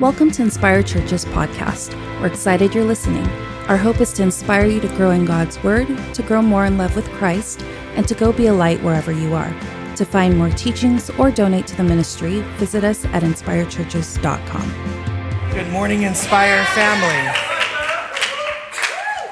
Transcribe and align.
Welcome 0.00 0.30
to 0.32 0.42
Inspire 0.42 0.82
Church's 0.82 1.26
podcast. 1.26 1.94
We're 2.18 2.28
excited 2.28 2.74
you're 2.74 2.82
listening. 2.82 3.26
Our 3.68 3.76
hope 3.76 4.00
is 4.00 4.10
to 4.14 4.22
inspire 4.22 4.64
you 4.64 4.80
to 4.80 4.88
grow 4.96 5.10
in 5.10 5.26
God's 5.26 5.62
Word, 5.62 5.86
to 6.14 6.22
grow 6.22 6.40
more 6.40 6.64
in 6.64 6.78
love 6.78 6.96
with 6.96 7.06
Christ, 7.10 7.60
and 7.94 8.08
to 8.08 8.14
go 8.14 8.32
be 8.32 8.46
a 8.46 8.54
light 8.54 8.82
wherever 8.82 9.12
you 9.12 9.34
are. 9.34 9.54
To 9.96 10.06
find 10.06 10.38
more 10.38 10.48
teachings 10.48 11.10
or 11.10 11.30
donate 11.30 11.66
to 11.68 11.76
the 11.76 11.84
ministry, 11.84 12.40
visit 12.56 12.84
us 12.84 13.04
at 13.04 13.22
inspirechurches.com. 13.22 15.52
Good 15.52 15.70
morning, 15.70 16.04
Inspire 16.04 16.64
family. 16.64 17.38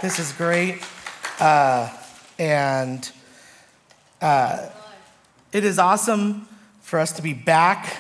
This 0.03 0.19
is 0.19 0.31
great. 0.33 0.85
Uh, 1.41 1.89
and 2.39 3.11
uh, 4.21 4.69
it 5.53 5.65
is 5.65 5.79
awesome 5.79 6.47
for 6.83 6.99
us 6.99 7.13
to 7.13 7.23
be 7.23 7.33
back 7.33 7.97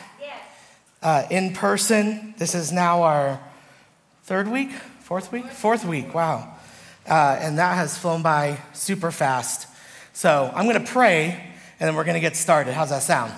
uh, 1.02 1.24
in 1.30 1.52
person. 1.52 2.34
This 2.38 2.54
is 2.54 2.72
now 2.72 3.02
our 3.02 3.40
third 4.24 4.48
week, 4.48 4.70
fourth 5.00 5.32
week, 5.32 5.46
fourth 5.46 5.84
week. 5.84 6.14
Wow. 6.14 6.54
Uh, 7.08 7.38
and 7.40 7.58
that 7.58 7.76
has 7.76 7.96
flown 7.96 8.22
by 8.22 8.58
super 8.72 9.10
fast. 9.10 9.66
So 10.12 10.50
I'm 10.54 10.66
going 10.66 10.84
to 10.84 10.92
pray 10.92 11.46
and 11.78 11.88
then 11.88 11.96
we're 11.96 12.04
going 12.04 12.14
to 12.14 12.20
get 12.20 12.36
started. 12.36 12.74
How's 12.74 12.90
that 12.90 13.02
sound? 13.02 13.32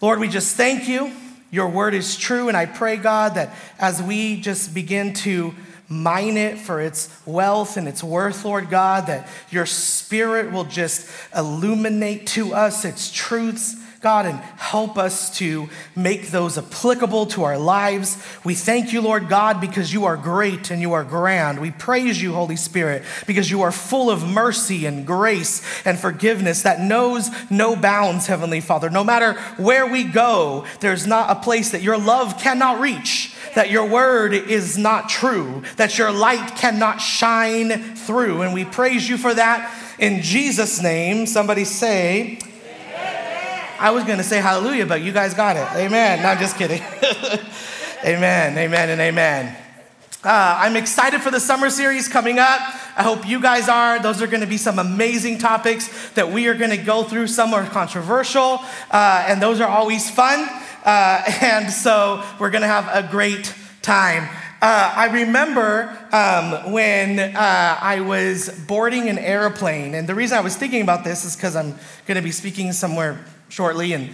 Lord, 0.00 0.18
we 0.18 0.28
just 0.28 0.56
thank 0.56 0.88
you. 0.88 1.12
Your 1.50 1.68
word 1.68 1.94
is 1.94 2.16
true. 2.16 2.48
And 2.48 2.56
I 2.56 2.66
pray, 2.66 2.96
God, 2.96 3.36
that 3.36 3.54
as 3.78 4.02
we 4.02 4.40
just 4.40 4.74
begin 4.74 5.14
to 5.14 5.54
mine 5.88 6.36
it 6.36 6.58
for 6.58 6.80
its 6.80 7.08
wealth 7.24 7.76
and 7.76 7.86
its 7.86 8.02
worth, 8.02 8.44
Lord 8.44 8.68
God, 8.68 9.06
that 9.06 9.28
your 9.50 9.64
spirit 9.64 10.50
will 10.50 10.64
just 10.64 11.08
illuminate 11.34 12.26
to 12.28 12.52
us 12.52 12.84
its 12.84 13.12
truths 13.12 13.76
God, 14.04 14.26
and 14.26 14.38
help 14.58 14.98
us 14.98 15.34
to 15.38 15.66
make 15.96 16.28
those 16.28 16.58
applicable 16.58 17.24
to 17.24 17.44
our 17.44 17.56
lives. 17.56 18.22
We 18.44 18.54
thank 18.54 18.92
you, 18.92 19.00
Lord 19.00 19.30
God, 19.30 19.62
because 19.62 19.94
you 19.94 20.04
are 20.04 20.18
great 20.18 20.70
and 20.70 20.82
you 20.82 20.92
are 20.92 21.04
grand. 21.04 21.58
We 21.58 21.70
praise 21.70 22.20
you, 22.20 22.34
Holy 22.34 22.56
Spirit, 22.56 23.02
because 23.26 23.50
you 23.50 23.62
are 23.62 23.72
full 23.72 24.10
of 24.10 24.22
mercy 24.22 24.84
and 24.84 25.06
grace 25.06 25.62
and 25.86 25.98
forgiveness 25.98 26.62
that 26.62 26.80
knows 26.80 27.30
no 27.50 27.76
bounds, 27.76 28.26
Heavenly 28.26 28.60
Father. 28.60 28.90
No 28.90 29.04
matter 29.04 29.40
where 29.56 29.86
we 29.86 30.04
go, 30.04 30.66
there's 30.80 31.06
not 31.06 31.30
a 31.30 31.40
place 31.40 31.70
that 31.70 31.80
your 31.80 31.96
love 31.96 32.38
cannot 32.38 32.80
reach, 32.80 33.34
that 33.54 33.70
your 33.70 33.88
word 33.88 34.34
is 34.34 34.76
not 34.76 35.08
true, 35.08 35.62
that 35.76 35.96
your 35.96 36.12
light 36.12 36.56
cannot 36.56 36.98
shine 36.98 37.96
through. 37.96 38.42
And 38.42 38.52
we 38.52 38.66
praise 38.66 39.08
you 39.08 39.16
for 39.16 39.32
that 39.32 39.74
in 39.98 40.20
Jesus' 40.20 40.82
name. 40.82 41.26
Somebody 41.26 41.64
say, 41.64 42.38
I 43.78 43.90
was 43.90 44.04
going 44.04 44.18
to 44.18 44.24
say 44.24 44.40
hallelujah, 44.40 44.86
but 44.86 45.02
you 45.02 45.12
guys 45.12 45.34
got 45.34 45.56
it. 45.56 45.66
Amen. 45.76 46.22
No, 46.22 46.28
I'm 46.28 46.38
just 46.38 46.56
kidding. 46.56 46.80
amen, 48.04 48.56
amen, 48.56 48.90
and 48.90 49.00
amen. 49.00 49.56
Uh, 50.22 50.58
I'm 50.60 50.76
excited 50.76 51.20
for 51.20 51.30
the 51.30 51.40
summer 51.40 51.68
series 51.68 52.08
coming 52.08 52.38
up. 52.38 52.60
I 52.96 53.02
hope 53.02 53.26
you 53.26 53.40
guys 53.40 53.68
are. 53.68 53.98
Those 54.00 54.22
are 54.22 54.26
going 54.26 54.42
to 54.42 54.46
be 54.46 54.56
some 54.56 54.78
amazing 54.78 55.38
topics 55.38 56.10
that 56.10 56.30
we 56.30 56.46
are 56.48 56.54
going 56.54 56.70
to 56.70 56.76
go 56.76 57.02
through. 57.02 57.26
Some 57.26 57.52
are 57.52 57.66
controversial, 57.66 58.60
uh, 58.90 59.26
and 59.28 59.42
those 59.42 59.60
are 59.60 59.68
always 59.68 60.08
fun. 60.08 60.48
Uh, 60.84 61.22
and 61.42 61.70
so 61.70 62.24
we're 62.38 62.50
going 62.50 62.62
to 62.62 62.68
have 62.68 62.88
a 62.92 63.08
great 63.10 63.54
time. 63.82 64.28
Uh, 64.62 64.94
I 64.96 65.12
remember 65.12 65.90
um, 66.10 66.72
when 66.72 67.18
uh, 67.18 67.78
I 67.80 68.00
was 68.00 68.48
boarding 68.66 69.10
an 69.10 69.18
airplane, 69.18 69.94
and 69.94 70.08
the 70.08 70.14
reason 70.14 70.38
I 70.38 70.40
was 70.40 70.56
thinking 70.56 70.80
about 70.80 71.04
this 71.04 71.24
is 71.26 71.36
because 71.36 71.54
I'm 71.54 71.72
going 72.06 72.16
to 72.16 72.22
be 72.22 72.30
speaking 72.30 72.72
somewhere 72.72 73.22
shortly, 73.54 73.92
and 73.92 74.10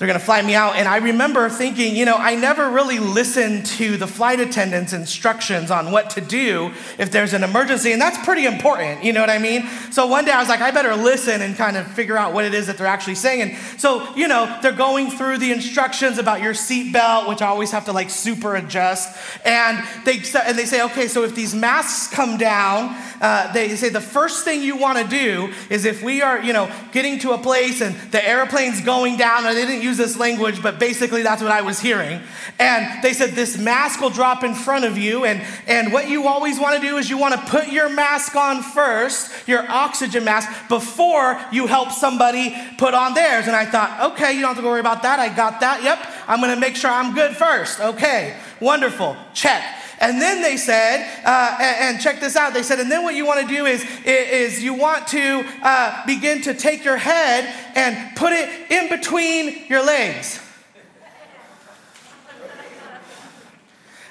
they're 0.00 0.06
gonna 0.06 0.18
fly 0.18 0.40
me 0.40 0.54
out. 0.54 0.76
And 0.76 0.88
I 0.88 0.96
remember 0.96 1.50
thinking, 1.50 1.94
you 1.94 2.06
know, 2.06 2.16
I 2.16 2.34
never 2.34 2.70
really 2.70 2.98
listened 2.98 3.66
to 3.66 3.98
the 3.98 4.06
flight 4.06 4.40
attendant's 4.40 4.94
instructions 4.94 5.70
on 5.70 5.92
what 5.92 6.08
to 6.10 6.22
do 6.22 6.72
if 6.96 7.10
there's 7.10 7.34
an 7.34 7.44
emergency, 7.44 7.92
and 7.92 8.00
that's 8.00 8.16
pretty 8.24 8.46
important, 8.46 9.04
you 9.04 9.12
know 9.12 9.20
what 9.20 9.28
I 9.28 9.36
mean? 9.36 9.68
So 9.90 10.06
one 10.06 10.24
day 10.24 10.32
I 10.32 10.40
was 10.40 10.48
like, 10.48 10.62
I 10.62 10.70
better 10.70 10.96
listen 10.96 11.42
and 11.42 11.54
kind 11.54 11.76
of 11.76 11.86
figure 11.86 12.16
out 12.16 12.32
what 12.32 12.46
it 12.46 12.54
is 12.54 12.66
that 12.68 12.78
they're 12.78 12.86
actually 12.86 13.16
saying. 13.16 13.42
And 13.42 13.56
so, 13.78 14.16
you 14.16 14.26
know, 14.26 14.58
they're 14.62 14.72
going 14.72 15.10
through 15.10 15.36
the 15.36 15.52
instructions 15.52 16.16
about 16.16 16.40
your 16.40 16.54
seatbelt, 16.54 17.28
which 17.28 17.42
I 17.42 17.48
always 17.48 17.70
have 17.72 17.84
to 17.84 17.92
like 17.92 18.08
super 18.08 18.56
adjust. 18.56 19.18
And 19.44 19.86
they, 20.06 20.22
and 20.46 20.56
they 20.56 20.64
say, 20.64 20.82
okay, 20.84 21.08
so 21.08 21.24
if 21.24 21.34
these 21.34 21.54
masks 21.54 22.10
come 22.10 22.38
down, 22.38 22.96
uh, 23.20 23.52
they 23.52 23.76
say 23.76 23.90
the 23.90 24.00
first 24.00 24.46
thing 24.46 24.62
you 24.62 24.78
wanna 24.78 25.06
do 25.06 25.52
is 25.68 25.84
if 25.84 26.02
we 26.02 26.22
are, 26.22 26.40
you 26.42 26.54
know, 26.54 26.72
getting 26.92 27.18
to 27.18 27.32
a 27.32 27.38
place 27.38 27.82
and 27.82 27.94
the 28.12 28.26
airplane's 28.26 28.80
going 28.80 29.18
down, 29.18 29.44
and 29.44 29.54
they 29.54 29.66
didn't 29.66 29.82
use 29.82 29.89
use 29.90 29.98
this 29.98 30.16
language, 30.16 30.62
but 30.62 30.78
basically 30.78 31.22
that's 31.22 31.42
what 31.42 31.50
I 31.50 31.62
was 31.62 31.80
hearing. 31.80 32.20
And 32.58 33.02
they 33.02 33.12
said, 33.12 33.30
This 33.30 33.58
mask 33.58 34.00
will 34.00 34.10
drop 34.10 34.44
in 34.44 34.54
front 34.54 34.84
of 34.84 34.96
you. 34.96 35.24
And, 35.24 35.42
and 35.66 35.92
what 35.92 36.08
you 36.08 36.28
always 36.28 36.58
want 36.58 36.80
to 36.80 36.86
do 36.86 36.96
is 36.96 37.10
you 37.10 37.18
want 37.18 37.34
to 37.34 37.40
put 37.50 37.68
your 37.68 37.88
mask 37.88 38.36
on 38.36 38.62
first, 38.62 39.48
your 39.48 39.68
oxygen 39.68 40.24
mask, 40.24 40.48
before 40.68 41.40
you 41.52 41.66
help 41.66 41.90
somebody 41.90 42.54
put 42.78 42.94
on 42.94 43.14
theirs. 43.14 43.46
And 43.46 43.56
I 43.56 43.66
thought, 43.66 44.12
Okay, 44.12 44.32
you 44.32 44.40
don't 44.40 44.54
have 44.54 44.62
to 44.62 44.68
worry 44.68 44.80
about 44.80 45.02
that. 45.02 45.18
I 45.18 45.34
got 45.34 45.60
that. 45.60 45.82
Yep. 45.82 45.98
I'm 46.28 46.40
going 46.40 46.54
to 46.54 46.60
make 46.60 46.76
sure 46.76 46.90
I'm 46.90 47.14
good 47.14 47.36
first. 47.36 47.80
Okay, 47.80 48.36
wonderful. 48.60 49.16
Check. 49.34 49.79
And 50.00 50.20
then 50.20 50.40
they 50.40 50.56
said, 50.56 51.06
uh, 51.26 51.58
and, 51.60 51.94
and, 51.94 52.00
check 52.00 52.20
this 52.20 52.34
out, 52.34 52.54
they 52.54 52.62
said, 52.62 52.80
and 52.80 52.90
then 52.90 53.02
what 53.02 53.14
you 53.14 53.26
want 53.26 53.46
to 53.46 53.54
do 53.54 53.66
is, 53.66 53.84
is 54.06 54.64
you 54.64 54.72
want 54.72 55.06
to 55.08 55.44
uh, 55.62 56.06
begin 56.06 56.40
to 56.42 56.54
take 56.54 56.86
your 56.86 56.96
head 56.96 57.44
and 57.76 58.16
put 58.16 58.32
it 58.32 58.70
in 58.70 58.88
between 58.88 59.66
your 59.68 59.84
legs. 59.84 60.40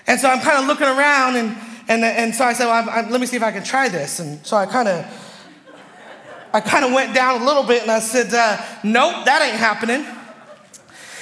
And 0.05 0.19
so 0.19 0.29
I'm 0.29 0.41
kind 0.41 0.59
of 0.59 0.67
looking 0.67 0.87
around, 0.87 1.37
and, 1.37 1.57
and, 1.87 2.03
and 2.03 2.35
so 2.35 2.45
I 2.45 2.53
said, 2.53 2.65
well, 2.65 2.83
I'm, 2.83 2.89
I'm, 2.89 3.11
let 3.11 3.19
me 3.19 3.25
see 3.25 3.37
if 3.37 3.43
I 3.43 3.51
can 3.51 3.63
try 3.63 3.89
this. 3.89 4.19
And 4.19 4.45
so 4.45 4.57
I 4.57 4.67
kind 4.67 4.87
of, 4.87 5.05
I 6.53 6.61
kind 6.61 6.85
of 6.85 6.93
went 6.93 7.15
down 7.15 7.41
a 7.41 7.45
little 7.45 7.63
bit, 7.63 7.81
and 7.81 7.91
I 7.91 7.99
said, 7.99 8.31
uh, 8.31 8.63
nope, 8.83 9.25
that 9.25 9.41
ain't 9.41 9.57
happening. 9.57 10.05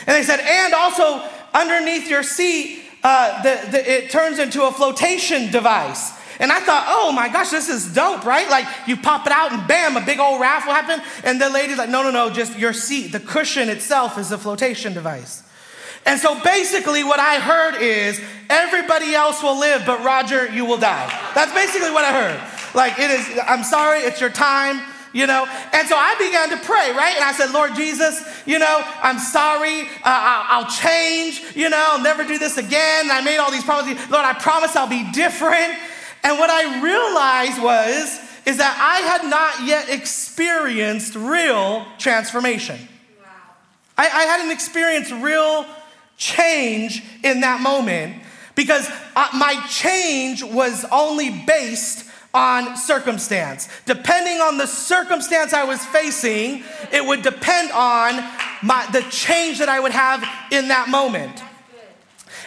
And 0.06 0.16
they 0.16 0.24
said, 0.24 0.42
and 0.42 0.74
also 0.74 1.22
underneath 1.54 2.10
your 2.10 2.24
seat, 2.24 2.84
uh, 3.08 3.42
the, 3.42 3.72
the, 3.72 3.90
it 3.90 4.10
turns 4.10 4.38
into 4.38 4.64
a 4.64 4.72
flotation 4.72 5.50
device. 5.50 6.12
And 6.42 6.52
I 6.52 6.60
thought, 6.60 6.86
oh 6.90 7.14
my 7.14 7.30
gosh, 7.30 7.52
this 7.52 7.70
is 7.70 7.94
dope, 7.94 8.26
right? 8.26 8.50
Like 8.50 8.68
you 8.86 8.98
pop 8.98 9.26
it 9.26 9.32
out 9.32 9.54
and 9.54 9.66
bam, 9.66 9.96
a 9.96 10.06
big 10.06 10.20
old 10.20 10.42
raft 10.42 10.68
will 10.68 10.74
happen. 10.74 11.02
And 11.24 11.42
the 11.42 11.50
lady's 11.50 11.78
like, 11.78 11.90
no, 11.90 12.04
no, 12.04 12.12
no, 12.12 12.30
just 12.30 12.60
your 12.60 12.74
seat, 12.74 13.14
the 13.14 13.22
cushion 13.22 13.70
itself 13.70 14.18
is 14.18 14.34
a 14.34 14.38
flotation 14.38 14.94
device. 14.94 15.42
And 16.06 16.20
so 16.20 16.38
basically, 16.44 17.06
what 17.06 17.20
I 17.22 17.40
heard 17.40 17.82
is 17.82 18.20
everybody 18.50 19.16
else 19.16 19.42
will 19.42 19.58
live, 19.58 19.84
but 19.86 20.04
Roger, 20.04 20.52
you 20.52 20.66
will 20.66 20.78
die. 20.78 21.08
That's 21.34 21.54
basically 21.54 21.92
what 21.92 22.04
I 22.04 22.12
heard. 22.12 22.76
Like, 22.76 23.00
it 23.00 23.10
is, 23.10 23.40
I'm 23.48 23.64
sorry, 23.64 24.00
it's 24.00 24.20
your 24.20 24.30
time 24.30 24.82
you 25.14 25.28
know? 25.28 25.46
And 25.74 25.88
so 25.88 25.96
I 25.96 26.16
began 26.20 26.50
to 26.50 26.66
pray, 26.66 26.92
right? 26.92 27.16
And 27.16 27.24
I 27.24 27.32
said, 27.32 27.52
Lord 27.52 27.76
Jesus, 27.76 28.24
you 28.46 28.60
know, 28.60 28.84
I'm 29.02 29.20
sorry. 29.20 29.82
Uh, 29.82 29.88
I'll, 30.04 30.64
I'll, 30.64 30.70
change, 30.70 31.42
you 31.56 31.70
know, 31.70 31.84
I'll 31.90 32.04
never 32.04 32.24
do 32.24 32.38
this 32.38 32.58
again. 32.58 33.04
And 33.04 33.12
I 33.12 33.22
made 33.22 33.38
all 33.38 33.52
these 33.52 33.64
promises. 33.64 34.10
Lord, 34.10 34.26
I 34.26 34.34
promise 34.34 34.76
I'll 34.76 34.88
be 34.88 35.10
different. 35.12 35.78
And 36.24 36.40
what 36.40 36.50
I 36.50 36.82
realized 36.82 37.62
was, 37.62 38.20
is 38.46 38.58
that 38.58 38.78
I 38.80 39.06
had 39.06 39.30
not 39.30 39.68
yet 39.68 39.90
experienced 39.90 41.16
real 41.16 41.86
transformation. 41.98 42.78
Wow. 43.22 43.28
I, 43.98 44.08
I 44.08 44.24
hadn't 44.24 44.52
experienced 44.52 45.12
real 45.12 45.66
change 46.18 47.04
in 47.24 47.42
that 47.42 47.62
moment 47.62 48.24
because 48.56 48.90
uh, 49.16 49.28
my 49.36 49.64
change 49.70 50.44
was 50.44 50.86
only 50.92 51.44
based 51.46 52.07
on 52.38 52.78
circumstance. 52.78 53.68
Depending 53.86 54.38
on 54.42 54.58
the 54.58 54.68
circumstance 54.68 55.54
I 55.54 55.64
was 55.64 55.84
facing, 55.84 56.64
it 56.92 57.04
would 57.04 57.24
depend 57.24 57.72
on 57.72 58.24
my, 58.62 58.88
the 58.92 59.02
change 59.10 59.58
that 59.58 59.70
I 59.70 59.80
would 59.80 59.92
have 59.92 60.24
in 60.52 60.68
that 60.68 60.90
moment. 60.90 61.42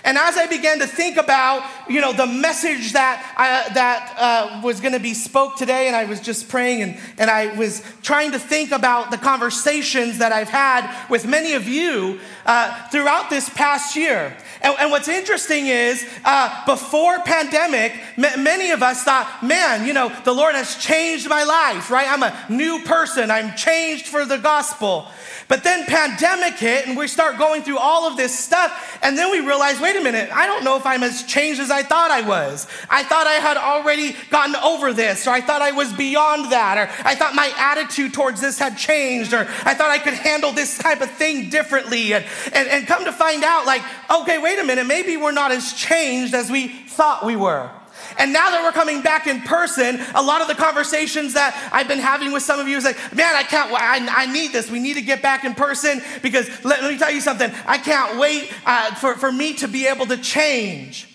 And 0.03 0.17
as 0.17 0.37
I 0.37 0.47
began 0.47 0.79
to 0.79 0.87
think 0.87 1.17
about, 1.17 1.69
you 1.89 2.01
know, 2.01 2.13
the 2.13 2.27
message 2.27 2.93
that 2.93 3.35
I, 3.37 3.73
that 3.75 4.15
uh, 4.17 4.61
was 4.63 4.81
going 4.81 4.95
to 4.95 5.01
be 5.01 5.13
spoke 5.13 5.57
today, 5.57 5.89
and 5.89 5.97
I 5.97 6.05
was 6.05 6.21
just 6.21 6.49
praying, 6.49 6.83
and, 6.83 6.99
and 7.19 7.29
I 7.29 7.55
was 7.57 7.83
trying 8.03 8.33
to 8.33 8.39
think 8.39 8.71
about 8.71 9.11
the 9.11 9.19
conversations 9.19 10.19
that 10.19 10.33
I've 10.33 10.49
had 10.49 11.09
with 11.11 11.27
many 11.27 11.53
of 11.53 11.69
you 11.69 12.19
uh, 12.51 12.89
throughout 12.89 13.31
this 13.31 13.49
past 13.51 13.95
year. 13.95 14.37
And, 14.61 14.75
and 14.81 14.91
what's 14.91 15.07
interesting 15.07 15.69
is, 15.69 16.05
uh, 16.25 16.67
before 16.67 17.21
pandemic, 17.21 17.93
m- 18.19 18.43
many 18.43 18.73
of 18.73 18.83
us 18.83 19.05
thought, 19.05 19.41
man, 19.41 19.87
you 19.87 19.93
know, 19.93 20.09
the 20.25 20.33
Lord 20.33 20.57
has 20.57 20.75
changed 20.75 21.29
my 21.29 21.45
life, 21.45 21.93
right? 21.93 22.09
I'm 22.11 22.25
a 22.25 22.35
new 22.49 22.83
person. 22.83 23.31
I'm 23.31 23.55
changed 23.57 24.09
for 24.09 24.25
the 24.25 24.37
gospel. 24.37 25.07
But 25.47 25.65
then 25.65 25.85
pandemic 25.87 26.55
hit, 26.59 26.87
and 26.87 26.97
we 26.97 27.07
start 27.09 27.39
going 27.39 27.63
through 27.63 27.79
all 27.79 28.07
of 28.07 28.17
this 28.17 28.37
stuff, 28.37 28.99
and 29.03 29.19
then 29.19 29.31
we 29.31 29.41
realize, 29.41 29.81
wait 29.81 29.97
a 29.97 30.01
minute, 30.01 30.31
I 30.33 30.47
don't 30.47 30.63
know 30.63 30.77
if 30.77 30.87
I'm 30.87 31.03
as 31.03 31.25
changed 31.25 31.61
as 31.61 31.71
I 31.73 31.83
thought 31.83 32.11
I 32.13 32.23
was. 32.23 32.69
I 32.89 33.03
thought 33.03 33.27
I 33.27 33.35
had 33.35 33.57
already 33.57 34.15
gotten 34.31 34.55
over 34.57 34.93
this, 34.93 35.27
or 35.27 35.31
I 35.31 35.41
thought 35.41 35.61
I 35.61 35.73
was 35.73 35.93
beyond 35.93 36.53
that, 36.53 36.79
or 36.79 36.89
I 37.05 37.17
thought 37.17 37.35
my 37.35 37.53
attitude 37.57 38.13
towards 38.13 38.41
this 38.41 38.61
had 38.61 38.77
changed, 38.77 39.33
or 39.33 39.41
I 39.65 39.75
thought 39.75 39.91
I 39.91 39.99
could 39.99 40.15
handle 40.15 40.53
this 40.53 40.79
type 40.79 41.01
of 41.01 41.11
thing 41.11 41.49
differently. 41.49 42.15
And, 42.15 42.25
and, 42.53 42.69
and 42.69 42.87
come 42.87 43.05
to 43.05 43.13
find 43.13 43.45
out, 43.45 43.67
like, 43.67 43.83
okay, 44.11 44.39
wait 44.39 44.59
a 44.59 44.65
minute, 44.65 44.87
maybe 44.87 45.17
we're 45.17 45.33
not 45.33 45.53
as 45.53 45.73
changed 45.73 46.35
as 46.35 46.51
we 46.51 46.69
thought 46.69 47.25
we 47.25 47.37
were. 47.37 47.71
And 48.19 48.33
now 48.33 48.51
that 48.51 48.63
we're 48.63 48.73
coming 48.73 49.03
back 49.03 49.27
in 49.27 49.41
person, 49.43 50.01
a 50.15 50.23
lot 50.23 50.41
of 50.43 50.49
the 50.49 50.55
conversations 50.55 51.35
that 51.35 51.57
I've 51.73 51.89
been 51.89 51.99
having 51.99 52.33
with 52.33 52.43
some 52.43 52.59
of 52.59 52.69
you 52.69 52.77
is 52.77 52.85
like, 52.85 52.97
man, 53.15 53.35
I 53.35 53.43
can't, 53.43 53.73
I, 53.73 54.25
I 54.25 54.33
need 54.33 54.53
this. 54.53 54.71
We 54.71 54.79
need 54.79 54.95
to 54.95 55.03
get 55.03 55.23
back 55.23 55.45
in 55.45 55.55
person 55.55 56.03
because 56.23 56.49
let, 56.65 56.83
let 56.83 56.93
me 56.93 56.99
tell 56.99 57.11
you 57.11 57.21
something. 57.21 57.51
I 57.67 57.79
can't 57.79 58.19
wait 58.19 58.53
uh, 58.67 58.95
for, 58.95 59.15
for 59.15 59.31
me 59.31 59.55
to 59.55 59.69
be 59.69 59.87
able 59.87 60.07
to 60.07 60.17
change. 60.17 61.07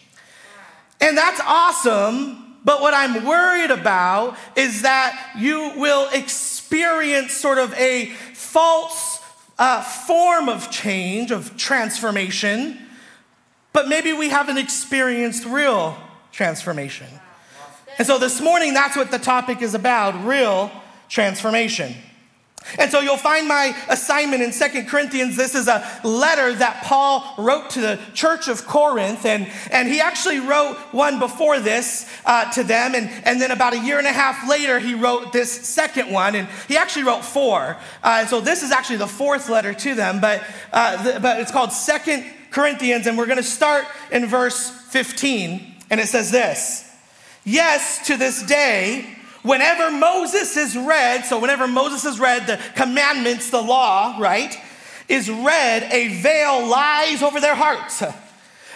And 1.01 1.18
that's 1.18 1.42
awesome. 1.45 2.57
But 2.63 2.81
what 2.81 2.94
I'm 2.95 3.25
worried 3.25 3.69
about 3.69 4.38
is 4.56 4.81
that 4.81 5.33
you 5.38 5.74
will 5.75 6.10
experience 6.12 7.33
sort 7.33 7.60
of 7.60 7.74
a 7.75 8.07
false 8.33 9.14
uh, 9.57 9.81
form 9.81 10.50
of 10.50 10.69
change, 10.69 11.31
of 11.31 11.56
transformation, 11.57 12.78
but 13.74 13.88
maybe 13.88 14.13
we 14.13 14.30
haven't 14.30 14.57
experienced 14.57 15.46
real 15.46 15.98
transformation. 16.31 17.07
And 17.98 18.06
so 18.06 18.18
this 18.18 18.42
morning, 18.42 18.74
that's 18.74 18.98
what 18.98 19.12
the 19.12 19.19
topic 19.19 19.62
is 19.62 19.74
about 19.74 20.25
real 20.25 20.72
transformation. 21.07 21.96
And 22.77 22.91
so 22.91 23.00
you'll 23.00 23.17
find 23.17 23.47
my 23.47 23.75
assignment 23.89 24.41
in 24.41 24.51
Second 24.51 24.88
Corinthians. 24.88 25.35
This 25.35 25.56
is 25.56 25.67
a 25.67 25.85
letter 26.03 26.53
that 26.53 26.83
Paul 26.83 27.33
wrote 27.38 27.69
to 27.71 27.81
the 27.81 28.00
church 28.13 28.47
of 28.47 28.65
Corinth. 28.65 29.25
And, 29.25 29.47
and 29.71 29.88
he 29.88 30.01
actually 30.01 30.39
wrote 30.39 30.77
one 30.91 31.19
before 31.19 31.59
this 31.59 32.09
uh, 32.25 32.51
to 32.51 32.63
them. 32.63 32.95
And, 32.95 33.09
and 33.23 33.39
then 33.39 33.51
about 33.51 33.73
a 33.73 33.79
year 33.79 33.97
and 33.97 34.07
a 34.07 34.12
half 34.12 34.50
later, 34.50 34.79
he 34.79 34.95
wrote 34.95 35.31
this 35.31 35.51
second 35.51 36.12
one. 36.12 36.35
And 36.35 36.47
he 36.67 36.77
actually 36.77 37.03
wrote 37.03 37.23
four. 37.23 37.77
Uh, 38.03 38.17
and 38.21 38.29
so 38.29 38.41
this 38.41 38.63
is 38.63 38.71
actually 38.71 38.97
the 38.97 39.07
fourth 39.07 39.50
letter 39.50 39.73
to 39.73 39.95
them. 39.95 40.19
But, 40.19 40.44
uh, 40.73 41.19
but 41.19 41.39
it's 41.39 41.51
called 41.51 41.71
Second 41.71 42.25
Corinthians. 42.51 43.07
And 43.07 43.17
we're 43.17 43.27
going 43.27 43.38
to 43.38 43.44
start 43.44 43.85
in 44.12 44.25
verse 44.25 44.69
15. 44.69 45.75
And 45.89 46.00
it 46.00 46.07
says 46.07 46.31
this 46.31 46.83
Yes, 47.44 48.07
to 48.07 48.17
this 48.17 48.41
day, 48.44 49.14
whenever 49.45 49.92
Moses 49.92 50.57
is 50.57 50.75
read, 50.75 51.24
so 51.25 51.39
whenever 51.39 51.68
Moses 51.68 52.03
is 52.03 52.19
read, 52.19 52.47
the 52.47 52.59
commandments, 52.75 53.50
the 53.50 53.62
law, 53.62 54.18
right, 54.19 54.56
is 55.07 55.30
read, 55.30 55.83
a 55.92 56.21
veil 56.21 56.68
lies 56.68 57.21
over 57.21 57.39
their 57.39 57.56
hearts. 57.56 58.03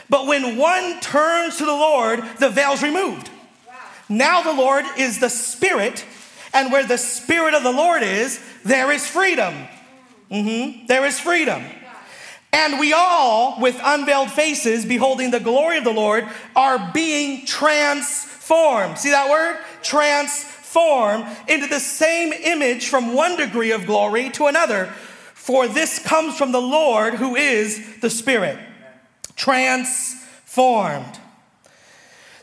But 0.09 0.27
when 0.27 0.57
one 0.57 0.99
turns 1.01 1.57
to 1.57 1.65
the 1.65 1.71
Lord, 1.71 2.23
the 2.39 2.49
veil's 2.49 2.81
removed. 2.81 3.29
Wow. 3.67 3.75
Now 4.09 4.41
the 4.41 4.53
Lord 4.53 4.85
is 4.97 5.19
the 5.19 5.29
Spirit, 5.29 6.05
and 6.53 6.71
where 6.71 6.85
the 6.85 6.97
Spirit 6.97 7.53
of 7.53 7.63
the 7.63 7.71
Lord 7.71 8.03
is, 8.03 8.39
there 8.63 8.91
is 8.91 9.07
freedom. 9.07 9.53
Mm-hmm. 10.31 10.85
There 10.85 11.05
is 11.05 11.19
freedom. 11.19 11.63
And 12.51 12.79
we 12.79 12.93
all, 12.93 13.61
with 13.61 13.79
unveiled 13.83 14.31
faces, 14.31 14.83
beholding 14.85 15.29
the 15.29 15.39
glory 15.39 15.77
of 15.77 15.83
the 15.83 15.93
Lord, 15.93 16.27
are 16.55 16.91
being 16.93 17.45
transformed. 17.45 18.97
See 18.97 19.11
that 19.11 19.29
word? 19.29 19.59
Transformed 19.83 20.58
into 21.47 21.67
the 21.67 21.79
same 21.79 22.33
image 22.33 22.87
from 22.89 23.13
one 23.13 23.35
degree 23.35 23.71
of 23.71 23.85
glory 23.85 24.29
to 24.31 24.47
another. 24.47 24.85
For 25.33 25.67
this 25.67 25.99
comes 25.99 26.37
from 26.37 26.51
the 26.51 26.61
Lord 26.61 27.15
who 27.15 27.35
is 27.35 27.99
the 28.01 28.09
Spirit. 28.09 28.59
Transformed. 29.35 31.19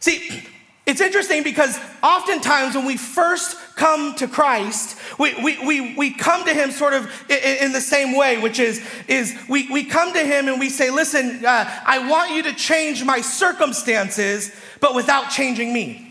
See, 0.01 0.43
it's 0.87 1.01
interesting 1.01 1.43
because 1.43 1.79
oftentimes 2.03 2.77
when 2.77 2.85
we 2.87 2.97
first 2.97 3.57
come 3.75 4.15
to 4.17 4.29
Christ, 4.29 4.97
we, 5.19 5.35
we, 5.43 5.67
we, 5.67 5.95
we 5.97 6.11
come 6.13 6.45
to 6.45 6.55
Him 6.55 6.71
sort 6.71 6.95
of 6.95 7.11
in, 7.29 7.67
in 7.67 7.73
the 7.73 7.81
same 7.81 8.17
way, 8.17 8.39
which 8.39 8.61
is, 8.61 8.81
is 9.09 9.37
we, 9.49 9.69
we 9.71 9.85
come 9.85 10.13
to 10.13 10.21
Him 10.21 10.49
and 10.49 10.61
we 10.61 10.71
say, 10.71 10.91
Listen, 10.91 11.45
uh, 11.45 11.83
I 11.85 12.09
want 12.09 12.33
you 12.33 12.45
to 12.45 12.55
change 12.55 13.05
my 13.05 13.21
circumstances, 13.21 14.55
but 14.81 14.95
without 14.95 15.31
changing 15.31 15.73
me. 15.73 16.06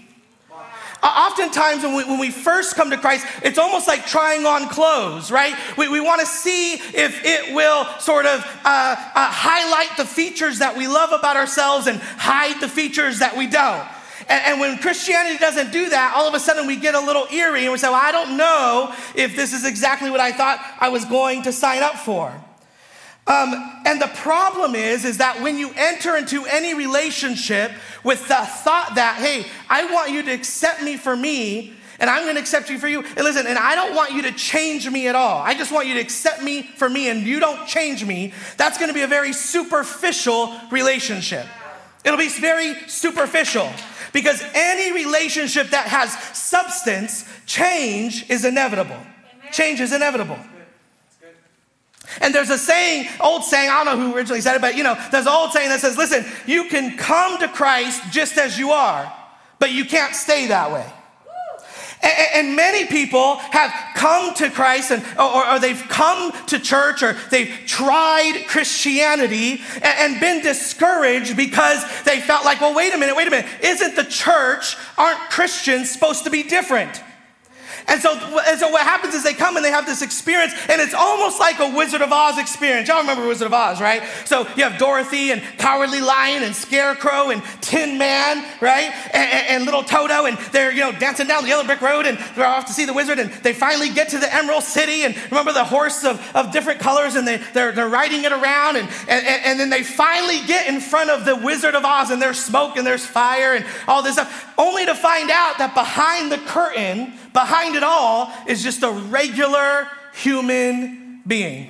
Oftentimes, 1.06 1.84
when 1.84 1.96
we, 1.96 2.04
when 2.04 2.20
we 2.20 2.32
first 2.32 2.76
come 2.76 2.90
to 2.90 2.98
Christ, 2.98 3.28
it's 3.44 3.60
almost 3.60 3.88
like 3.88 4.08
trying 4.08 4.46
on 4.46 4.68
clothes, 4.70 5.30
right? 5.30 5.56
We, 5.78 5.88
we 5.88 6.02
want 6.02 6.22
to 6.22 6.26
see 6.26 6.74
if 6.74 7.24
it 7.24 7.54
will 7.54 7.86
sort 8.00 8.26
of 8.26 8.40
uh, 8.44 8.96
uh, 8.96 9.30
highlight 9.32 9.98
the 9.98 10.06
features 10.06 10.60
that 10.60 10.76
we 10.76 10.88
love 10.88 11.12
about 11.12 11.38
ourselves 11.38 11.88
and 11.88 12.00
hide 12.00 12.60
the 12.60 12.68
features 12.68 13.20
that 13.20 13.38
we 13.38 13.46
don't. 13.46 13.88
And, 14.28 14.44
and, 14.46 14.60
when 14.60 14.80
Christianity 14.80 15.38
doesn't 15.38 15.72
do 15.72 15.90
that, 15.90 16.14
all 16.16 16.28
of 16.28 16.34
a 16.34 16.40
sudden 16.40 16.66
we 16.66 16.78
get 16.78 16.96
a 16.96 17.00
little 17.00 17.28
eerie 17.32 17.64
and 17.64 17.72
we 17.72 17.78
say, 17.78 17.90
well, 17.90 18.02
I 18.02 18.12
don't 18.12 18.38
know 18.38 18.96
if 19.14 19.36
this 19.36 19.54
is 19.54 19.66
exactly 19.66 20.10
what 20.10 20.20
I 20.20 20.32
thought 20.32 20.60
I 20.80 20.90
was 20.90 21.06
going 21.06 21.44
to 21.44 21.52
sign 21.52 21.84
up 21.84 21.96
for. 21.96 22.34
Um, 23.28 23.82
and 23.86 24.00
the 24.00 24.12
problem 24.16 24.76
is, 24.76 25.04
is 25.04 25.18
that 25.18 25.42
when 25.42 25.58
you 25.58 25.72
enter 25.76 26.16
into 26.16 26.46
any 26.46 26.76
relationship 26.76 27.72
with 28.04 28.28
the 28.28 28.36
thought 28.36 28.94
that, 28.96 29.18
hey, 29.18 29.46
I 29.68 29.92
want 29.92 30.12
you 30.12 30.22
to 30.24 30.32
accept 30.32 30.84
me 30.84 30.96
for 30.96 31.16
me, 31.16 31.74
and 32.00 32.10
I'm 32.10 32.24
going 32.24 32.36
to 32.36 32.42
accept 32.42 32.70
you 32.70 32.78
for 32.78 32.88
you. 32.88 33.04
And 33.04 33.18
listen, 33.18 33.48
and 33.48 33.58
I 33.58 33.74
don't 33.74 33.96
want 33.96 34.12
you 34.12 34.22
to 34.24 34.32
change 34.32 34.88
me 34.90 35.08
at 35.08 35.16
all. 35.16 35.42
I 35.42 35.56
just 35.56 35.72
want 35.72 35.88
you 35.88 35.96
to 35.96 36.00
accept 36.02 36.44
me 36.44 36.62
for 36.62 36.88
me, 36.88 37.10
and 37.10 37.22
you 37.22 37.40
don't 37.40 37.66
change 37.68 38.06
me. 38.06 38.34
That's 38.58 38.78
going 38.78 38.90
to 38.90 38.94
be 38.94 39.02
a 39.02 39.08
very 39.08 39.34
superficial 39.34 40.54
relationship. 40.70 41.48
It'll 42.04 42.20
be 42.20 42.30
very 42.30 42.76
superficial. 42.88 43.72
Because 44.14 44.44
any 44.54 44.94
relationship 44.94 45.72
that 45.72 45.88
has 45.88 46.14
substance, 46.38 47.26
change 47.46 48.30
is 48.30 48.46
inevitable. 48.46 49.00
Change 49.52 49.82
is 49.82 49.92
inevitable. 49.92 50.38
And 52.22 52.34
there's 52.34 52.50
a 52.50 52.58
saying, 52.58 53.10
old 53.20 53.44
saying, 53.44 53.70
I 53.70 53.84
don't 53.84 53.98
know 53.98 54.08
who 54.08 54.16
originally 54.16 54.42
said 54.42 54.56
it, 54.56 54.62
but 54.62 54.76
you 54.76 54.84
know, 54.84 54.96
there's 55.12 55.26
an 55.26 55.32
old 55.32 55.52
saying 55.52 55.70
that 55.70 55.80
says, 55.80 55.98
listen, 55.98 56.26
you 56.46 56.66
can 56.66 56.98
come 56.98 57.40
to 57.40 57.48
Christ 57.48 58.02
just 58.12 58.38
as 58.38 58.58
you 58.58 58.72
are, 58.72 59.12
but 59.60 59.72
you 59.72 59.86
can't 59.86 60.16
stay 60.16 60.48
that 60.48 60.72
way. 60.72 60.86
And 62.36 62.56
many 62.56 62.86
people 62.86 63.38
have 63.38 63.74
come 63.96 64.36
to 64.36 64.52
Christ 64.52 64.92
and, 64.92 65.04
or, 65.18 65.48
or, 65.48 65.60
they've 65.60 65.82
come 65.90 66.32
to 66.48 66.60
church 66.60 67.02
or 67.02 67.14
they've 67.32 67.50
tried 67.66 68.46
Christianity 68.48 69.62
and 69.82 70.20
been 70.20 70.44
discouraged 70.44 71.36
because 71.36 71.84
they 72.04 72.22
felt 72.22 72.46
like, 72.46 72.62
well, 72.62 72.76
wait 72.76 72.94
a 72.94 72.98
minute, 72.98 73.16
wait 73.16 73.28
a 73.28 73.32
minute. 73.32 73.50
Isn't 73.64 73.96
the 73.96 74.04
church, 74.04 74.78
aren't 75.00 75.20
Christians 75.32 75.90
supposed 75.90 76.26
to 76.26 76.30
be 76.30 76.44
different? 76.44 77.02
And 77.88 78.02
so, 78.02 78.14
and 78.14 78.60
so 78.60 78.70
what 78.70 78.82
happens 78.82 79.14
is 79.14 79.24
they 79.24 79.34
come 79.34 79.58
and 79.58 79.66
they 79.66 79.70
have 79.70 79.86
this 79.86 80.02
experience, 80.02 80.54
and 80.70 80.82
it's 80.82 80.94
almost 80.94 81.40
like 81.40 81.60
a 81.60 81.76
Wizard 81.76 82.02
of 82.02 82.12
Oz 82.12 82.40
experience. 82.40 82.88
Y'all 82.88 83.02
remember 83.02 83.28
Wizard 83.28 83.46
of 83.46 83.54
Oz, 83.54 83.80
right? 83.80 84.02
So 84.26 84.48
you 84.56 84.64
have 84.64 84.80
Dorothy 84.80 85.32
and 85.32 85.42
Cowardly 85.60 86.02
Lion 86.02 86.44
and 86.44 86.56
Scarecrow 86.56 87.30
and 87.30 87.44
Tin 87.62 87.98
Man, 87.98 88.44
right? 88.60 88.92
And, 89.14 89.32
and, 89.32 89.48
and, 89.50 89.66
little 89.66 89.84
Toto, 89.84 90.26
and 90.26 90.38
they're 90.52 90.72
you 90.72 90.80
know 90.80 90.92
dancing 90.94 91.28
down 91.28 91.44
the 91.44 91.50
yellow 91.50 91.64
brick 91.64 91.82
road, 91.82 92.06
and 92.06 92.18
they're 92.36 92.46
off 92.46 92.66
to 92.66 92.74
see 92.74 92.86
the 92.86 92.94
wizard, 92.94 93.20
and 93.20 93.32
they 93.44 93.54
finally 93.54 93.90
get 93.90 94.10
to 94.10 94.18
the 94.18 94.34
Emerald 94.34 94.64
City, 94.64 95.04
and 95.04 95.16
remember 95.30 95.54
the 95.54 95.64
horse 95.64 96.04
of, 96.04 96.20
of 96.36 96.52
different 96.52 96.80
colors, 96.80 97.16
and 97.16 97.28
they, 97.28 97.38
they're, 97.54 97.72
they're 97.72 97.90
riding 97.90 98.24
it 98.24 98.32
around, 98.32 98.78
and, 98.78 98.90
and, 99.08 99.26
and 99.26 99.60
then 99.60 99.70
they 99.70 99.84
finally 99.84 100.40
get 100.48 100.68
in 100.68 100.80
front 100.80 101.10
of 101.12 101.26
the 101.26 101.36
Wizard 101.36 101.76
of 101.76 101.86
Oz, 101.86 102.10
and 102.10 102.22
there's 102.22 102.44
smoke 102.44 102.78
and 102.78 102.86
there's 102.86 103.06
fire 103.06 103.54
and 103.54 103.66
all 103.88 104.02
this 104.02 104.14
stuff, 104.14 104.54
only 104.58 104.86
to 104.86 104.96
find 104.96 105.30
out 105.30 105.58
that 105.60 105.74
behind 105.74 106.32
the 106.32 106.38
curtain, 106.38 107.14
behind 107.36 107.76
it 107.76 107.84
all 107.84 108.32
is 108.48 108.64
just 108.64 108.82
a 108.82 108.90
regular 108.90 109.88
human 110.14 111.22
being. 111.28 111.70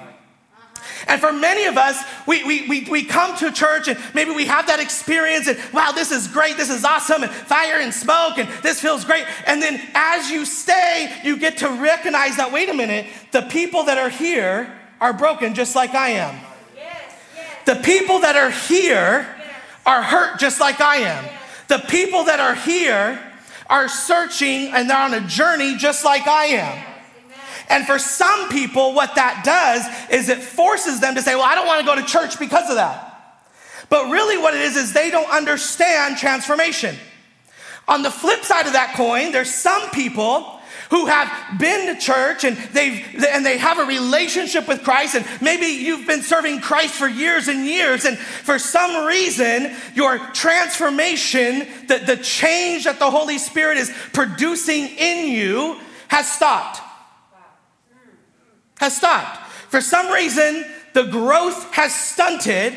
And 1.07 1.19
for 1.19 1.33
many 1.33 1.65
of 1.65 1.75
us, 1.77 2.03
we, 2.25 2.43
we, 2.43 2.67
we, 2.67 2.87
we 2.89 3.03
come 3.03 3.35
to 3.37 3.51
church 3.51 3.87
and 3.87 3.99
maybe 4.13 4.31
we 4.31 4.45
have 4.45 4.67
that 4.67 4.79
experience 4.79 5.47
and 5.47 5.59
wow, 5.73 5.91
this 5.91 6.11
is 6.11 6.27
great, 6.27 6.55
this 6.55 6.69
is 6.69 6.85
awesome, 6.85 7.23
and 7.23 7.31
fire 7.31 7.79
and 7.79 7.93
smoke, 7.93 8.37
and 8.37 8.47
this 8.63 8.79
feels 8.79 9.03
great. 9.05 9.25
And 9.45 9.61
then 9.61 9.81
as 9.93 10.29
you 10.29 10.45
stay, 10.45 11.11
you 11.23 11.37
get 11.37 11.57
to 11.57 11.69
recognize 11.69 12.37
that 12.37 12.51
wait 12.51 12.69
a 12.69 12.73
minute, 12.73 13.07
the 13.31 13.41
people 13.41 13.85
that 13.85 13.97
are 13.97 14.09
here 14.09 14.71
are 15.01 15.13
broken 15.13 15.53
just 15.53 15.75
like 15.75 15.93
I 15.93 16.09
am. 16.11 16.39
The 17.65 17.75
people 17.75 18.19
that 18.19 18.35
are 18.35 18.51
here 18.51 19.27
are 19.85 20.03
hurt 20.03 20.39
just 20.39 20.59
like 20.59 20.79
I 20.79 20.97
am. 20.97 21.25
The 21.67 21.79
people 21.79 22.25
that 22.25 22.39
are 22.39 22.53
here 22.53 23.19
are 23.69 23.87
searching 23.87 24.69
and 24.73 24.89
they're 24.89 24.97
on 24.97 25.13
a 25.13 25.21
journey 25.21 25.77
just 25.77 26.05
like 26.05 26.27
I 26.27 26.45
am. 26.45 26.85
And 27.69 27.85
for 27.85 27.97
some 27.97 28.49
people, 28.49 28.93
what 28.93 29.15
that 29.15 29.43
does 29.43 30.11
is 30.11 30.29
it 30.29 30.39
forces 30.39 30.99
them 30.99 31.15
to 31.15 31.21
say, 31.21 31.35
Well, 31.35 31.45
I 31.45 31.55
don't 31.55 31.65
want 31.65 31.79
to 31.79 31.85
go 31.85 31.95
to 31.95 32.03
church 32.03 32.37
because 32.39 32.69
of 32.69 32.75
that. 32.75 33.11
But 33.89 34.09
really, 34.09 34.37
what 34.37 34.53
it 34.53 34.61
is, 34.61 34.75
is 34.75 34.93
they 34.93 35.11
don't 35.11 35.29
understand 35.29 36.17
transformation. 36.17 36.95
On 37.87 38.01
the 38.01 38.11
flip 38.11 38.43
side 38.43 38.65
of 38.65 38.73
that 38.73 38.95
coin, 38.95 39.31
there's 39.31 39.53
some 39.53 39.89
people 39.91 40.54
who 40.89 41.05
have 41.07 41.59
been 41.59 41.93
to 41.93 42.01
church 42.01 42.43
and 42.43 42.57
they've 42.73 43.03
and 43.27 43.45
they 43.45 43.57
have 43.57 43.79
a 43.79 43.85
relationship 43.85 44.67
with 44.67 44.83
Christ 44.83 45.15
and 45.15 45.25
maybe 45.41 45.65
you've 45.65 46.07
been 46.07 46.21
serving 46.21 46.61
Christ 46.61 46.93
for 46.95 47.07
years 47.07 47.47
and 47.47 47.65
years 47.65 48.05
and 48.05 48.17
for 48.17 48.59
some 48.59 49.05
reason 49.05 49.75
your 49.93 50.19
transformation 50.33 51.67
the, 51.87 52.01
the 52.05 52.17
change 52.17 52.85
that 52.85 52.99
the 52.99 53.09
Holy 53.09 53.37
Spirit 53.37 53.77
is 53.77 53.91
producing 54.13 54.87
in 54.87 55.31
you 55.31 55.79
has 56.07 56.31
stopped 56.31 56.81
has 58.77 58.95
stopped 58.95 59.47
for 59.69 59.81
some 59.81 60.11
reason 60.11 60.65
the 60.93 61.03
growth 61.03 61.73
has 61.73 61.93
stunted 61.93 62.73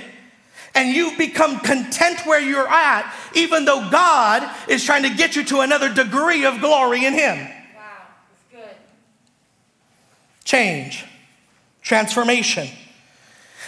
and 0.74 0.94
you've 0.94 1.18
become 1.18 1.58
content 1.58 2.24
where 2.24 2.40
you're 2.40 2.68
at, 2.68 3.12
even 3.34 3.64
though 3.64 3.90
God 3.90 4.48
is 4.68 4.84
trying 4.84 5.02
to 5.02 5.10
get 5.10 5.34
you 5.34 5.42
to 5.46 5.60
another 5.60 5.92
degree 5.92 6.44
of 6.44 6.60
glory 6.60 7.04
in 7.04 7.14
Him. 7.14 7.48
Change, 10.48 11.04
transformation. 11.82 12.68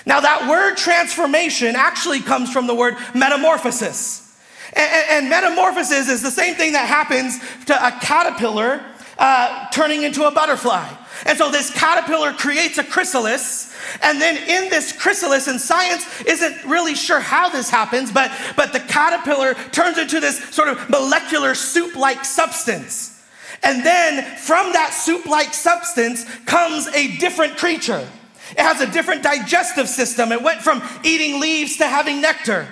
Now, 0.06 0.20
that 0.20 0.49
word 0.49 0.78
transformation 0.78 1.76
actually 1.76 2.20
comes 2.20 2.50
from 2.50 2.66
the 2.66 2.75
word 2.75 2.94
metamorphosis. 3.14 4.34
And, 4.72 4.90
and, 5.10 5.28
metamorphosis 5.28 6.08
is 6.08 6.22
the 6.22 6.30
same 6.30 6.54
thing 6.54 6.72
that 6.72 6.88
happens 6.88 7.38
to 7.66 7.75
a 7.75 7.90
caterpillar 8.00 8.82
uh, 9.18 9.68
turning 9.75 10.04
into 10.04 10.26
a 10.26 10.30
butterfly. 10.30 10.88
And 11.26 11.37
so 11.37 11.50
this 11.50 11.70
caterpillar 11.70 12.32
creates 12.32 12.78
a 12.78 12.84
chrysalis. 12.84 13.76
And 14.02 14.18
then 14.18 14.38
in 14.38 14.70
this 14.70 14.90
chrysalis, 14.90 15.49
and 15.49 15.60
science 15.60 16.22
isn't 16.22 16.64
really 16.64 16.94
sure 16.94 17.20
how 17.20 17.50
this 17.50 17.68
happens, 17.68 18.10
but, 18.10 18.32
but 18.56 18.72
the 18.72 18.80
caterpillar 18.80 19.52
turns 19.70 19.99
into 19.99 20.18
this 20.18 20.42
sort 20.49 20.68
of 20.68 20.88
molecular 20.88 21.54
soup 21.54 21.94
like 21.94 22.25
substance. 22.25 23.19
And 23.62 23.84
then 23.84 24.24
from 24.36 24.72
that 24.72 24.92
soup 24.94 25.26
like 25.26 25.52
substance 25.52 26.24
comes 26.46 26.88
a 26.88 27.16
different 27.18 27.56
creature. 27.56 28.08
It 28.52 28.60
has 28.60 28.80
a 28.80 28.90
different 28.90 29.22
digestive 29.22 29.88
system. 29.88 30.32
It 30.32 30.42
went 30.42 30.60
from 30.60 30.82
eating 31.04 31.40
leaves 31.40 31.76
to 31.76 31.86
having 31.86 32.20
nectar. 32.20 32.66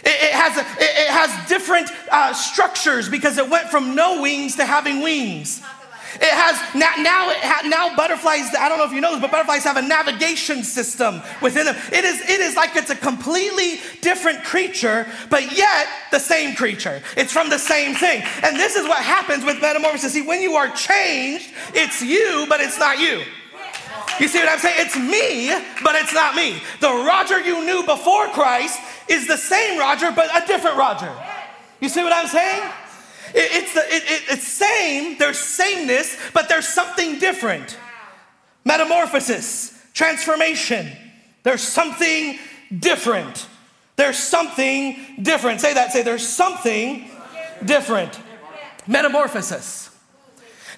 It, 0.00 0.08
it 0.08 0.32
has, 0.32 0.56
a, 0.58 0.60
it, 0.60 0.90
it, 1.06 1.08
has 1.08 1.48
different 1.48 1.88
uh, 2.10 2.34
structures 2.34 3.08
because 3.08 3.38
it 3.38 3.48
went 3.48 3.70
from 3.70 3.94
no 3.94 4.20
wings 4.20 4.56
to 4.56 4.66
having 4.66 5.02
wings. 5.02 5.62
It 6.16 6.30
has 6.30 6.56
now, 6.74 6.92
now, 7.64 7.96
butterflies, 7.96 8.54
I 8.58 8.68
don't 8.68 8.78
know 8.78 8.84
if 8.84 8.92
you 8.92 9.00
know 9.00 9.12
this, 9.12 9.20
but 9.20 9.30
butterflies 9.30 9.64
have 9.64 9.76
a 9.76 9.82
navigation 9.82 10.62
system 10.62 11.22
within 11.42 11.66
them. 11.66 11.76
It 11.92 12.04
is, 12.04 12.20
it 12.22 12.40
is 12.40 12.56
like 12.56 12.76
it's 12.76 12.90
a 12.90 12.96
completely 12.96 13.80
different 14.00 14.44
creature, 14.44 15.06
but 15.30 15.56
yet 15.56 15.88
the 16.10 16.18
same 16.18 16.54
creature. 16.54 17.02
It's 17.16 17.32
from 17.32 17.50
the 17.50 17.58
same 17.58 17.94
thing. 17.94 18.22
And 18.42 18.56
this 18.56 18.76
is 18.76 18.86
what 18.86 19.02
happens 19.02 19.44
with 19.44 19.60
metamorphosis. 19.60 20.12
See, 20.12 20.22
when 20.22 20.42
you 20.42 20.54
are 20.54 20.68
changed, 20.70 21.50
it's 21.74 22.02
you, 22.02 22.46
but 22.48 22.60
it's 22.60 22.78
not 22.78 22.98
you. 22.98 23.22
You 24.20 24.28
see 24.28 24.38
what 24.38 24.48
I'm 24.48 24.58
saying? 24.58 24.76
It's 24.78 24.96
me, 24.96 25.48
but 25.82 25.96
it's 25.96 26.14
not 26.14 26.36
me. 26.36 26.62
The 26.80 26.88
Roger 26.88 27.40
you 27.40 27.64
knew 27.64 27.84
before 27.84 28.28
Christ 28.28 28.78
is 29.08 29.26
the 29.26 29.36
same 29.36 29.78
Roger, 29.78 30.12
but 30.12 30.30
a 30.34 30.46
different 30.46 30.76
Roger. 30.76 31.12
You 31.80 31.88
see 31.88 32.02
what 32.02 32.12
I'm 32.12 32.28
saying? 32.28 32.62
It, 33.34 33.50
it's, 33.52 33.74
the, 33.74 33.80
it, 33.80 34.02
it, 34.04 34.22
it's 34.30 34.46
same, 34.46 35.18
there's 35.18 35.38
sameness, 35.38 36.16
but 36.32 36.48
there's 36.48 36.68
something 36.68 37.18
different. 37.18 37.76
Metamorphosis, 38.64 39.76
transformation. 39.92 40.90
There's 41.42 41.60
something 41.60 42.38
different. 42.76 43.46
There's 43.96 44.18
something 44.18 44.96
different. 45.20 45.60
Say 45.60 45.74
that, 45.74 45.92
say 45.92 46.02
there's 46.02 46.26
something 46.26 47.10
different. 47.64 48.18
Metamorphosis. 48.86 49.90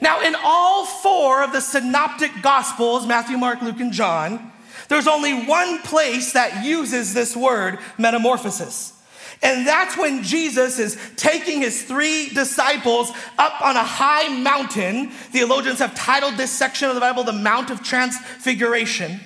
Now, 0.00 0.22
in 0.22 0.34
all 0.42 0.84
four 0.84 1.42
of 1.42 1.52
the 1.52 1.60
synoptic 1.60 2.30
gospels, 2.42 3.06
Matthew, 3.06 3.38
Mark, 3.38 3.62
Luke, 3.62 3.80
and 3.80 3.92
John, 3.92 4.52
there's 4.88 5.06
only 5.06 5.46
one 5.46 5.80
place 5.82 6.32
that 6.32 6.64
uses 6.64 7.14
this 7.14 7.36
word, 7.36 7.78
metamorphosis. 7.98 8.92
And 9.43 9.66
that's 9.66 9.97
when 9.97 10.23
Jesus 10.23 10.78
is 10.78 10.99
taking 11.16 11.61
his 11.61 11.83
three 11.83 12.31
disciples 12.31 13.12
up 13.38 13.61
on 13.61 13.76
a 13.76 13.85
high 13.85 14.28
mountain. 14.28 15.11
Theologians 15.11 15.78
have 15.78 15.95
titled 15.95 16.37
this 16.37 16.50
section 16.50 16.88
of 16.88 16.95
the 16.95 17.00
Bible 17.00 17.23
the 17.23 17.33
Mount 17.33 17.71
of 17.71 17.83
Transfiguration. 17.83 19.21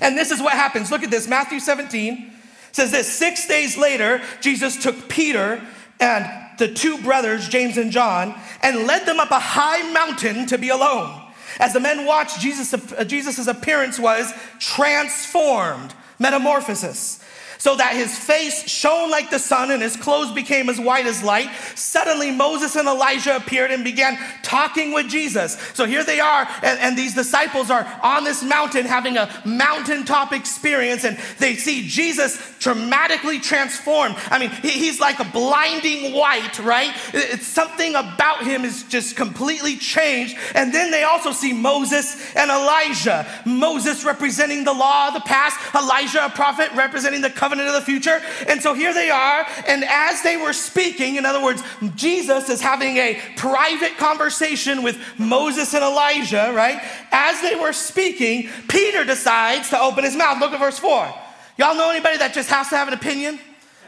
And 0.00 0.16
this 0.16 0.30
is 0.30 0.40
what 0.40 0.52
happens. 0.52 0.90
Look 0.90 1.02
at 1.02 1.10
this 1.10 1.26
Matthew 1.26 1.60
17 1.60 2.32
says 2.72 2.90
this 2.90 3.10
Six 3.10 3.46
days 3.46 3.76
later, 3.78 4.20
Jesus 4.40 4.82
took 4.82 5.08
Peter 5.08 5.62
and 6.00 6.58
the 6.58 6.72
two 6.72 6.98
brothers, 7.02 7.48
James 7.48 7.76
and 7.76 7.90
John, 7.90 8.34
and 8.62 8.86
led 8.86 9.06
them 9.06 9.20
up 9.20 9.30
a 9.30 9.38
high 9.38 9.90
mountain 9.92 10.46
to 10.46 10.58
be 10.58 10.68
alone. 10.68 11.20
As 11.58 11.72
the 11.72 11.80
men 11.80 12.04
watched, 12.04 12.40
Jesus' 12.40 12.74
uh, 12.74 13.04
Jesus's 13.04 13.48
appearance 13.48 13.98
was 13.98 14.32
transformed, 14.58 15.94
metamorphosis 16.18 17.23
so 17.58 17.76
that 17.76 17.94
his 17.94 18.18
face 18.18 18.68
shone 18.68 19.10
like 19.10 19.30
the 19.30 19.38
sun 19.38 19.70
and 19.70 19.82
his 19.82 19.96
clothes 19.96 20.32
became 20.32 20.68
as 20.68 20.80
white 20.80 21.06
as 21.06 21.22
light. 21.22 21.48
Suddenly, 21.74 22.30
Moses 22.30 22.76
and 22.76 22.88
Elijah 22.88 23.36
appeared 23.36 23.70
and 23.70 23.84
began 23.84 24.18
talking 24.42 24.92
with 24.92 25.08
Jesus. 25.08 25.54
So 25.74 25.84
here 25.86 26.04
they 26.04 26.20
are, 26.20 26.48
and, 26.62 26.78
and 26.80 26.98
these 26.98 27.14
disciples 27.14 27.70
are 27.70 27.86
on 28.02 28.24
this 28.24 28.42
mountain 28.42 28.86
having 28.86 29.16
a 29.16 29.28
mountaintop 29.44 30.32
experience, 30.32 31.04
and 31.04 31.18
they 31.38 31.54
see 31.56 31.86
Jesus 31.86 32.38
dramatically 32.58 33.40
transformed. 33.40 34.16
I 34.30 34.38
mean, 34.38 34.50
he, 34.50 34.70
he's 34.70 35.00
like 35.00 35.20
a 35.20 35.24
blinding 35.24 36.12
white, 36.14 36.58
right? 36.60 36.94
It's 37.12 37.46
something 37.46 37.94
about 37.94 38.44
him 38.44 38.64
is 38.64 38.84
just 38.84 39.16
completely 39.16 39.76
changed. 39.76 40.36
And 40.54 40.72
then 40.72 40.90
they 40.90 41.02
also 41.02 41.32
see 41.32 41.52
Moses 41.52 42.34
and 42.34 42.50
Elijah. 42.50 43.26
Moses 43.44 44.04
representing 44.04 44.64
the 44.64 44.72
law 44.72 45.08
of 45.08 45.14
the 45.14 45.20
past, 45.20 45.58
Elijah, 45.74 46.26
a 46.26 46.30
prophet 46.30 46.70
representing 46.74 47.20
the 47.20 47.30
covenant 47.44 47.68
of 47.68 47.74
the 47.74 47.82
future. 47.82 48.22
And 48.48 48.62
so 48.62 48.72
here 48.72 48.94
they 48.94 49.10
are. 49.10 49.46
And 49.68 49.84
as 49.84 50.22
they 50.22 50.38
were 50.38 50.54
speaking, 50.54 51.16
in 51.16 51.26
other 51.26 51.42
words, 51.42 51.62
Jesus 51.94 52.48
is 52.48 52.62
having 52.62 52.96
a 52.96 53.20
private 53.36 53.98
conversation 53.98 54.82
with 54.82 54.98
Moses 55.18 55.74
and 55.74 55.84
Elijah, 55.84 56.52
right? 56.54 56.80
As 57.12 57.42
they 57.42 57.54
were 57.54 57.74
speaking, 57.74 58.48
Peter 58.68 59.04
decides 59.04 59.68
to 59.70 59.78
open 59.78 60.04
his 60.04 60.16
mouth. 60.16 60.40
Look 60.40 60.52
at 60.52 60.58
verse 60.58 60.78
4. 60.78 61.12
Y'all 61.58 61.76
know 61.76 61.90
anybody 61.90 62.16
that 62.16 62.32
just 62.32 62.48
has 62.48 62.70
to 62.70 62.76
have 62.76 62.88
an 62.88 62.94
opinion? 62.94 63.38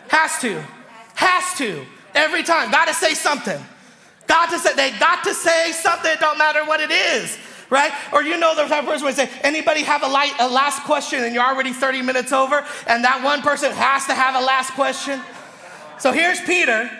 Has 0.09 0.39
to. 0.41 0.63
Has 1.15 1.57
to. 1.57 1.87
Every 2.15 2.43
time. 2.43 2.71
Got 2.71 2.89
to 2.89 2.95
say 2.95 3.15
something. 3.15 3.59
Got 4.27 4.51
to 4.51 4.59
say, 4.59 4.75
they 4.75 4.91
got 4.99 5.25
to 5.25 5.33
say 5.33 5.73
something. 5.73 6.13
It 6.13 6.21
don't 6.21 6.37
matter 6.37 6.63
what 6.67 6.81
it 6.81 6.91
is 6.91 7.39
right? 7.71 7.93
Or 8.13 8.23
you 8.23 8.39
know 8.39 8.55
the 8.55 8.65
type 8.65 8.85
of 8.85 8.89
person 8.89 9.07
would 9.07 9.15
say, 9.15 9.31
anybody 9.43 9.83
have 9.83 10.03
a, 10.03 10.09
light, 10.09 10.33
a 10.39 10.49
last 10.49 10.83
question 10.83 11.25
and 11.25 11.35
you're 11.35 11.45
already 11.45 11.73
30 11.73 12.03
minutes 12.03 12.33
over 12.33 12.65
and 12.87 13.05
that 13.05 13.23
one 13.25 13.43
person 13.43 13.73
has 13.73 14.07
to 14.07 14.15
have 14.15 14.35
a 14.35 14.45
last 14.45 14.73
question? 14.73 15.21
So 15.99 16.13
here's 16.13 16.41
Peter 16.41 16.91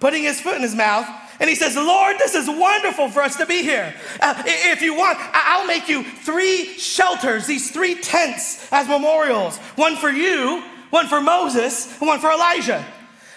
putting 0.00 0.22
his 0.22 0.40
foot 0.40 0.56
in 0.56 0.62
his 0.62 0.74
mouth 0.74 1.06
and 1.40 1.48
he 1.48 1.56
says, 1.56 1.74
Lord, 1.74 2.18
this 2.18 2.34
is 2.34 2.46
wonderful 2.48 3.08
for 3.08 3.22
us 3.22 3.36
to 3.36 3.46
be 3.46 3.62
here. 3.62 3.94
Uh, 4.20 4.42
if 4.46 4.82
you 4.82 4.94
want, 4.94 5.18
I'll 5.32 5.66
make 5.66 5.88
you 5.88 6.04
three 6.04 6.66
shelters, 6.76 7.46
these 7.46 7.70
three 7.70 7.94
tents 7.94 8.70
as 8.70 8.86
memorials 8.86 9.56
one 9.76 9.96
for 9.96 10.10
you, 10.10 10.62
one 10.90 11.06
for 11.06 11.20
Moses, 11.20 11.98
and 11.98 12.06
one 12.06 12.20
for 12.20 12.30
Elijah. 12.30 12.84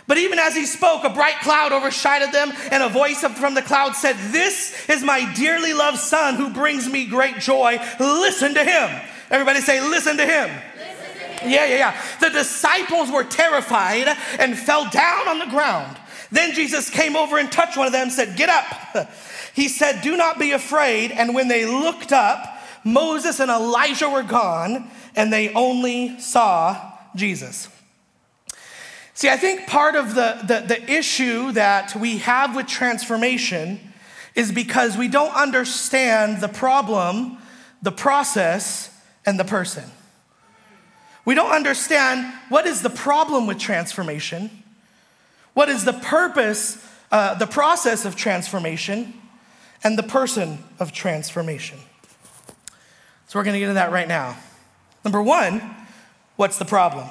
But 0.06 0.18
even 0.18 0.38
as 0.38 0.56
he 0.56 0.66
spoke, 0.66 1.04
a 1.04 1.10
bright 1.10 1.40
cloud 1.42 1.72
overshadowed 1.72 2.34
them, 2.34 2.52
and 2.72 2.84
a 2.84 2.90
voice 2.90 3.22
from 3.22 3.54
the 3.54 3.62
cloud 3.62 3.96
said, 3.96 4.16
This 4.32 4.90
is 4.90 5.04
my 5.04 5.32
dearly 5.34 5.74
loved 5.74 6.00
son 6.00 6.36
who 6.36 6.50
brings 6.50 6.90
me 6.90 7.06
great 7.06 7.40
joy. 7.40 7.78
Listen 8.00 8.54
to 8.54 8.64
him. 8.64 9.02
Everybody 9.30 9.62
say, 9.62 9.82
Listen 9.82 10.18
to 10.18 10.26
him. 10.26 10.50
Yeah, 11.46 11.66
yeah, 11.66 11.78
yeah. 11.78 12.02
The 12.20 12.30
disciples 12.30 13.12
were 13.12 13.24
terrified 13.24 14.08
and 14.40 14.58
fell 14.58 14.90
down 14.90 15.28
on 15.28 15.40
the 15.40 15.48
ground. 15.48 15.98
Then 16.32 16.54
Jesus 16.54 16.90
came 16.90 17.16
over 17.16 17.38
and 17.38 17.52
touched 17.52 17.78
one 17.78 17.86
of 17.88 17.94
them 17.94 18.04
and 18.04 18.12
said, 18.12 18.38
Get 18.38 18.50
up. 18.50 19.10
He 19.54 19.68
said, 19.68 20.02
Do 20.02 20.18
not 20.18 20.40
be 20.40 20.52
afraid. 20.52 21.12
And 21.12 21.36
when 21.36 21.48
they 21.48 21.68
looked 21.68 22.12
up, 22.12 22.60
Moses 22.84 23.40
and 23.40 23.52
Elijah 23.52 24.10
were 24.10 24.24
gone, 24.24 24.90
and 25.16 25.32
they 25.32 25.54
only 25.54 26.20
saw 26.20 26.92
Jesus. 27.16 27.68
See, 29.16 29.30
I 29.30 29.38
think 29.38 29.68
part 29.68 29.96
of 29.96 30.16
the, 30.16 30.40
the, 30.48 30.66
the, 30.68 30.92
issue 30.92 31.52
that 31.52 31.96
we 31.96 32.18
have 32.20 32.56
with 32.56 32.66
transformation 32.66 33.80
is 34.34 34.52
because 34.52 34.98
we 34.98 35.08
don't 35.08 35.34
understand 35.36 36.42
the 36.42 36.48
problem, 36.48 37.38
the 37.84 37.92
process, 37.92 38.90
and 39.24 39.40
the 39.40 39.44
person. 39.44 39.84
We 41.26 41.36
don't 41.36 41.52
understand 41.52 42.34
what 42.50 42.66
is 42.66 42.82
the 42.82 42.90
problem 42.90 43.46
with 43.46 43.60
transformation, 43.60 44.50
what 45.54 45.70
is 45.70 45.86
the 45.86 45.94
purpose, 45.94 46.84
uh, 47.12 47.36
the 47.36 47.48
process 47.48 48.06
of 48.06 48.16
transformation, 48.16 49.14
and 49.84 49.98
the 49.98 50.04
person 50.04 50.58
of 50.80 50.92
transformation. 50.92 51.78
So 53.28 53.38
we're 53.38 53.44
going 53.44 53.54
to 53.54 53.60
get 53.60 53.66
into 53.66 53.76
that 53.76 53.92
right 53.92 54.08
now. 54.08 54.38
Number 55.06 55.22
one, 55.22 55.62
what's 56.36 56.58
the 56.58 56.66
problem? 56.66 57.08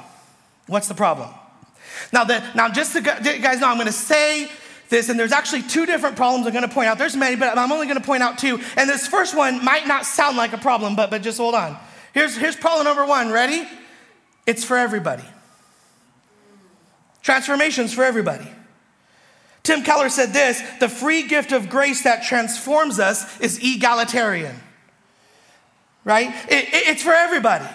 What's 0.67 0.89
the 0.89 0.95
problem? 0.95 1.31
Now, 2.13 2.25
the, 2.25 2.43
now 2.55 2.69
just 2.69 2.93
to 2.95 3.01
guys 3.01 3.61
know, 3.61 3.69
I'm 3.69 3.77
going 3.77 3.87
to 3.87 3.93
say 3.93 4.51
this, 4.93 5.09
and 5.09 5.19
there's 5.19 5.33
actually 5.33 5.63
two 5.63 5.87
different 5.87 6.17
problems 6.17 6.47
I'm 6.47 6.53
gonna 6.53 6.69
point 6.69 6.87
out. 6.87 6.99
There's 6.99 7.17
many, 7.17 7.35
but 7.35 7.59
I'm 7.59 7.73
only 7.73 7.89
gonna 7.89 8.01
point 8.01 8.23
out 8.23 8.39
two. 8.39 8.61
And 8.77 8.89
this 8.89 9.09
first 9.09 9.35
one 9.35 9.65
might 9.65 9.89
not 9.89 10.05
sound 10.05 10.37
like 10.37 10.53
a 10.53 10.59
problem, 10.59 10.95
but, 10.95 11.11
but 11.11 11.23
just 11.23 11.39
hold 11.39 11.57
on. 11.57 11.77
Here's, 12.13 12.37
here's 12.37 12.57
problem 12.57 12.85
number 12.85 13.05
one. 13.05 13.33
Ready? 13.33 13.67
It's 14.47 14.65
for 14.65 14.77
everybody. 14.77 15.25
Transformation's 17.23 17.93
for 17.93 18.05
everybody. 18.05 18.47
Tim 19.63 19.83
Keller 19.83 20.09
said 20.09 20.33
this 20.33 20.63
the 20.79 20.89
free 20.89 21.27
gift 21.27 21.53
of 21.53 21.69
grace 21.69 22.03
that 22.03 22.25
transforms 22.25 22.99
us 22.99 23.41
is 23.41 23.59
egalitarian, 23.63 24.57
right? 26.05 26.35
It, 26.49 26.65
it, 26.65 26.89
it's 26.89 27.03
for 27.03 27.15
everybody. 27.15 27.67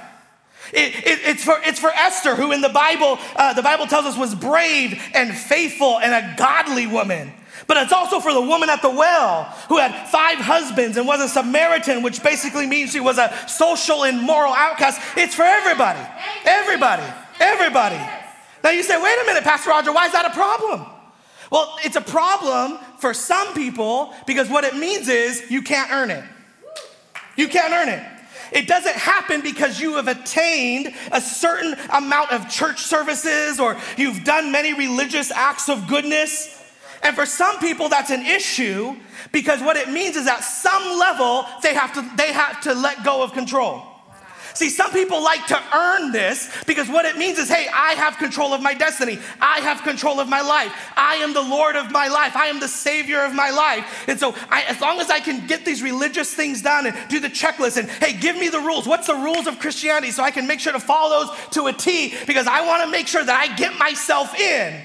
It, 0.73 0.93
it's, 1.05 1.43
for, 1.43 1.55
it's 1.63 1.79
for 1.79 1.91
Esther, 1.91 2.35
who 2.35 2.51
in 2.51 2.61
the 2.61 2.69
Bible, 2.69 3.19
uh, 3.35 3.53
the 3.53 3.63
Bible 3.63 3.87
tells 3.87 4.05
us 4.05 4.17
was 4.17 4.35
brave 4.35 5.01
and 5.13 5.35
faithful 5.35 5.99
and 5.99 6.13
a 6.13 6.35
godly 6.37 6.87
woman. 6.87 7.31
But 7.65 7.77
it's 7.77 7.91
also 7.91 8.19
for 8.19 8.33
the 8.33 8.41
woman 8.41 8.69
at 8.69 8.81
the 8.81 8.89
well 8.89 9.43
who 9.67 9.77
had 9.77 10.07
five 10.09 10.37
husbands 10.37 10.97
and 10.97 11.07
was 11.07 11.21
a 11.21 11.27
Samaritan, 11.27 12.03
which 12.03 12.23
basically 12.23 12.67
means 12.67 12.91
she 12.91 12.99
was 12.99 13.17
a 13.17 13.33
social 13.47 14.03
and 14.05 14.21
moral 14.21 14.53
outcast. 14.53 15.01
It's 15.17 15.35
for 15.35 15.43
everybody. 15.43 15.99
Everybody. 16.45 17.03
Everybody. 17.39 17.99
Now 18.63 18.69
you 18.71 18.83
say, 18.83 19.01
wait 19.01 19.17
a 19.21 19.25
minute, 19.25 19.43
Pastor 19.43 19.69
Roger, 19.69 19.91
why 19.91 20.05
is 20.05 20.11
that 20.13 20.25
a 20.25 20.31
problem? 20.31 20.85
Well, 21.51 21.77
it's 21.83 21.95
a 21.95 22.01
problem 22.01 22.77
for 22.99 23.13
some 23.13 23.53
people 23.53 24.13
because 24.25 24.49
what 24.49 24.63
it 24.63 24.75
means 24.75 25.07
is 25.07 25.49
you 25.49 25.61
can't 25.61 25.91
earn 25.91 26.11
it. 26.11 26.23
You 27.35 27.47
can't 27.47 27.73
earn 27.73 27.89
it. 27.89 28.16
It 28.51 28.67
doesn't 28.67 28.95
happen 28.95 29.41
because 29.41 29.79
you 29.79 29.95
have 29.95 30.07
attained 30.07 30.93
a 31.11 31.21
certain 31.21 31.75
amount 31.91 32.31
of 32.31 32.49
church 32.49 32.81
services 32.81 33.59
or 33.59 33.77
you've 33.97 34.23
done 34.23 34.51
many 34.51 34.73
religious 34.73 35.31
acts 35.31 35.69
of 35.69 35.87
goodness. 35.87 36.53
And 37.03 37.15
for 37.15 37.25
some 37.25 37.59
people, 37.59 37.89
that's 37.89 38.09
an 38.09 38.25
issue 38.25 38.95
because 39.31 39.61
what 39.61 39.77
it 39.77 39.89
means 39.89 40.15
is 40.15 40.27
at 40.27 40.43
some 40.43 40.99
level, 40.99 41.45
they 41.61 41.73
have 41.73 41.93
to, 41.93 42.09
they 42.15 42.33
have 42.33 42.61
to 42.61 42.73
let 42.73 43.03
go 43.03 43.23
of 43.23 43.33
control. 43.33 43.83
See, 44.57 44.71
some 44.71 44.91
people 44.91 45.23
like 45.23 45.45
to 45.47 45.63
earn 45.71 46.11
this 46.11 46.51
because 46.65 46.89
what 46.89 47.05
it 47.05 47.15
means 47.15 47.37
is, 47.37 47.47
hey, 47.47 47.67
I 47.71 47.93
have 47.93 48.17
control 48.17 48.55
of 48.55 48.61
my 48.63 48.73
destiny. 48.73 49.19
I 49.39 49.59
have 49.59 49.83
control 49.83 50.19
of 50.19 50.27
my 50.27 50.41
life. 50.41 50.73
I 50.97 51.17
am 51.17 51.33
the 51.33 51.43
Lord 51.43 51.75
of 51.75 51.91
my 51.91 52.07
life. 52.07 52.35
I 52.35 52.47
am 52.47 52.59
the 52.59 52.67
Savior 52.67 53.21
of 53.21 53.35
my 53.35 53.51
life. 53.51 54.05
And 54.07 54.19
so, 54.19 54.33
I, 54.49 54.63
as 54.63 54.81
long 54.81 54.99
as 54.99 55.11
I 55.11 55.19
can 55.19 55.45
get 55.45 55.63
these 55.63 55.83
religious 55.83 56.33
things 56.33 56.63
done 56.63 56.87
and 56.87 56.97
do 57.07 57.19
the 57.19 57.27
checklist 57.27 57.77
and, 57.77 57.87
hey, 57.87 58.19
give 58.19 58.35
me 58.35 58.49
the 58.49 58.59
rules. 58.59 58.87
What's 58.87 59.05
the 59.05 59.13
rules 59.13 59.45
of 59.45 59.59
Christianity 59.59 60.09
so 60.09 60.23
I 60.23 60.31
can 60.31 60.47
make 60.47 60.59
sure 60.59 60.73
to 60.73 60.79
follow 60.79 61.27
those 61.27 61.37
to 61.51 61.67
a 61.67 61.73
T 61.73 62.15
because 62.25 62.47
I 62.47 62.65
want 62.65 62.83
to 62.83 62.89
make 62.89 63.05
sure 63.05 63.23
that 63.23 63.35
I 63.39 63.55
get 63.55 63.77
myself 63.77 64.33
in. 64.33 64.81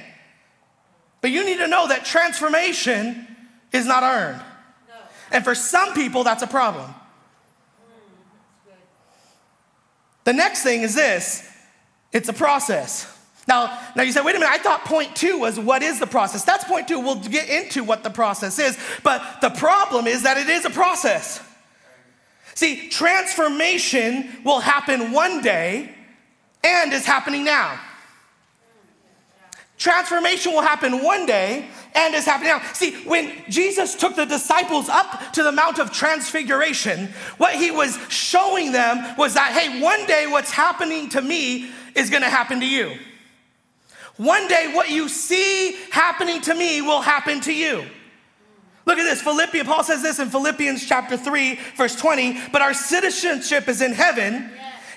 But 1.22 1.30
you 1.30 1.46
need 1.46 1.56
to 1.58 1.66
know 1.66 1.88
that 1.88 2.04
transformation 2.04 3.26
is 3.72 3.86
not 3.86 4.02
earned. 4.02 4.42
No. 4.88 4.94
And 5.30 5.42
for 5.42 5.54
some 5.54 5.94
people, 5.94 6.24
that's 6.24 6.42
a 6.42 6.46
problem. 6.46 6.94
The 10.24 10.32
next 10.32 10.62
thing 10.62 10.82
is 10.82 10.94
this 10.94 11.48
it's 12.12 12.28
a 12.28 12.32
process. 12.32 13.08
Now, 13.48 13.76
now 13.96 14.04
you 14.04 14.12
say, 14.12 14.20
wait 14.20 14.36
a 14.36 14.38
minute, 14.38 14.52
I 14.52 14.58
thought 14.58 14.84
point 14.84 15.16
two 15.16 15.38
was 15.38 15.58
what 15.58 15.82
is 15.82 15.98
the 15.98 16.06
process? 16.06 16.44
That's 16.44 16.64
point 16.64 16.86
two. 16.86 17.00
We'll 17.00 17.16
get 17.16 17.48
into 17.48 17.82
what 17.82 18.04
the 18.04 18.10
process 18.10 18.58
is. 18.58 18.78
But 19.02 19.40
the 19.40 19.50
problem 19.50 20.06
is 20.06 20.22
that 20.22 20.36
it 20.36 20.48
is 20.48 20.64
a 20.64 20.70
process. 20.70 21.42
See, 22.54 22.88
transformation 22.88 24.28
will 24.44 24.60
happen 24.60 25.10
one 25.12 25.42
day 25.42 25.92
and 26.62 26.92
is 26.92 27.04
happening 27.04 27.44
now. 27.44 27.80
Transformation 29.82 30.52
will 30.52 30.62
happen 30.62 31.02
one 31.02 31.26
day 31.26 31.66
and 31.96 32.14
is 32.14 32.24
happening 32.24 32.50
now. 32.50 32.62
See, 32.72 33.02
when 33.02 33.32
Jesus 33.48 33.96
took 33.96 34.14
the 34.14 34.24
disciples 34.24 34.88
up 34.88 35.32
to 35.32 35.42
the 35.42 35.50
Mount 35.50 35.80
of 35.80 35.90
Transfiguration, 35.90 37.08
what 37.36 37.56
he 37.56 37.72
was 37.72 37.98
showing 38.08 38.70
them 38.70 39.16
was 39.18 39.34
that, 39.34 39.50
hey, 39.50 39.82
one 39.82 40.06
day 40.06 40.28
what's 40.28 40.52
happening 40.52 41.08
to 41.08 41.20
me 41.20 41.68
is 41.96 42.10
gonna 42.10 42.30
happen 42.30 42.60
to 42.60 42.66
you. 42.66 42.96
One 44.18 44.46
day 44.46 44.70
what 44.72 44.88
you 44.88 45.08
see 45.08 45.76
happening 45.90 46.40
to 46.42 46.54
me 46.54 46.80
will 46.80 47.00
happen 47.00 47.40
to 47.40 47.52
you. 47.52 47.84
Look 48.86 48.98
at 48.98 49.02
this. 49.02 49.20
Philippians, 49.20 49.68
Paul 49.68 49.82
says 49.82 50.00
this 50.00 50.20
in 50.20 50.28
Philippians 50.28 50.86
chapter 50.86 51.16
3, 51.16 51.58
verse 51.76 51.96
20, 51.96 52.38
but 52.52 52.62
our 52.62 52.72
citizenship 52.72 53.66
is 53.66 53.82
in 53.82 53.94
heaven, 53.94 54.48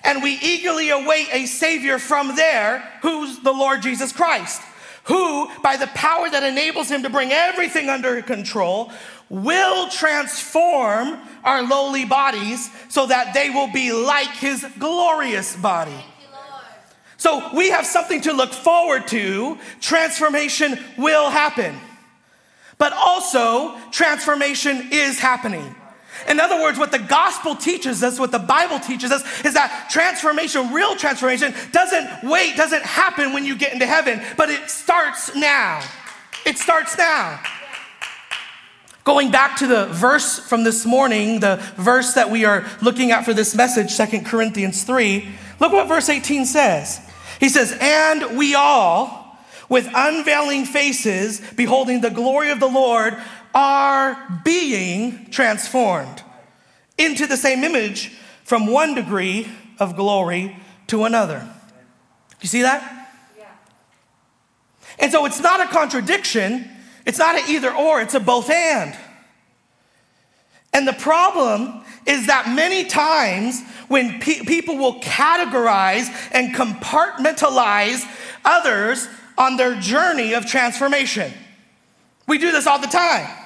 and 0.03 0.21
we 0.21 0.37
eagerly 0.43 0.89
await 0.89 1.29
a 1.31 1.47
Savior 1.47 1.97
from 1.97 2.35
there, 2.35 2.87
who's 3.01 3.39
the 3.39 3.51
Lord 3.51 3.81
Jesus 3.81 4.11
Christ 4.11 4.61
who, 5.05 5.49
by 5.61 5.77
the 5.77 5.87
power 5.87 6.29
that 6.29 6.43
enables 6.43 6.89
him 6.89 7.03
to 7.03 7.09
bring 7.09 7.31
everything 7.31 7.89
under 7.89 8.21
control, 8.21 8.91
will 9.29 9.87
transform 9.89 11.19
our 11.43 11.63
lowly 11.63 12.05
bodies 12.05 12.69
so 12.89 13.05
that 13.07 13.33
they 13.33 13.49
will 13.49 13.71
be 13.71 13.91
like 13.91 14.31
his 14.31 14.65
glorious 14.79 15.55
body. 15.55 16.05
so 17.17 17.49
we 17.55 17.69
have 17.69 17.85
something 17.85 18.21
to 18.21 18.33
look 18.33 18.51
forward 18.51 19.07
to. 19.07 19.57
Transformation 19.79 20.77
will 20.97 21.29
happen. 21.29 21.75
But 22.77 22.93
also, 22.93 23.77
transformation 23.91 24.89
is 24.91 25.19
happening. 25.19 25.75
In 26.27 26.39
other 26.39 26.61
words, 26.61 26.77
what 26.77 26.91
the 26.91 26.99
gospel 26.99 27.55
teaches 27.55 28.03
us, 28.03 28.19
what 28.19 28.31
the 28.31 28.39
Bible 28.39 28.79
teaches 28.79 29.11
us, 29.11 29.23
is 29.45 29.53
that 29.53 29.89
transformation, 29.89 30.73
real 30.73 30.95
transformation, 30.95 31.53
doesn't 31.71 32.23
wait, 32.23 32.55
doesn't 32.55 32.83
happen 32.83 33.33
when 33.33 33.45
you 33.45 33.55
get 33.55 33.73
into 33.73 33.85
heaven, 33.85 34.21
but 34.37 34.49
it 34.49 34.69
starts 34.69 35.35
now. 35.35 35.81
It 36.45 36.57
starts 36.57 36.97
now. 36.97 37.41
Going 39.03 39.29
back 39.29 39.57
to 39.57 39.67
the 39.67 39.85
verse 39.85 40.39
from 40.39 40.63
this 40.63 40.83
morning, 40.83 41.39
the 41.39 41.57
verse 41.77 42.13
that 42.13 42.31
we 42.31 42.43
are 42.43 42.65
looking 42.81 43.11
at 43.11 43.23
for 43.23 43.33
this 43.33 43.53
message, 43.53 43.91
Second 43.91 44.25
Corinthians 44.25 44.83
3, 44.83 45.29
look 45.59 45.71
what 45.71 45.87
verse 45.87 46.09
18 46.09 46.45
says. 46.45 46.99
He 47.39 47.49
says, 47.49 47.77
And 47.79 48.35
we 48.35 48.55
all, 48.55 49.37
with 49.69 49.87
unveiling 49.93 50.65
faces, 50.65 51.39
beholding 51.55 52.01
the 52.01 52.09
glory 52.09 52.49
of 52.49 52.59
the 52.59 52.67
Lord, 52.67 53.15
are 53.55 54.41
being 54.43 55.31
transformed 55.31 56.21
into 56.97 57.25
the 57.25 57.37
same 57.37 57.63
image 57.63 58.09
from 58.43 58.67
one 58.67 58.93
degree 58.93 59.47
of 59.79 59.95
glory 59.95 60.55
to 60.87 61.05
another. 61.05 61.47
You 62.41 62.47
see 62.47 62.61
that? 62.61 62.91
And 64.99 65.11
so 65.11 65.25
it's 65.25 65.41
not 65.41 65.61
a 65.61 65.67
contradiction, 65.67 66.69
it's 67.05 67.17
not 67.17 67.35
an 67.35 67.49
either 67.49 67.73
or, 67.73 68.01
it's 68.01 68.13
a 68.13 68.19
both 68.19 68.49
and. 68.49 68.95
And 70.73 70.87
the 70.87 70.93
problem 70.93 71.83
is 72.05 72.27
that 72.27 72.53
many 72.53 72.85
times 72.85 73.61
when 73.87 74.19
pe- 74.19 74.43
people 74.43 74.77
will 74.77 74.99
categorize 74.99 76.07
and 76.31 76.53
compartmentalize 76.53 78.05
others 78.43 79.07
on 79.37 79.57
their 79.57 79.79
journey 79.79 80.33
of 80.33 80.45
transformation, 80.45 81.31
we 82.27 82.37
do 82.37 82.51
this 82.51 82.67
all 82.67 82.79
the 82.79 82.87
time. 82.87 83.44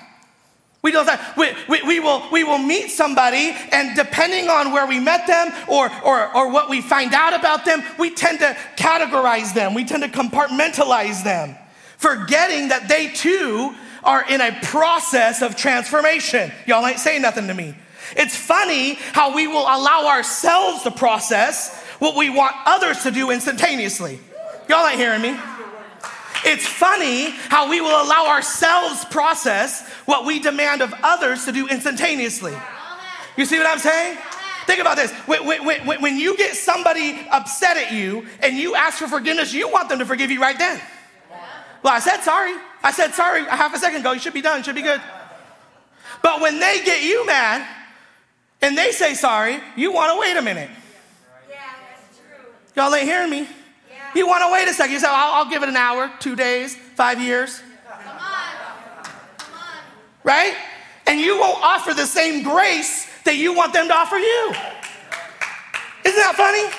We 0.81 0.91
do 0.91 1.03
that. 1.03 1.35
We, 1.35 1.51
we, 1.67 1.83
we, 1.85 1.99
will, 1.99 2.23
we 2.31 2.43
will 2.45 2.57
meet 2.57 2.89
somebody, 2.89 3.53
and 3.71 3.97
depending 3.97 4.47
on 4.47 4.71
where 4.71 4.87
we 4.87 4.99
met 4.99 5.27
them 5.27 5.51
or, 5.67 5.91
or, 6.05 6.35
or 6.35 6.49
what 6.51 6.69
we 6.69 6.81
find 6.81 7.13
out 7.13 7.37
about 7.37 7.65
them, 7.65 7.83
we 7.97 8.11
tend 8.11 8.39
to 8.39 8.55
categorize 8.77 9.53
them. 9.53 9.73
We 9.73 9.83
tend 9.83 10.03
to 10.03 10.09
compartmentalize 10.09 11.23
them, 11.23 11.57
forgetting 11.97 12.69
that 12.69 12.87
they 12.87 13.09
too 13.09 13.75
are 14.05 14.23
in 14.29 14.39
a 14.39 14.57
process 14.63 15.41
of 15.41 15.57
transformation. 15.57 16.49
Y'all 16.65 16.85
ain't 16.87 16.99
saying 16.99 17.21
nothing 17.21 17.47
to 17.47 17.53
me. 17.53 17.75
It's 18.15 18.35
funny 18.35 18.93
how 18.93 19.35
we 19.35 19.47
will 19.47 19.63
allow 19.63 20.07
ourselves 20.07 20.83
to 20.83 20.91
process 20.91 21.75
what 21.99 22.15
we 22.15 22.29
want 22.29 22.55
others 22.65 23.03
to 23.03 23.11
do 23.11 23.31
instantaneously. 23.31 24.19
Y'all 24.69 24.87
ain't 24.87 24.97
hearing 24.97 25.21
me. 25.21 25.37
It's 26.45 26.65
funny 26.65 27.31
how 27.31 27.69
we 27.69 27.81
will 27.81 28.01
allow 28.01 28.27
ourselves 28.27 29.05
process 29.05 29.87
what 30.05 30.25
we 30.25 30.39
demand 30.39 30.81
of 30.81 30.93
others 31.03 31.45
to 31.45 31.51
do 31.51 31.67
instantaneously. 31.67 32.55
You 33.37 33.45
see 33.45 33.57
what 33.57 33.67
I'm 33.67 33.79
saying? 33.79 34.17
Think 34.65 34.81
about 34.81 34.97
this. 34.97 35.11
When, 35.25 35.45
when, 35.45 36.01
when, 36.01 36.17
you 36.17 36.37
get 36.37 36.55
somebody 36.55 37.19
upset 37.31 37.75
at 37.77 37.91
you 37.91 38.27
and 38.43 38.55
you 38.55 38.75
ask 38.75 38.99
for 38.99 39.07
forgiveness, 39.07 39.53
you 39.53 39.69
want 39.69 39.89
them 39.89 39.99
to 39.99 40.05
forgive 40.05 40.29
you 40.29 40.39
right 40.39 40.57
then. 40.57 40.79
Well, 41.81 41.93
I 41.93 41.99
said 41.99 42.21
sorry. 42.21 42.53
I 42.83 42.91
said 42.91 43.13
sorry 43.13 43.41
a 43.47 43.55
half 43.55 43.73
a 43.73 43.79
second 43.79 44.01
ago. 44.01 44.11
You 44.11 44.19
should 44.19 44.33
be 44.33 44.41
done. 44.41 44.61
Should 44.63 44.75
be 44.75 44.81
good. 44.81 45.01
But 46.21 46.41
when 46.41 46.59
they 46.59 46.83
get 46.83 47.03
you 47.03 47.25
mad 47.25 47.67
and 48.61 48.77
they 48.77 48.91
say 48.91 49.13
sorry, 49.13 49.59
you 49.75 49.91
want 49.91 50.13
to 50.13 50.19
wait 50.19 50.37
a 50.37 50.41
minute. 50.41 50.69
Y'all 52.75 52.93
ain't 52.93 53.05
hearing 53.05 53.29
me. 53.29 53.47
You 54.15 54.27
want 54.27 54.43
to 54.43 54.51
wait 54.51 54.67
a 54.67 54.73
second. 54.73 54.93
You 54.93 54.99
say, 54.99 55.07
I'll, 55.09 55.43
I'll 55.43 55.49
give 55.49 55.63
it 55.63 55.69
an 55.69 55.75
hour, 55.75 56.11
two 56.19 56.35
days, 56.35 56.75
five 56.75 57.21
years. 57.21 57.61
Come 57.87 58.07
on. 58.07 59.03
Come 59.37 59.53
on. 59.53 59.83
Right? 60.23 60.55
And 61.07 61.19
you 61.19 61.39
won't 61.39 61.63
offer 61.63 61.93
the 61.93 62.05
same 62.05 62.43
grace 62.43 63.07
that 63.25 63.35
you 63.35 63.53
want 63.53 63.73
them 63.73 63.87
to 63.87 63.93
offer 63.93 64.17
you. 64.17 64.53
Isn't 66.05 66.19
that 66.19 66.35
funny? 66.35 66.73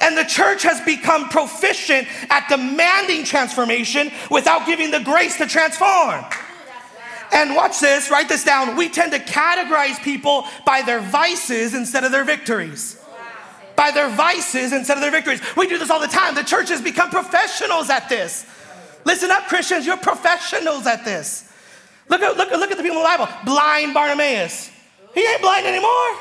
And 0.00 0.16
the 0.16 0.24
church 0.24 0.62
has 0.62 0.80
become 0.80 1.28
proficient 1.28 2.08
at 2.30 2.48
demanding 2.48 3.24
transformation 3.24 4.10
without 4.30 4.66
giving 4.66 4.90
the 4.90 5.00
grace 5.00 5.36
to 5.38 5.46
transform. 5.46 6.24
And 7.32 7.54
watch 7.54 7.80
this, 7.80 8.10
write 8.10 8.28
this 8.28 8.44
down. 8.44 8.76
We 8.76 8.88
tend 8.88 9.12
to 9.12 9.18
categorize 9.18 10.02
people 10.02 10.46
by 10.66 10.82
their 10.82 11.00
vices 11.00 11.74
instead 11.74 12.04
of 12.04 12.12
their 12.12 12.24
victories. 12.24 13.01
By 13.76 13.90
their 13.90 14.10
vices 14.10 14.72
instead 14.72 14.96
of 14.96 15.02
their 15.02 15.10
victories. 15.10 15.40
We 15.56 15.66
do 15.66 15.78
this 15.78 15.90
all 15.90 16.00
the 16.00 16.06
time. 16.06 16.34
The 16.34 16.44
church 16.44 16.68
has 16.68 16.80
become 16.80 17.10
professionals 17.10 17.90
at 17.90 18.08
this. 18.08 18.46
Listen 19.04 19.30
up, 19.30 19.48
Christians, 19.48 19.86
you're 19.86 19.96
professionals 19.96 20.86
at 20.86 21.04
this. 21.04 21.50
Look 22.08 22.20
at, 22.20 22.36
look, 22.36 22.50
look 22.50 22.70
at 22.70 22.76
the 22.76 22.82
people 22.82 22.98
in 22.98 23.02
the 23.02 23.08
Bible. 23.08 23.28
Blind 23.44 23.94
Bartimaeus. 23.94 24.70
He 25.14 25.20
ain't 25.20 25.40
blind 25.40 25.66
anymore. 25.66 26.18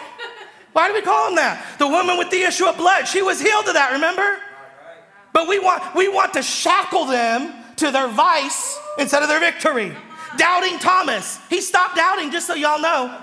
Why 0.73 0.87
do 0.87 0.93
we 0.93 1.01
call 1.01 1.29
him 1.29 1.35
that? 1.35 1.77
The 1.79 1.87
woman 1.87 2.17
with 2.17 2.29
the 2.29 2.41
issue 2.41 2.65
of 2.65 2.77
blood, 2.77 3.05
she 3.05 3.21
was 3.21 3.41
healed 3.41 3.67
of 3.67 3.73
that, 3.73 3.91
remember? 3.91 4.37
But 5.33 5.47
we 5.47 5.59
want, 5.59 5.95
we 5.95 6.07
want 6.07 6.33
to 6.33 6.41
shackle 6.41 7.05
them 7.05 7.53
to 7.77 7.91
their 7.91 8.07
vice 8.07 8.77
instead 8.97 9.21
of 9.21 9.29
their 9.29 9.39
victory. 9.39 9.95
Doubting 10.37 10.79
Thomas. 10.79 11.39
He 11.49 11.61
stopped 11.61 11.95
doubting, 11.95 12.31
just 12.31 12.47
so 12.47 12.53
y'all 12.53 12.79
know, 12.79 13.17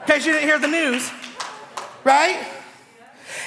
in 0.00 0.06
case 0.06 0.24
you 0.24 0.32
didn't 0.32 0.48
hear 0.48 0.58
the 0.58 0.68
news, 0.68 1.10
right? 2.04 2.46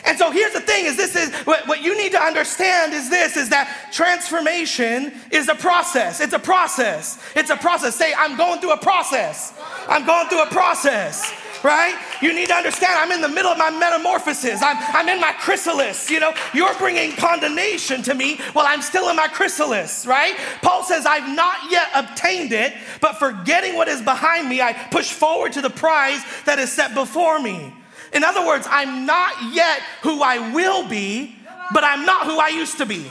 And 0.05 0.17
so 0.17 0.31
here's 0.31 0.53
the 0.53 0.61
thing 0.61 0.85
is 0.85 0.97
this 0.97 1.15
is 1.15 1.33
what, 1.45 1.67
what 1.67 1.81
you 1.81 1.97
need 1.97 2.11
to 2.13 2.21
understand 2.21 2.93
is 2.93 3.09
this 3.09 3.37
is 3.37 3.49
that 3.49 3.89
transformation 3.91 5.13
is 5.31 5.49
a 5.49 5.55
process. 5.55 6.21
It's 6.21 6.33
a 6.33 6.39
process. 6.39 7.21
It's 7.35 7.49
a 7.49 7.57
process. 7.57 7.95
Say, 7.95 8.13
I'm 8.17 8.37
going 8.37 8.59
through 8.59 8.73
a 8.73 8.77
process. 8.77 9.53
I'm 9.87 10.05
going 10.05 10.27
through 10.27 10.43
a 10.43 10.47
process 10.49 11.31
right? 11.63 11.99
You 12.21 12.33
need 12.33 12.47
to 12.47 12.53
understand 12.53 12.93
I'm 12.95 13.11
in 13.11 13.21
the 13.21 13.29
middle 13.29 13.51
of 13.51 13.57
my 13.57 13.69
metamorphosis. 13.69 14.61
I'm, 14.61 14.77
I'm 14.95 15.09
in 15.09 15.19
my 15.19 15.33
chrysalis. 15.33 16.09
You 16.09 16.19
know, 16.19 16.33
you're 16.53 16.73
bringing 16.75 17.11
condemnation 17.13 18.01
to 18.03 18.13
me 18.13 18.37
while 18.53 18.65
I'm 18.67 18.81
still 18.81 19.09
in 19.09 19.15
my 19.15 19.27
chrysalis, 19.27 20.05
right? 20.05 20.35
Paul 20.61 20.83
says, 20.83 21.05
I've 21.05 21.35
not 21.35 21.71
yet 21.71 21.89
obtained 21.95 22.51
it, 22.51 22.73
but 23.01 23.17
forgetting 23.19 23.75
what 23.75 23.87
is 23.87 24.01
behind 24.01 24.47
me, 24.47 24.61
I 24.61 24.73
push 24.73 25.11
forward 25.11 25.53
to 25.53 25.61
the 25.61 25.69
prize 25.69 26.21
that 26.45 26.59
is 26.59 26.71
set 26.71 26.93
before 26.93 27.39
me. 27.39 27.73
In 28.13 28.23
other 28.23 28.45
words, 28.45 28.67
I'm 28.69 29.05
not 29.05 29.53
yet 29.53 29.81
who 30.01 30.21
I 30.21 30.53
will 30.53 30.87
be, 30.87 31.35
but 31.73 31.83
I'm 31.83 32.05
not 32.05 32.25
who 32.25 32.39
I 32.39 32.49
used 32.49 32.77
to 32.79 32.85
be. 32.85 33.05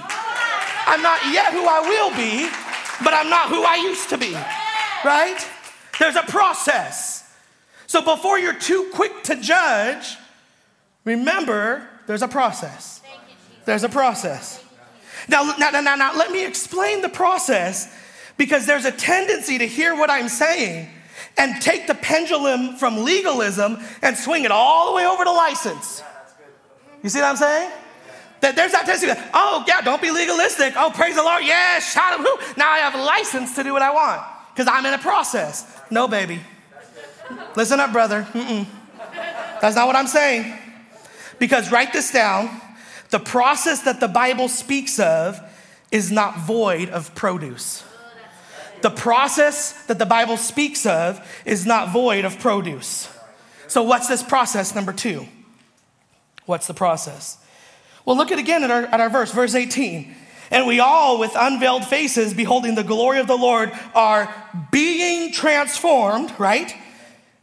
I'm 0.86 1.02
not 1.02 1.20
yet 1.32 1.52
who 1.52 1.64
I 1.66 1.80
will 1.80 2.10
be, 2.16 2.48
but 3.04 3.14
I'm 3.14 3.30
not 3.30 3.48
who 3.48 3.62
I 3.62 3.76
used 3.76 4.08
to 4.08 4.18
be, 4.18 4.32
right? 5.04 5.38
There's 5.98 6.16
a 6.16 6.22
process. 6.22 7.30
So 7.86 8.02
before 8.02 8.38
you're 8.38 8.54
too 8.54 8.90
quick 8.94 9.22
to 9.24 9.36
judge, 9.36 10.16
remember 11.04 11.88
there's 12.06 12.22
a 12.22 12.28
process. 12.28 13.00
There's 13.64 13.84
a 13.84 13.88
process. 13.88 14.64
Now, 15.28 15.54
now, 15.58 15.70
now, 15.70 15.94
now, 15.94 16.16
let 16.16 16.30
me 16.30 16.44
explain 16.46 17.02
the 17.02 17.08
process 17.08 17.94
because 18.36 18.66
there's 18.66 18.86
a 18.86 18.92
tendency 18.92 19.58
to 19.58 19.66
hear 19.66 19.94
what 19.94 20.10
I'm 20.10 20.28
saying 20.28 20.88
and 21.38 21.62
take 21.62 21.86
the 21.86 21.94
pendulum 21.94 22.76
from 22.76 23.04
legalism 23.04 23.78
and 24.02 24.16
swing 24.16 24.44
it 24.44 24.50
all 24.50 24.90
the 24.90 24.96
way 24.96 25.06
over 25.06 25.24
to 25.24 25.32
license. 25.32 26.02
You 27.02 27.08
see 27.08 27.20
what 27.20 27.28
I'm 27.28 27.36
saying? 27.36 27.70
That 28.40 28.56
there's 28.56 28.72
that 28.72 28.84
tendency. 28.84 29.06
That, 29.06 29.30
oh 29.34 29.64
yeah, 29.66 29.80
don't 29.80 30.02
be 30.02 30.10
legalistic. 30.10 30.74
Oh 30.76 30.90
praise 30.94 31.16
the 31.16 31.22
Lord. 31.22 31.44
Yeah, 31.44 31.78
shout 31.80 32.18
him. 32.18 32.26
Now 32.56 32.70
I 32.70 32.78
have 32.78 32.94
a 32.94 33.02
license 33.02 33.54
to 33.56 33.64
do 33.64 33.72
what 33.72 33.82
I 33.82 33.92
want 33.92 34.22
because 34.52 34.70
I'm 34.72 34.84
in 34.86 34.94
a 34.94 34.98
process. 34.98 35.66
No, 35.90 36.08
baby. 36.08 36.40
Listen 37.56 37.80
up, 37.80 37.92
brother. 37.92 38.26
Mm-mm. 38.32 38.66
That's 39.60 39.76
not 39.76 39.86
what 39.86 39.96
I'm 39.96 40.06
saying. 40.06 40.56
Because 41.38 41.70
write 41.70 41.92
this 41.92 42.12
down 42.12 42.60
the 43.10 43.18
process 43.18 43.82
that 43.82 44.00
the 44.00 44.08
Bible 44.08 44.48
speaks 44.48 44.98
of 44.98 45.40
is 45.90 46.12
not 46.12 46.38
void 46.40 46.90
of 46.90 47.14
produce. 47.14 47.82
The 48.80 48.90
process 48.90 49.72
that 49.86 49.98
the 49.98 50.06
Bible 50.06 50.36
speaks 50.36 50.86
of 50.86 51.26
is 51.44 51.66
not 51.66 51.92
void 51.92 52.24
of 52.24 52.38
produce. 52.38 53.08
So, 53.66 53.82
what's 53.82 54.08
this 54.08 54.22
process, 54.22 54.74
number 54.74 54.92
two? 54.92 55.26
What's 56.46 56.66
the 56.66 56.74
process? 56.74 57.38
Well, 58.04 58.16
look 58.16 58.32
at 58.32 58.38
again 58.38 58.64
at 58.64 58.70
our, 58.70 58.84
at 58.84 59.00
our 59.00 59.10
verse, 59.10 59.32
verse 59.32 59.54
18. 59.54 60.14
And 60.50 60.66
we 60.66 60.80
all, 60.80 61.18
with 61.18 61.32
unveiled 61.38 61.84
faces, 61.84 62.32
beholding 62.32 62.74
the 62.74 62.82
glory 62.82 63.18
of 63.20 63.26
the 63.26 63.36
Lord, 63.36 63.70
are 63.94 64.34
being 64.70 65.32
transformed, 65.32 66.32
right? 66.38 66.74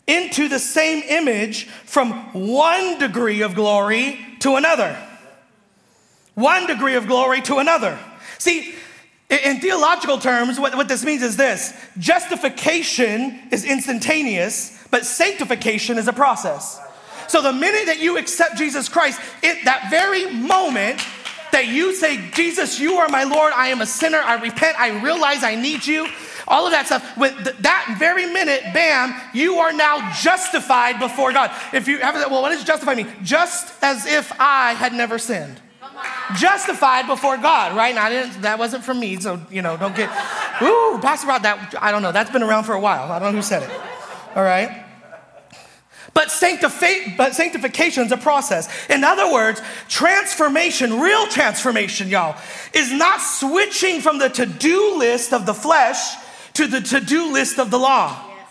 into 0.07 0.47
the 0.47 0.59
same 0.59 1.03
image 1.07 1.65
from 1.65 2.13
one 2.33 2.99
degree 2.99 3.41
of 3.41 3.55
glory 3.55 4.19
to 4.39 4.55
another. 4.55 4.97
One 6.35 6.67
degree 6.67 6.95
of 6.95 7.07
glory 7.07 7.41
to 7.41 7.57
another. 7.57 7.97
See, 8.37 8.75
in 9.29 9.59
theological 9.59 10.17
terms, 10.19 10.59
what, 10.59 10.75
what 10.75 10.87
this 10.87 11.03
means 11.03 11.23
is 11.23 11.35
this 11.35 11.73
justification 11.97 13.39
is 13.51 13.65
instantaneous, 13.65 14.83
but 14.91 15.05
sanctification 15.05 15.97
is 15.97 16.07
a 16.07 16.13
process. 16.13 16.79
So 17.27 17.41
the 17.41 17.53
minute 17.53 17.87
that 17.87 17.99
you 17.99 18.17
accept 18.17 18.57
Jesus 18.57 18.87
Christ, 18.87 19.19
it, 19.41 19.65
that 19.65 19.87
very 19.89 20.31
moment 20.31 21.01
that 21.51 21.67
you 21.67 21.95
say, 21.95 22.29
Jesus, 22.31 22.79
you 22.79 22.95
are 22.95 23.07
my 23.07 23.23
Lord, 23.23 23.51
I 23.55 23.69
am 23.69 23.81
a 23.81 23.85
sinner, 23.85 24.19
I 24.19 24.41
repent, 24.41 24.79
I 24.79 25.01
realize 25.01 25.43
I 25.43 25.55
need 25.55 25.87
you, 25.87 26.07
all 26.47 26.65
of 26.65 26.71
that 26.71 26.85
stuff. 26.85 27.17
With 27.17 27.35
that 27.63 27.95
very 27.97 28.25
minute, 28.27 28.61
bam, 28.73 29.19
you 29.33 29.55
are 29.55 29.73
now 29.73 30.11
justified 30.11 30.99
before 30.99 31.33
God. 31.33 31.51
If 31.73 31.87
you 31.87 31.97
have, 31.99 32.13
that, 32.15 32.29
well, 32.29 32.41
what 32.41 32.49
does 32.49 32.63
justify 32.63 32.93
mean? 32.93 33.11
Just 33.23 33.73
as 33.81 34.05
if 34.05 34.31
I 34.39 34.73
had 34.73 34.93
never 34.93 35.17
sinned. 35.17 35.59
Justified 36.35 37.07
before 37.07 37.37
God, 37.37 37.75
right? 37.75 37.93
Now, 37.93 38.09
that 38.41 38.59
wasn't 38.59 38.83
from 38.83 38.99
me, 38.99 39.19
so, 39.19 39.39
you 39.49 39.61
know, 39.61 39.77
don't 39.77 39.95
get, 39.95 40.09
ooh, 40.61 40.99
Pastor 41.01 41.27
Rod, 41.27 41.43
that, 41.43 41.75
I 41.79 41.91
don't 41.91 42.01
know, 42.01 42.11
that's 42.11 42.31
been 42.31 42.43
around 42.43 42.63
for 42.63 42.73
a 42.73 42.79
while. 42.79 43.11
I 43.11 43.19
don't 43.19 43.31
know 43.31 43.37
who 43.37 43.43
said 43.43 43.63
it, 43.63 43.69
all 44.35 44.43
right? 44.43 44.83
But, 46.13 46.29
sanctifi- 46.29 47.17
but 47.17 47.35
sanctification 47.35 48.05
is 48.05 48.11
a 48.11 48.17
process. 48.17 48.69
In 48.89 49.03
other 49.03 49.31
words, 49.31 49.61
transformation, 49.89 50.99
real 50.99 51.27
transformation, 51.27 52.07
y'all, 52.07 52.37
is 52.73 52.91
not 52.91 53.19
switching 53.19 53.99
from 53.99 54.17
the 54.17 54.29
to 54.29 54.45
do 54.45 54.97
list 54.97 55.33
of 55.33 55.45
the 55.45 55.53
flesh 55.53 56.15
to 56.53 56.67
the 56.67 56.79
to 56.79 57.01
do 57.01 57.33
list 57.33 57.59
of 57.59 57.69
the 57.69 57.77
law. 57.77 58.17
Yes. 58.29 58.47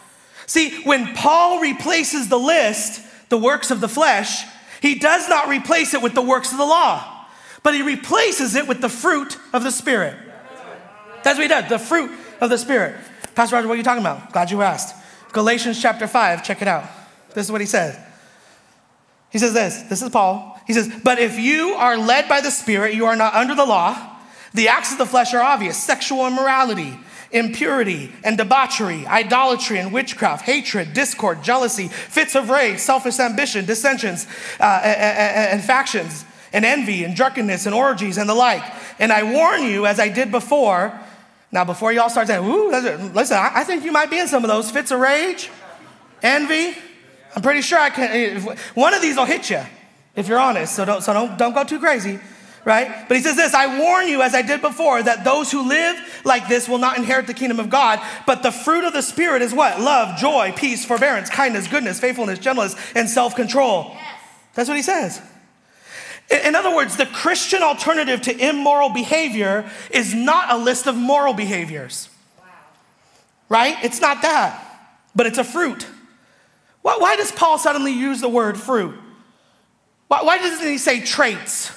See, 0.47 0.83
when 0.83 1.15
Paul 1.15 1.61
replaces 1.61 2.29
the 2.29 2.39
list, 2.39 3.01
the 3.31 3.39
works 3.39 3.71
of 3.71 3.81
the 3.81 3.89
flesh, 3.89 4.45
he 4.83 4.97
does 4.97 5.27
not 5.31 5.49
replace 5.49 5.95
it 5.95 6.03
with 6.03 6.13
the 6.13 6.21
works 6.21 6.53
of 6.53 6.59
the 6.59 6.67
law, 6.67 7.14
but 7.65 7.75
he 7.75 7.83
replaces 7.83 8.55
it 8.55 8.69
with 8.69 8.81
the 8.81 8.89
fruit 8.89 9.37
of 9.53 9.65
the 9.65 9.73
Spirit. 9.73 10.17
That's 11.25 11.37
what 11.37 11.43
he 11.43 11.49
does, 11.49 11.69
the 11.69 11.79
fruit 11.81 12.13
of 12.41 12.51
the 12.51 12.59
Spirit. 12.59 12.95
Pastor 13.35 13.57
Roger, 13.57 13.67
what 13.67 13.75
are 13.75 13.79
you 13.79 13.83
talking 13.83 14.03
about? 14.03 14.33
Glad 14.33 14.53
you 14.53 14.63
asked. 14.63 14.95
Galatians 15.33 15.83
chapter 15.83 16.07
5, 16.07 16.45
check 16.45 16.63
it 16.63 16.69
out. 16.69 16.85
This 17.35 17.47
is 17.47 17.51
what 17.51 17.61
he 17.61 17.67
says. 17.67 17.99
He 19.31 19.39
says 19.39 19.53
this, 19.53 19.83
this 19.83 20.03
is 20.03 20.11
Paul. 20.11 20.61
He 20.67 20.75
says, 20.75 20.93
But 21.03 21.19
if 21.19 21.39
you 21.39 21.71
are 21.71 21.97
led 21.97 22.29
by 22.29 22.41
the 22.41 22.51
Spirit, 22.51 22.95
you 22.95 23.07
are 23.07 23.17
not 23.17 23.35
under 23.35 23.55
the 23.55 23.65
law. 23.65 24.13
The 24.53 24.69
acts 24.69 24.93
of 24.93 24.99
the 24.99 25.07
flesh 25.07 25.35
are 25.35 25.43
obvious 25.43 25.83
sexual 25.83 26.27
immorality 26.29 26.97
impurity 27.35 28.13
and 28.23 28.39
debauchery, 28.39 29.05
idolatry 29.09 29.79
and 29.79 29.93
witchcraft, 29.93 30.45
hatred, 30.45 30.95
discord, 30.95 31.43
jealousy, 31.43 31.89
fits 31.89 32.37
of 32.37 32.49
rage, 32.49 32.79
selfish 32.79 33.19
ambition, 33.19 33.65
dissensions, 33.65 34.29
uh, 34.61 34.81
and, 34.85 35.59
and 35.59 35.65
factions, 35.65 36.25
and 36.55 36.65
envy, 36.65 37.05
and 37.05 37.15
drunkenness, 37.15 37.67
and 37.67 37.75
orgies, 37.75 38.17
and 38.17 38.29
the 38.29 38.35
like. 38.35 38.63
And 38.99 39.13
I 39.13 39.31
warn 39.31 39.65
you, 39.65 39.85
as 39.85 40.01
I 40.01 40.09
did 40.09 40.31
before, 40.31 40.99
now 41.53 41.65
before 41.65 41.93
y'all 41.93 42.09
start 42.09 42.29
saying, 42.29 42.43
ooh, 42.43 42.71
listen, 42.71 43.37
I 43.39 43.65
think 43.65 43.85
you 43.85 43.93
might 43.93 44.11
be 44.11 44.19
in 44.19 44.29
some 44.29 44.43
of 44.45 44.49
those 44.49 44.71
fits 44.71 44.91
of 44.91 45.01
rage, 45.01 45.51
envy. 46.23 46.75
I'm 47.37 47.43
pretty 47.43 47.61
sure 47.61 47.79
I 47.79 47.91
can. 47.91 48.41
One 48.75 48.95
of 48.95 49.03
these 49.03 49.17
will 49.17 49.27
hit 49.27 49.51
you 49.51 49.61
if 50.17 50.29
you're 50.29 50.39
honest. 50.39 50.75
So 50.75 50.85
don't, 50.85 51.03
so 51.03 51.13
don't, 51.13 51.37
don't 51.37 51.53
go 51.53 51.65
too 51.65 51.79
crazy 51.79 52.19
right? 52.65 53.07
But 53.09 53.17
he 53.17 53.23
says 53.23 53.37
this 53.37 53.55
I 53.55 53.79
warn 53.79 54.09
you, 54.09 54.23
as 54.23 54.35
I 54.35 54.43
did 54.43 54.61
before, 54.61 55.03
that 55.03 55.25
those 55.25 55.53
who 55.53 55.69
live 55.69 55.97
like 56.25 56.49
this 56.49 56.69
will 56.69 56.79
not 56.79 56.97
inherit 56.97 57.27
the 57.27 57.35
kingdom 57.35 57.61
of 57.61 57.71
God. 57.71 58.01
But 58.27 58.43
the 58.43 58.51
fruit 58.51 58.85
of 58.85 58.93
the 58.93 59.03
Spirit 59.03 59.43
is 59.43 59.53
what? 59.53 59.81
Love, 59.81 60.19
joy, 60.19 60.53
peace, 60.57 60.85
forbearance, 60.85 61.29
kindness, 61.29 61.69
goodness, 61.69 62.01
faithfulness, 62.01 62.39
gentleness, 62.39 62.75
and 62.95 63.09
self 63.09 63.37
control. 63.37 63.91
Yes. 63.93 64.21
That's 64.55 64.69
what 64.69 64.77
he 64.77 64.83
says. 64.83 65.21
In 66.31 66.55
other 66.55 66.75
words, 66.75 66.97
the 66.97 67.07
Christian 67.07 67.63
alternative 67.63 68.23
to 68.23 68.49
immoral 68.49 68.89
behavior 68.89 69.71
is 69.91 70.15
not 70.15 70.51
a 70.51 70.57
list 70.57 70.87
of 70.87 70.97
moral 70.97 71.35
behaviors. 71.35 72.09
Wow. 72.39 72.45
Right? 73.49 73.77
It's 73.85 74.01
not 74.01 74.23
that, 74.23 74.65
but 75.15 75.27
it's 75.27 75.39
a 75.39 75.45
fruit. 75.45 75.87
Why, 76.83 77.17
does 77.17 77.33
Paul 77.33 77.59
suddenly 77.59 77.93
use 77.93 78.21
the 78.21 78.29
word 78.29 78.59
fruit? 78.59 78.95
Why, 80.09 80.23
why 80.23 80.39
doesn't 80.39 80.67
he 80.67 80.79
say 80.79 81.01
traits? 81.01 81.71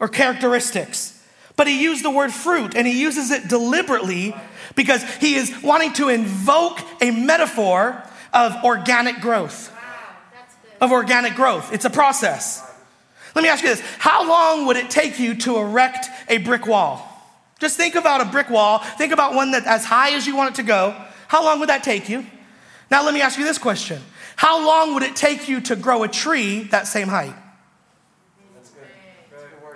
or 0.00 0.08
characteristics. 0.08 1.22
But 1.54 1.68
he 1.68 1.82
used 1.82 2.02
the 2.02 2.10
word 2.10 2.32
fruit 2.32 2.74
and 2.74 2.86
he 2.86 3.00
uses 3.00 3.30
it 3.30 3.46
deliberately 3.46 4.34
because 4.74 5.04
he 5.16 5.34
is 5.34 5.54
wanting 5.62 5.92
to 5.94 6.08
invoke 6.08 6.80
a 7.02 7.10
metaphor 7.10 8.02
of 8.32 8.64
organic 8.64 9.20
growth. 9.20 9.70
Of 10.80 10.90
organic 10.90 11.34
growth. 11.34 11.72
It's 11.74 11.84
a 11.84 11.90
process. 11.90 12.66
Let 13.34 13.42
me 13.42 13.48
ask 13.48 13.62
you 13.62 13.68
this 13.68 13.80
How 13.98 14.28
long 14.28 14.66
would 14.66 14.76
it 14.76 14.90
take 14.90 15.18
you 15.18 15.34
to 15.36 15.58
erect 15.58 16.06
a 16.28 16.38
brick 16.38 16.66
wall? 16.66 17.06
Just 17.58 17.76
think 17.76 17.94
about 17.94 18.22
a 18.22 18.24
brick 18.24 18.48
wall. 18.48 18.78
Think 18.78 19.12
about 19.12 19.34
one 19.34 19.50
that 19.52 19.66
as 19.66 19.84
high 19.84 20.12
as 20.12 20.26
you 20.26 20.34
want 20.34 20.54
it 20.54 20.56
to 20.56 20.62
go. 20.62 20.96
How 21.28 21.44
long 21.44 21.60
would 21.60 21.68
that 21.68 21.84
take 21.84 22.08
you? 22.08 22.26
Now, 22.90 23.04
let 23.04 23.14
me 23.14 23.20
ask 23.20 23.38
you 23.38 23.44
this 23.44 23.58
question 23.58 24.02
How 24.36 24.64
long 24.64 24.94
would 24.94 25.02
it 25.02 25.14
take 25.14 25.48
you 25.48 25.60
to 25.62 25.76
grow 25.76 26.02
a 26.02 26.08
tree 26.08 26.64
that 26.64 26.86
same 26.86 27.08
height? 27.08 27.34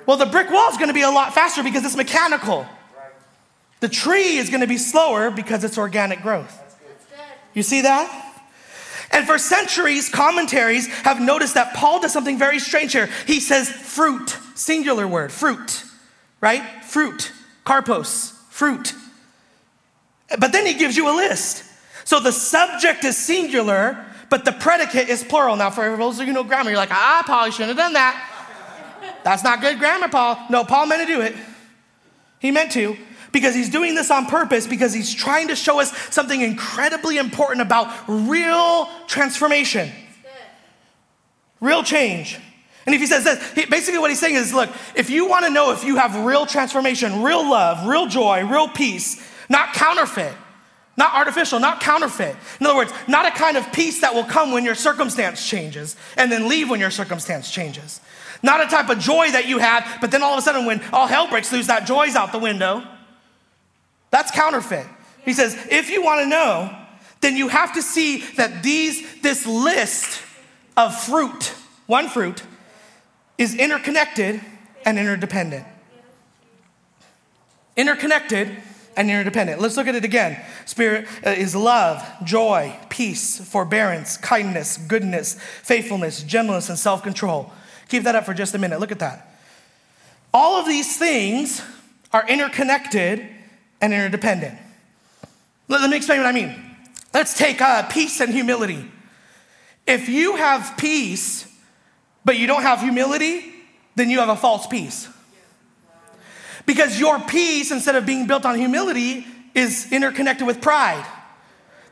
Well, 0.07 0.17
the 0.17 0.27
brick 0.27 0.51
wall 0.51 0.71
is 0.71 0.77
going 0.77 0.89
to 0.89 0.95
be 0.95 1.03
a 1.03 1.11
lot 1.11 1.35
faster 1.35 1.63
because 1.63 1.85
it's 1.85 1.97
mechanical. 1.97 2.67
The 3.81 3.89
tree 3.89 4.37
is 4.37 4.51
going 4.51 4.61
to 4.61 4.67
be 4.67 4.79
slower 4.79 5.31
because 5.31 5.65
it's 5.65 5.79
organic 5.79 6.23
growth. 6.23 6.61
You 7.55 7.63
see 7.63 7.83
that? 7.83 8.24
And 9.15 9.27
for 9.27 9.39
centuries, 9.39 10.09
commentaries 10.09 10.89
have 10.89 11.21
noticed 11.21 11.55
that 11.55 11.73
Paul 11.73 12.01
does 12.01 12.13
something 12.13 12.37
very 12.37 12.59
strange 12.59 12.93
here. 12.93 13.09
He 13.29 13.39
says 13.39 13.71
fruit, 13.71 14.37
singular 14.57 15.07
word, 15.07 15.31
fruit, 15.31 15.85
right? 16.41 16.85
Fruit, 16.85 17.31
karpos, 17.65 18.33
fruit. 18.51 18.93
But 20.37 20.51
then 20.51 20.67
he 20.67 20.75
gives 20.75 20.97
you 20.97 21.09
a 21.09 21.15
list. 21.15 21.63
So 22.05 22.19
the 22.19 22.33
subject 22.33 23.05
is 23.05 23.17
singular, 23.17 24.05
but 24.31 24.45
the 24.45 24.51
predicate 24.51 25.09
is 25.09 25.23
plural. 25.23 25.55
Now, 25.55 25.71
for 25.71 25.97
those 25.97 26.19
of 26.19 26.27
you 26.27 26.33
who 26.33 26.43
know 26.43 26.43
grammar, 26.43 26.71
you're 26.71 26.77
like, 26.77 26.91
ah, 26.91 27.23
Paul, 27.25 27.47
you 27.47 27.53
shouldn't 27.53 27.79
have 27.79 27.87
done 27.87 27.93
that. 27.93 28.31
That's 29.23 29.45
not 29.45 29.61
good 29.61 29.79
grammar, 29.79 30.09
Paul. 30.09 30.39
No, 30.51 30.65
Paul 30.65 30.87
meant 30.87 31.03
to 31.03 31.07
do 31.07 31.21
it. 31.21 31.37
He 32.41 32.51
meant 32.51 32.73
to 32.73 32.97
because 33.35 33.55
he's 33.55 33.69
doing 33.69 33.95
this 33.95 34.11
on 34.11 34.27
purpose 34.27 34.67
because 34.67 34.95
he's 34.95 35.13
trying 35.13 35.49
to 35.49 35.57
show 35.57 35.81
us 35.81 35.95
something 36.15 36.41
incredibly 36.41 37.19
important 37.19 37.61
about 37.61 37.93
real 38.09 38.89
transformation, 39.09 39.91
real 41.61 41.83
change. 41.83 42.39
And 42.87 42.95
if 42.95 43.01
he 43.01 43.07
says 43.07 43.25
this, 43.25 43.67
basically 43.69 43.99
what 43.99 44.11
he's 44.11 44.21
saying 44.21 44.37
is 44.37 44.55
look, 44.55 44.71
if 44.95 45.11
you 45.11 45.29
want 45.29 45.45
to 45.45 45.51
know 45.51 45.73
if 45.73 45.85
you 45.85 45.97
have 45.97 46.25
real 46.25 46.47
transformation, 46.47 47.23
real 47.23 47.43
love, 47.43 47.87
real 47.87 48.07
joy, 48.07 48.47
real 48.47 48.69
peace, 48.69 49.21
not 49.49 49.75
counterfeit, 49.75 50.35
not 50.97 51.13
artificial, 51.15 51.59
not 51.59 51.81
counterfeit. 51.81 52.37
In 52.61 52.67
other 52.67 52.77
words, 52.77 52.93
not 53.09 53.27
a 53.27 53.33
kind 53.33 53.57
of 53.57 53.73
peace 53.73 54.01
that 54.03 54.15
will 54.15 54.25
come 54.25 54.53
when 54.53 54.65
your 54.65 54.77
circumstance 54.77 55.45
changes 55.45 55.97
and 56.17 56.31
then 56.31 56.49
leave 56.49 56.71
when 56.71 56.79
your 56.79 56.93
circumstance 56.93 57.51
changes. 57.51 58.01
Not 58.45 58.63
a 58.63 58.67
type 58.67 58.91
of 58.91 59.01
joy 59.01 59.33
that 59.33 59.49
you 59.49 59.59
have, 59.59 59.99
but 60.01 60.13
then 60.13 60.23
all 60.23 60.35
of 60.35 60.39
a 60.39 60.43
sudden, 60.43 60.67
when 60.67 60.81
all 60.93 61.09
hell 61.09 61.27
breaks 61.29 61.51
loose, 61.51 61.67
that 61.67 61.87
joy's 61.87 62.15
out 62.15 62.31
the 62.31 62.39
window. 62.39 62.87
That's 64.15 64.31
counterfeit. 64.31 64.87
He 65.25 65.33
says, 65.33 65.59
if 65.73 65.91
you 65.91 66.01
want 66.01 66.21
to 66.21 66.29
know, 66.29 66.73
then 67.21 67.37
you 67.37 67.49
have 67.49 67.75
to 67.75 67.83
see 67.83 68.19
that 68.37 68.63
these, 68.63 69.21
this 69.23 69.45
list 69.45 70.23
of 70.77 70.97
fruit, 70.97 71.53
one 71.87 72.07
fruit, 72.07 72.45
is 73.39 73.57
interconnected 73.57 74.41
and 74.85 75.01
interdependent. 75.01 75.67
Interconnected 77.77 78.57
and 78.97 79.11
interdependent. 79.11 79.61
Let's 79.61 79.77
look 79.77 79.89
at 79.89 79.97
it 79.97 80.05
again. 80.05 80.41
Spirit 80.65 81.09
uh, 81.27 81.31
is 81.31 81.57
love, 81.57 82.01
joy, 82.23 82.79
peace, 82.91 83.41
forbearance, 83.45 84.17
kindness, 84.17 84.77
goodness, 84.77 85.35
faithfulness, 85.65 86.23
gentleness, 86.23 86.69
and 86.69 86.79
self 86.79 87.03
control. 87.03 87.51
Keep 87.89 88.05
that 88.05 88.15
up 88.15 88.27
for 88.27 88.33
just 88.33 88.55
a 88.55 88.59
minute. 88.59 88.79
Look 88.79 88.93
at 88.93 89.01
that. 89.01 89.37
All 90.33 90.55
of 90.55 90.69
these 90.69 90.97
things 90.97 91.65
are 92.13 92.25
interconnected 92.29 93.34
and 93.85 93.93
interdependent. 93.93 94.59
Let, 95.69 95.91
me 95.91 95.97
explain 95.97 96.21
what 96.21 96.27
I 96.27 96.33
mean. 96.33 96.55
Let's 97.13 97.37
take 97.37 97.61
uh, 97.61 97.83
peace 97.83 98.21
and 98.21 98.33
humility. 98.33 98.91
If 99.87 100.09
you 100.09 100.37
have 100.37 100.79
peace, 100.79 101.47
but 102.25 102.39
you 102.39 102.47
don't 102.47 102.63
have 102.63 102.81
humility, 102.81 103.53
then 103.95 104.09
you 104.09 104.21
have 104.21 104.31
a 104.31 104.37
false 104.37 104.67
peace. 104.67 105.07
Because 106.65 106.99
your 106.99 107.21
peace, 107.21 107.71
instead 107.71 107.95
of 107.95 108.07
being 108.07 108.27
built 108.27 108.47
on 108.47 108.59
humility, 108.59 109.27
is 109.55 109.93
interconnected 109.93 110.47
with 110.47 110.63
pride. 110.63 111.07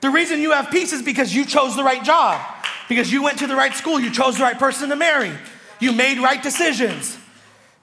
The 0.01 0.09
reason 0.09 0.41
you 0.41 0.53
have 0.53 0.71
peace 0.71 0.95
is 0.95 1.03
because 1.03 1.35
you 1.35 1.45
chose 1.45 1.77
the 1.77 1.85
right 1.85 2.03
job, 2.03 2.41
because 2.89 3.13
you 3.13 3.23
went 3.23 3.39
to 3.41 3.47
the 3.47 3.55
right 3.55 3.75
school, 3.75 4.01
you 4.01 4.11
chose 4.11 4.39
the 4.39 4.45
right 4.45 4.59
person 4.59 4.89
to 4.89 4.97
marry, 4.97 5.33
you 5.79 5.93
made 5.93 6.19
right 6.19 6.43
decisions. 6.43 7.19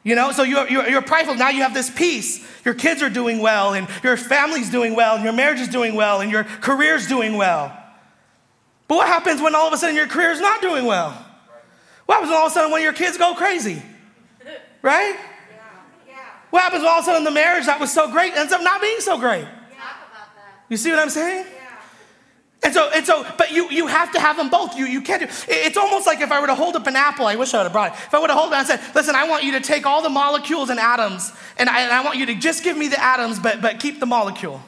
You 0.04 0.16
know, 0.16 0.32
so 0.32 0.44
you're, 0.44 0.68
you're, 0.70 0.90
you're, 0.90 1.02
prideful. 1.02 1.36
Now 1.36 1.50
you 1.50 1.62
have 1.64 1.74
this 1.74 1.90
peace. 1.90 2.46
Your 2.64 2.74
kids 2.74 3.02
are 3.02 3.10
doing 3.10 3.40
well, 3.40 3.74
and 3.74 3.88
your 4.02 4.16
family's 4.16 4.70
doing 4.70 4.96
well, 4.96 5.16
and 5.16 5.24
your 5.24 5.34
marriage 5.34 5.60
is 5.60 5.68
doing 5.68 5.94
well, 5.94 6.22
and 6.22 6.32
your 6.32 6.46
career's 6.46 7.08
doing 7.08 7.36
well. 7.36 7.76
But 8.88 8.96
what 8.96 9.08
happens 9.08 9.42
when 9.42 9.56
all 9.56 9.68
of 9.68 9.74
a 9.74 9.78
sudden 9.78 9.96
your 9.96 10.08
career 10.08 10.32
is 10.32 10.40
not 10.40 10.62
doing 10.62 10.86
well? 10.86 11.12
What 12.06 12.16
happens 12.16 12.32
when 12.32 12.40
all 12.40 12.46
of 12.48 12.52
a 12.52 12.54
sudden 12.54 12.72
when 12.72 12.82
your 12.82 12.94
kids 12.94 13.18
go 13.18 13.36
crazy? 13.36 13.82
Right? 14.82 15.16
What 16.50 16.64
happens 16.64 16.82
when 16.82 16.92
all 16.92 17.00
of 17.00 17.04
a 17.04 17.06
sudden 17.06 17.24
the 17.24 17.32
marriage 17.32 17.66
that 17.66 17.80
was 17.80 17.92
so 17.94 18.10
great 18.10 18.34
ends 18.34 18.54
up 18.54 18.64
not 18.64 18.82
being 18.82 19.00
so 19.02 19.20
great? 19.20 19.46
You 20.70 20.78
see 20.78 20.90
what 20.92 21.00
I'm 21.00 21.10
saying? 21.10 21.46
And 22.62 22.74
so, 22.74 22.90
and 22.94 23.06
so, 23.06 23.26
but 23.38 23.52
you, 23.52 23.70
you 23.70 23.88
have 23.88 24.12
to 24.12 24.20
have 24.20 24.36
them 24.36 24.50
both. 24.50 24.76
You, 24.78 24.86
you 24.86 25.02
can't 25.02 25.22
do, 25.22 25.28
it's 25.48 25.78
almost 25.78 26.06
like 26.06 26.20
if 26.20 26.30
I 26.30 26.42
were 26.42 26.48
to 26.48 26.56
hold 26.56 26.76
up 26.76 26.88
an 26.88 26.96
apple, 26.98 27.26
I 27.26 27.38
wish 27.38 27.54
I 27.54 27.60
would 27.60 27.64
have 27.64 27.72
brought 27.72 27.94
it. 27.94 27.98
If 27.98 28.14
I 28.14 28.20
would 28.20 28.30
have 28.30 28.38
held 28.38 28.52
it 28.52 28.56
and 28.58 28.68
said, 28.68 28.82
listen, 28.94 29.16
I 29.16 29.30
want 29.30 29.46
you 29.46 29.54
to 29.54 29.62
take 29.62 29.86
all 29.86 30.02
the 30.02 30.10
molecules 30.10 30.70
and 30.70 30.78
atoms, 30.78 31.32
and 31.58 31.70
I, 31.70 31.84
and 31.84 31.92
I 31.92 32.04
want 32.04 32.18
you 32.18 32.26
to 32.26 32.36
just 32.36 32.64
give 32.64 32.78
me 32.78 32.90
the 32.90 33.02
atoms, 33.02 33.40
but, 33.40 33.62
but 33.62 33.80
keep 33.80 34.02
the 34.02 34.06
molecule. 34.06 34.62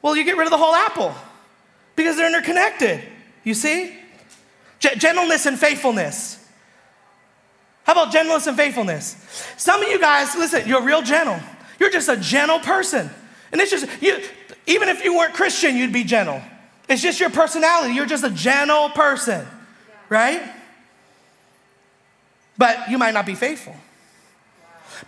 Well, 0.00 0.16
you 0.16 0.24
get 0.24 0.38
rid 0.38 0.46
of 0.46 0.50
the 0.50 0.56
whole 0.56 0.74
apple 0.74 1.14
because 1.94 2.16
they're 2.16 2.28
interconnected. 2.28 3.02
You 3.44 3.52
see? 3.52 3.94
G- 4.78 4.96
gentleness 4.96 5.44
and 5.44 5.60
faithfulness. 5.60 6.38
How 7.84 7.92
about 7.92 8.12
gentleness 8.12 8.46
and 8.46 8.56
faithfulness? 8.56 9.14
Some 9.58 9.82
of 9.82 9.88
you 9.88 10.00
guys, 10.00 10.34
listen, 10.36 10.66
you're 10.66 10.82
real 10.82 11.02
gentle. 11.02 11.38
You're 11.78 11.90
just 11.90 12.08
a 12.08 12.16
gentle 12.16 12.60
person. 12.60 13.10
And 13.52 13.60
it's 13.60 13.70
just, 13.70 13.86
you, 14.00 14.22
even 14.70 14.88
if 14.88 15.02
you 15.02 15.16
weren't 15.16 15.34
Christian, 15.34 15.76
you'd 15.76 15.92
be 15.92 16.04
gentle. 16.04 16.40
It's 16.88 17.02
just 17.02 17.18
your 17.18 17.30
personality. 17.30 17.94
You're 17.94 18.06
just 18.06 18.22
a 18.22 18.30
gentle 18.30 18.88
person, 18.90 19.44
right? 20.08 20.40
But 22.56 22.88
you 22.88 22.96
might 22.96 23.12
not 23.12 23.26
be 23.26 23.34
faithful. 23.34 23.74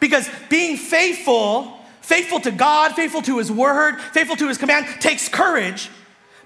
Because 0.00 0.28
being 0.48 0.76
faithful, 0.76 1.78
faithful 2.00 2.40
to 2.40 2.50
God, 2.50 2.94
faithful 2.94 3.22
to 3.22 3.38
His 3.38 3.52
word, 3.52 4.00
faithful 4.00 4.34
to 4.36 4.48
His 4.48 4.58
command, 4.58 4.86
takes 5.00 5.28
courage 5.28 5.90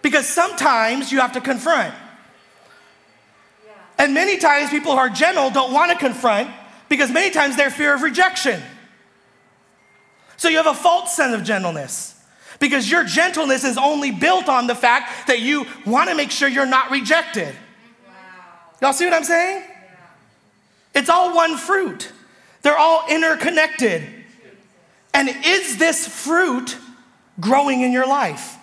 because 0.02 0.26
sometimes 0.26 1.10
you 1.10 1.20
have 1.20 1.32
to 1.32 1.40
confront. 1.40 1.94
And 3.98 4.12
many 4.12 4.36
times 4.36 4.68
people 4.68 4.92
who 4.92 4.98
are 4.98 5.08
gentle 5.08 5.48
don't 5.48 5.72
want 5.72 5.90
to 5.90 5.96
confront 5.96 6.50
because 6.90 7.10
many 7.10 7.30
times 7.30 7.56
they're 7.56 7.70
fear 7.70 7.94
of 7.94 8.02
rejection. 8.02 8.62
So 10.36 10.50
you 10.50 10.58
have 10.58 10.66
a 10.66 10.74
false 10.74 11.16
sense 11.16 11.34
of 11.34 11.44
gentleness 11.44 12.15
because 12.58 12.90
your 12.90 13.04
gentleness 13.04 13.64
is 13.64 13.76
only 13.76 14.10
built 14.10 14.48
on 14.48 14.66
the 14.66 14.74
fact 14.74 15.28
that 15.28 15.40
you 15.40 15.66
want 15.84 16.08
to 16.10 16.14
make 16.14 16.30
sure 16.30 16.48
you're 16.48 16.66
not 16.66 16.90
rejected. 16.90 17.54
Y'all 18.80 18.92
see 18.92 19.04
what 19.04 19.14
I'm 19.14 19.24
saying? 19.24 19.62
It's 20.94 21.08
all 21.08 21.34
one 21.34 21.56
fruit, 21.56 22.12
they're 22.62 22.78
all 22.78 23.04
interconnected. 23.08 24.02
And 25.12 25.30
is 25.46 25.78
this 25.78 26.06
fruit 26.06 26.76
growing 27.40 27.80
in 27.80 27.90
your 27.90 28.06
life? 28.06 28.56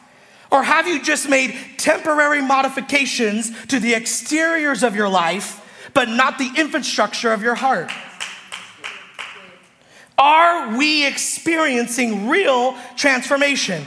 Or 0.51 0.61
have 0.61 0.87
you 0.87 1.01
just 1.01 1.27
made 1.27 1.57
temporary 1.77 2.43
modifications 2.43 3.65
to 3.67 3.79
the 3.79 3.95
exteriors 3.95 4.83
of 4.83 4.95
your 4.95 5.09
life, 5.09 5.59
but 5.95 6.09
not 6.09 6.37
the 6.37 6.51
infrastructure 6.55 7.33
of 7.33 7.41
your 7.41 7.55
heart? 7.55 7.91
Are 10.17 10.77
we 10.77 11.05
experiencing 11.05 12.29
real 12.29 12.77
transformation? 12.95 13.85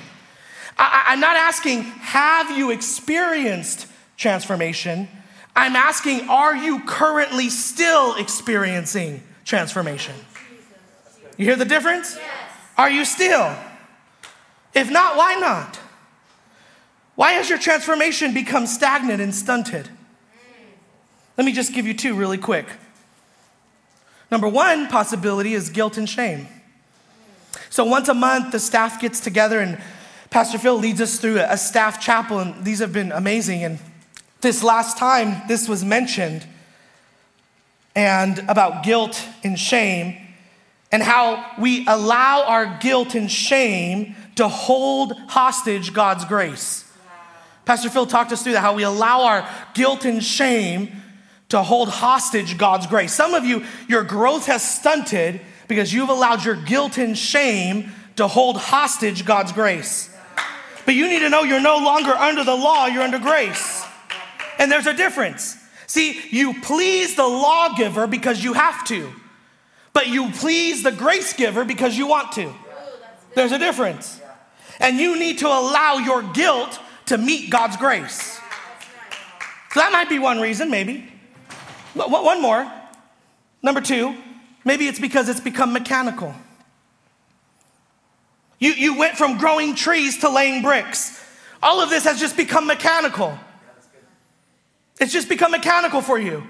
I, 0.78 1.12
am 1.12 1.20
not 1.20 1.36
asking, 1.36 1.82
have 1.82 2.56
you 2.56 2.70
experienced 2.70 3.86
transformation? 4.16 5.08
I'm 5.54 5.76
asking, 5.76 6.28
are 6.28 6.54
you 6.54 6.80
currently 6.80 7.48
still 7.48 8.14
experiencing 8.16 9.22
transformation? 9.44 10.14
You 11.38 11.46
hear 11.46 11.56
the 11.56 11.64
difference? 11.64 12.16
Yes. 12.16 12.26
Are 12.76 12.90
you 12.90 13.04
still? 13.04 13.56
If 14.74 14.90
not, 14.90 15.16
why 15.16 15.34
not? 15.36 15.78
Why 17.14 17.32
has 17.32 17.48
your 17.48 17.58
transformation 17.58 18.34
become 18.34 18.66
stagnant 18.66 19.22
and 19.22 19.34
stunted? 19.34 19.86
Mm. 19.86 19.90
Let 21.38 21.46
me 21.46 21.52
just 21.52 21.72
give 21.72 21.86
you 21.86 21.94
two 21.94 22.14
really 22.14 22.36
quick. 22.36 22.66
Number 24.30 24.48
one 24.48 24.88
possibility 24.88 25.54
is 25.54 25.70
guilt 25.70 25.96
and 25.96 26.08
shame. 26.08 26.48
So 27.70 27.84
once 27.84 28.08
a 28.08 28.14
month, 28.14 28.52
the 28.52 28.60
staff 28.60 29.00
gets 29.00 29.20
together 29.20 29.60
and 29.60 29.80
Pastor 30.30 30.58
Phil 30.58 30.76
leads 30.76 31.00
us 31.00 31.18
through 31.18 31.38
a 31.38 31.56
staff 31.56 32.00
chapel, 32.00 32.40
and 32.40 32.64
these 32.64 32.80
have 32.80 32.92
been 32.92 33.12
amazing. 33.12 33.64
And 33.64 33.78
this 34.40 34.62
last 34.62 34.98
time, 34.98 35.42
this 35.48 35.68
was 35.68 35.84
mentioned, 35.84 36.46
and 37.94 38.38
about 38.48 38.82
guilt 38.84 39.22
and 39.44 39.58
shame, 39.58 40.16
and 40.92 41.02
how 41.02 41.52
we 41.58 41.86
allow 41.86 42.44
our 42.46 42.78
guilt 42.80 43.14
and 43.14 43.30
shame 43.30 44.14
to 44.34 44.48
hold 44.48 45.12
hostage 45.28 45.94
God's 45.94 46.24
grace. 46.24 46.84
Pastor 47.64 47.88
Phil 47.88 48.06
talked 48.06 48.32
us 48.32 48.42
through 48.42 48.52
that, 48.52 48.60
how 48.60 48.74
we 48.74 48.82
allow 48.82 49.22
our 49.22 49.48
guilt 49.74 50.04
and 50.04 50.22
shame 50.22 51.02
to 51.48 51.62
hold 51.62 51.88
hostage 51.88 52.58
God's 52.58 52.86
grace. 52.86 53.14
Some 53.14 53.34
of 53.34 53.44
you, 53.44 53.64
your 53.88 54.02
growth 54.02 54.46
has 54.46 54.68
stunted 54.68 55.40
because 55.68 55.92
you've 55.92 56.08
allowed 56.08 56.44
your 56.44 56.56
guilt 56.56 56.98
and 56.98 57.16
shame 57.16 57.92
to 58.16 58.26
hold 58.26 58.56
hostage 58.56 59.24
God's 59.24 59.52
grace. 59.52 60.14
But 60.84 60.94
you 60.94 61.08
need 61.08 61.20
to 61.20 61.28
know 61.28 61.42
you're 61.42 61.60
no 61.60 61.78
longer 61.78 62.12
under 62.12 62.44
the 62.44 62.54
law, 62.54 62.86
you're 62.86 63.02
under 63.02 63.18
grace. 63.18 63.84
And 64.58 64.70
there's 64.70 64.86
a 64.86 64.94
difference. 64.94 65.56
See, 65.86 66.20
you 66.30 66.60
please 66.62 67.14
the 67.14 67.26
lawgiver 67.26 68.06
because 68.06 68.42
you 68.42 68.54
have 68.54 68.84
to, 68.86 69.12
but 69.92 70.08
you 70.08 70.30
please 70.30 70.82
the 70.82 70.92
grace 70.92 71.32
giver 71.32 71.64
because 71.64 71.96
you 71.96 72.06
want 72.06 72.32
to. 72.32 72.52
There's 73.34 73.52
a 73.52 73.58
difference. 73.58 74.20
And 74.80 74.98
you 74.98 75.18
need 75.18 75.38
to 75.38 75.46
allow 75.46 75.98
your 75.98 76.22
guilt 76.22 76.80
to 77.06 77.18
meet 77.18 77.50
God's 77.50 77.76
grace. 77.76 78.38
So 79.72 79.80
that 79.80 79.92
might 79.92 80.08
be 80.08 80.18
one 80.18 80.40
reason, 80.40 80.70
maybe. 80.70 81.12
One 81.96 82.42
more. 82.42 82.70
Number 83.62 83.80
two, 83.80 84.14
maybe 84.64 84.86
it's 84.86 84.98
because 84.98 85.28
it's 85.28 85.40
become 85.40 85.72
mechanical. 85.72 86.34
You, 88.58 88.72
you 88.72 88.98
went 88.98 89.16
from 89.16 89.38
growing 89.38 89.74
trees 89.74 90.18
to 90.18 90.28
laying 90.28 90.62
bricks. 90.62 91.22
All 91.62 91.80
of 91.80 91.90
this 91.90 92.04
has 92.04 92.20
just 92.20 92.36
become 92.36 92.66
mechanical. 92.66 93.38
It's 95.00 95.12
just 95.12 95.28
become 95.28 95.50
mechanical 95.50 96.00
for 96.00 96.18
you. 96.18 96.42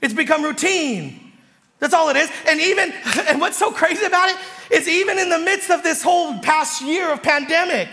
It's 0.00 0.14
become 0.14 0.42
routine. 0.42 1.32
That's 1.78 1.94
all 1.94 2.08
it 2.08 2.16
is. 2.16 2.30
And 2.48 2.60
even, 2.60 2.92
and 3.28 3.40
what's 3.40 3.56
so 3.58 3.70
crazy 3.70 4.04
about 4.04 4.28
it 4.30 4.36
is 4.70 4.88
even 4.88 5.18
in 5.18 5.28
the 5.28 5.38
midst 5.38 5.70
of 5.70 5.82
this 5.82 6.02
whole 6.02 6.38
past 6.40 6.82
year 6.82 7.12
of 7.12 7.22
pandemic, 7.22 7.88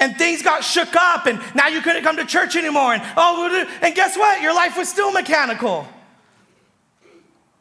and 0.00 0.16
things 0.16 0.42
got 0.42 0.64
shook 0.64 0.96
up, 0.96 1.26
and 1.26 1.40
now 1.54 1.68
you 1.68 1.80
couldn't 1.80 2.02
come 2.02 2.16
to 2.16 2.24
church 2.24 2.56
anymore, 2.56 2.94
and 2.94 3.02
oh, 3.16 3.66
and 3.82 3.94
guess 3.94 4.16
what? 4.16 4.40
Your 4.40 4.54
life 4.54 4.76
was 4.76 4.88
still 4.88 5.12
mechanical. 5.12 5.86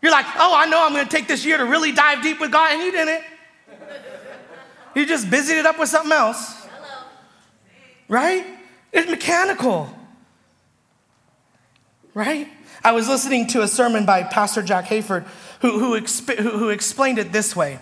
You're 0.02 0.12
like, 0.12 0.26
oh, 0.38 0.54
I 0.56 0.66
know 0.66 0.86
I'm 0.86 0.94
gonna 0.94 1.08
take 1.08 1.28
this 1.28 1.46
year 1.46 1.58
to 1.58 1.66
really 1.66 1.92
dive 1.92 2.24
deep 2.24 2.40
with 2.40 2.52
God, 2.52 2.74
and 2.74 2.82
you 2.82 2.92
didn't. 2.92 3.24
You 4.96 5.06
just 5.06 5.30
busied 5.30 5.58
it 5.58 5.66
up 5.66 5.80
with 5.80 5.90
something 5.90 6.12
else. 6.12 6.66
Hello. 6.66 7.08
Right? 8.10 8.46
It's 8.92 9.10
mechanical. 9.10 9.90
Right? 12.14 12.48
I 12.84 12.92
was 12.92 13.08
listening 13.08 13.48
to 13.48 13.62
a 13.62 13.68
sermon 13.68 14.06
by 14.06 14.24
Pastor 14.24 14.62
Jack 14.62 14.86
Hayford 14.86 15.26
who, 15.62 15.80
who, 15.80 16.00
exp- 16.00 16.38
who, 16.38 16.50
who 16.50 16.70
explained 16.70 17.20
it 17.20 17.32
this 17.32 17.56
way. 17.56 17.80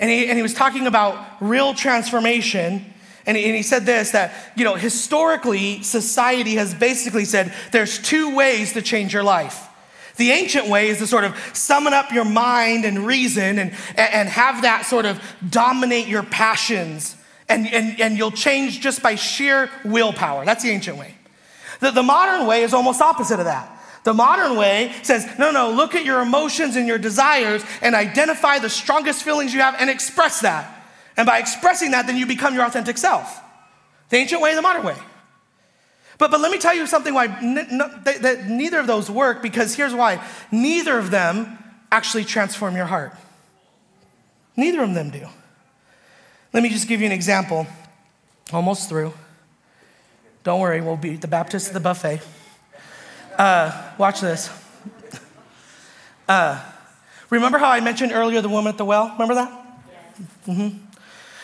And 0.00 0.10
he, 0.10 0.26
and 0.26 0.36
he 0.36 0.42
was 0.42 0.54
talking 0.54 0.86
about 0.86 1.24
real 1.40 1.74
transformation. 1.74 2.86
And 3.24 3.36
he, 3.36 3.44
and 3.44 3.54
he 3.54 3.62
said 3.62 3.86
this 3.86 4.10
that, 4.12 4.34
you 4.56 4.64
know, 4.64 4.74
historically, 4.74 5.82
society 5.82 6.54
has 6.54 6.74
basically 6.74 7.24
said 7.24 7.54
there's 7.70 8.00
two 8.00 8.34
ways 8.34 8.72
to 8.72 8.82
change 8.82 9.14
your 9.14 9.22
life. 9.22 9.68
The 10.16 10.30
ancient 10.30 10.68
way 10.68 10.88
is 10.88 10.98
to 10.98 11.06
sort 11.06 11.24
of 11.24 11.36
summon 11.54 11.92
up 11.92 12.12
your 12.12 12.24
mind 12.24 12.84
and 12.84 13.06
reason 13.06 13.58
and, 13.58 13.72
and 13.96 14.28
have 14.28 14.62
that 14.62 14.86
sort 14.86 15.06
of 15.06 15.20
dominate 15.48 16.06
your 16.06 16.22
passions. 16.22 17.16
And, 17.48 17.66
and, 17.66 18.00
and 18.00 18.18
you'll 18.18 18.30
change 18.30 18.80
just 18.80 19.02
by 19.02 19.14
sheer 19.14 19.70
willpower. 19.84 20.44
That's 20.44 20.62
the 20.62 20.70
ancient 20.70 20.98
way. 20.98 21.14
The, 21.80 21.90
the 21.90 22.02
modern 22.02 22.46
way 22.46 22.62
is 22.62 22.74
almost 22.74 23.00
opposite 23.00 23.38
of 23.40 23.46
that. 23.46 23.68
The 24.04 24.14
modern 24.14 24.56
way 24.56 24.92
says, 25.02 25.28
no, 25.38 25.50
no, 25.50 25.70
look 25.70 25.94
at 25.94 26.04
your 26.04 26.20
emotions 26.20 26.76
and 26.76 26.88
your 26.88 26.98
desires 26.98 27.64
and 27.82 27.94
identify 27.94 28.58
the 28.58 28.70
strongest 28.70 29.22
feelings 29.22 29.54
you 29.54 29.60
have 29.60 29.76
and 29.78 29.88
express 29.88 30.40
that. 30.40 30.84
And 31.16 31.26
by 31.26 31.38
expressing 31.38 31.92
that, 31.92 32.06
then 32.06 32.16
you 32.16 32.26
become 32.26 32.54
your 32.54 32.64
authentic 32.64 32.98
self. 32.98 33.40
The 34.08 34.16
ancient 34.16 34.42
way, 34.42 34.54
the 34.54 34.62
modern 34.62 34.84
way. 34.84 34.96
But, 36.18 36.30
but 36.30 36.40
let 36.40 36.52
me 36.52 36.58
tell 36.58 36.74
you 36.74 36.86
something 36.86 37.14
why 37.14 37.26
n- 37.26 37.58
n- 37.58 38.02
that 38.04 38.46
neither 38.48 38.78
of 38.78 38.86
those 38.86 39.10
work, 39.10 39.42
because 39.42 39.74
here's 39.74 39.94
why. 39.94 40.24
Neither 40.50 40.98
of 40.98 41.10
them 41.10 41.58
actually 41.90 42.24
transform 42.24 42.76
your 42.76 42.86
heart. 42.86 43.14
Neither 44.56 44.82
of 44.82 44.94
them 44.94 45.10
do. 45.10 45.26
Let 46.52 46.62
me 46.62 46.68
just 46.68 46.86
give 46.86 47.00
you 47.00 47.06
an 47.06 47.12
example. 47.12 47.66
Almost 48.52 48.88
through. 48.88 49.14
Don't 50.44 50.60
worry, 50.60 50.80
we'll 50.80 50.96
be 50.96 51.16
the 51.16 51.28
Baptist 51.28 51.68
at 51.68 51.74
the 51.74 51.80
buffet. 51.80 52.20
Uh, 53.38 53.90
watch 53.96 54.20
this. 54.20 54.50
Uh, 56.28 56.62
remember 57.30 57.58
how 57.58 57.70
I 57.70 57.80
mentioned 57.80 58.12
earlier 58.12 58.40
the 58.40 58.48
woman 58.48 58.70
at 58.72 58.78
the 58.78 58.84
well? 58.84 59.10
Remember 59.12 59.34
that? 59.34 59.80
Mm-hmm. 60.46 60.78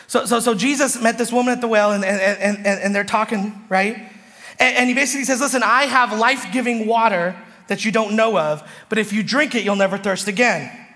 So, 0.06 0.24
so, 0.26 0.40
so 0.40 0.54
Jesus 0.54 1.00
met 1.00 1.18
this 1.18 1.32
woman 1.32 1.52
at 1.52 1.60
the 1.60 1.68
well, 1.68 1.92
and, 1.92 2.04
and, 2.04 2.38
and, 2.38 2.66
and 2.66 2.94
they're 2.94 3.04
talking, 3.04 3.64
right? 3.68 4.10
And, 4.58 4.76
and 4.76 4.88
he 4.88 4.94
basically 4.94 5.24
says, 5.24 5.40
Listen, 5.40 5.62
I 5.62 5.84
have 5.84 6.16
life 6.16 6.46
giving 6.52 6.86
water 6.86 7.36
that 7.68 7.84
you 7.84 7.92
don't 7.92 8.16
know 8.16 8.38
of, 8.38 8.68
but 8.88 8.98
if 8.98 9.12
you 9.12 9.22
drink 9.22 9.54
it, 9.54 9.64
you'll 9.64 9.76
never 9.76 9.98
thirst 9.98 10.26
again. 10.26 10.86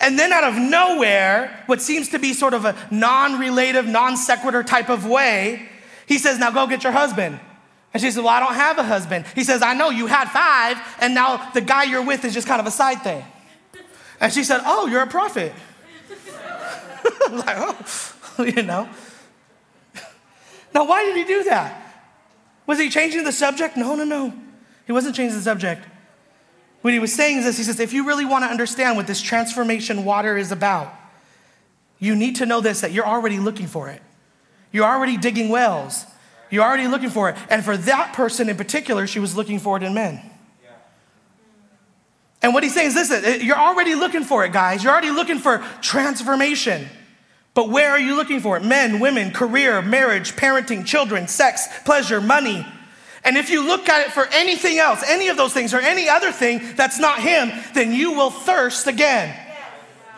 And 0.00 0.18
then 0.18 0.32
out 0.32 0.44
of 0.44 0.54
nowhere, 0.56 1.62
what 1.66 1.80
seems 1.80 2.08
to 2.08 2.18
be 2.18 2.32
sort 2.32 2.54
of 2.54 2.64
a 2.64 2.76
non 2.90 3.38
relative, 3.38 3.86
non 3.86 4.16
sequitur 4.16 4.62
type 4.62 4.88
of 4.88 5.06
way, 5.06 5.68
he 6.06 6.18
says, 6.18 6.38
Now 6.38 6.50
go 6.50 6.66
get 6.66 6.82
your 6.84 6.92
husband. 6.92 7.38
And 7.94 8.02
she 8.02 8.10
said, 8.10 8.24
Well, 8.24 8.32
I 8.32 8.40
don't 8.40 8.54
have 8.54 8.78
a 8.78 8.82
husband. 8.82 9.26
He 9.34 9.44
says, 9.44 9.62
I 9.62 9.74
know 9.74 9.90
you 9.90 10.06
had 10.06 10.28
five, 10.28 10.76
and 11.00 11.14
now 11.14 11.50
the 11.52 11.60
guy 11.60 11.84
you're 11.84 12.04
with 12.04 12.24
is 12.24 12.34
just 12.34 12.46
kind 12.46 12.60
of 12.60 12.66
a 12.66 12.70
side 12.70 13.02
thing. 13.02 13.24
And 14.20 14.32
she 14.32 14.44
said, 14.44 14.60
Oh, 14.64 14.86
you're 14.86 15.02
a 15.02 15.06
prophet. 15.06 15.52
like, 17.30 17.56
oh, 17.58 18.44
you 18.56 18.62
know. 18.62 18.88
Now, 20.74 20.86
why 20.86 21.04
did 21.04 21.16
he 21.16 21.24
do 21.24 21.44
that? 21.44 21.81
Was 22.66 22.78
he 22.78 22.88
changing 22.88 23.24
the 23.24 23.32
subject? 23.32 23.76
No, 23.76 23.94
no, 23.94 24.04
no. 24.04 24.32
He 24.86 24.92
wasn't 24.92 25.16
changing 25.16 25.36
the 25.36 25.44
subject. 25.44 25.84
What 26.82 26.92
he 26.92 26.98
was 26.98 27.12
saying 27.12 27.38
is 27.38 27.44
this 27.44 27.58
He 27.58 27.64
says, 27.64 27.80
if 27.80 27.92
you 27.92 28.06
really 28.06 28.24
want 28.24 28.44
to 28.44 28.50
understand 28.50 28.96
what 28.96 29.06
this 29.06 29.20
transformation 29.20 30.04
water 30.04 30.36
is 30.36 30.52
about, 30.52 30.92
you 31.98 32.16
need 32.16 32.36
to 32.36 32.46
know 32.46 32.60
this 32.60 32.80
that 32.80 32.92
you're 32.92 33.06
already 33.06 33.38
looking 33.38 33.66
for 33.66 33.88
it. 33.88 34.02
You're 34.72 34.86
already 34.86 35.16
digging 35.16 35.48
wells. 35.48 36.04
You're 36.50 36.64
already 36.64 36.88
looking 36.88 37.10
for 37.10 37.30
it. 37.30 37.36
And 37.48 37.64
for 37.64 37.76
that 37.76 38.12
person 38.14 38.48
in 38.48 38.56
particular, 38.56 39.06
she 39.06 39.20
was 39.20 39.36
looking 39.36 39.58
for 39.58 39.76
it 39.76 39.82
in 39.82 39.94
men. 39.94 40.20
And 42.42 42.52
what 42.52 42.64
he's 42.64 42.74
saying 42.74 42.88
is 42.88 43.08
this 43.08 43.42
you're 43.42 43.56
already 43.56 43.94
looking 43.94 44.24
for 44.24 44.44
it, 44.44 44.52
guys. 44.52 44.82
You're 44.82 44.92
already 44.92 45.10
looking 45.10 45.38
for 45.38 45.64
transformation. 45.80 46.88
But 47.54 47.68
where 47.68 47.90
are 47.90 48.00
you 48.00 48.16
looking 48.16 48.40
for 48.40 48.56
it? 48.56 48.64
Men, 48.64 48.98
women, 48.98 49.30
career, 49.30 49.82
marriage, 49.82 50.34
parenting, 50.36 50.86
children, 50.86 51.28
sex, 51.28 51.68
pleasure, 51.84 52.20
money. 52.20 52.66
And 53.24 53.36
if 53.36 53.50
you 53.50 53.64
look 53.64 53.88
at 53.88 54.06
it 54.06 54.12
for 54.12 54.26
anything 54.32 54.78
else, 54.78 55.04
any 55.06 55.28
of 55.28 55.36
those 55.36 55.52
things, 55.52 55.74
or 55.74 55.80
any 55.80 56.08
other 56.08 56.32
thing 56.32 56.74
that's 56.76 56.98
not 56.98 57.20
Him, 57.20 57.52
then 57.74 57.92
you 57.92 58.12
will 58.12 58.30
thirst 58.30 58.86
again. 58.86 59.38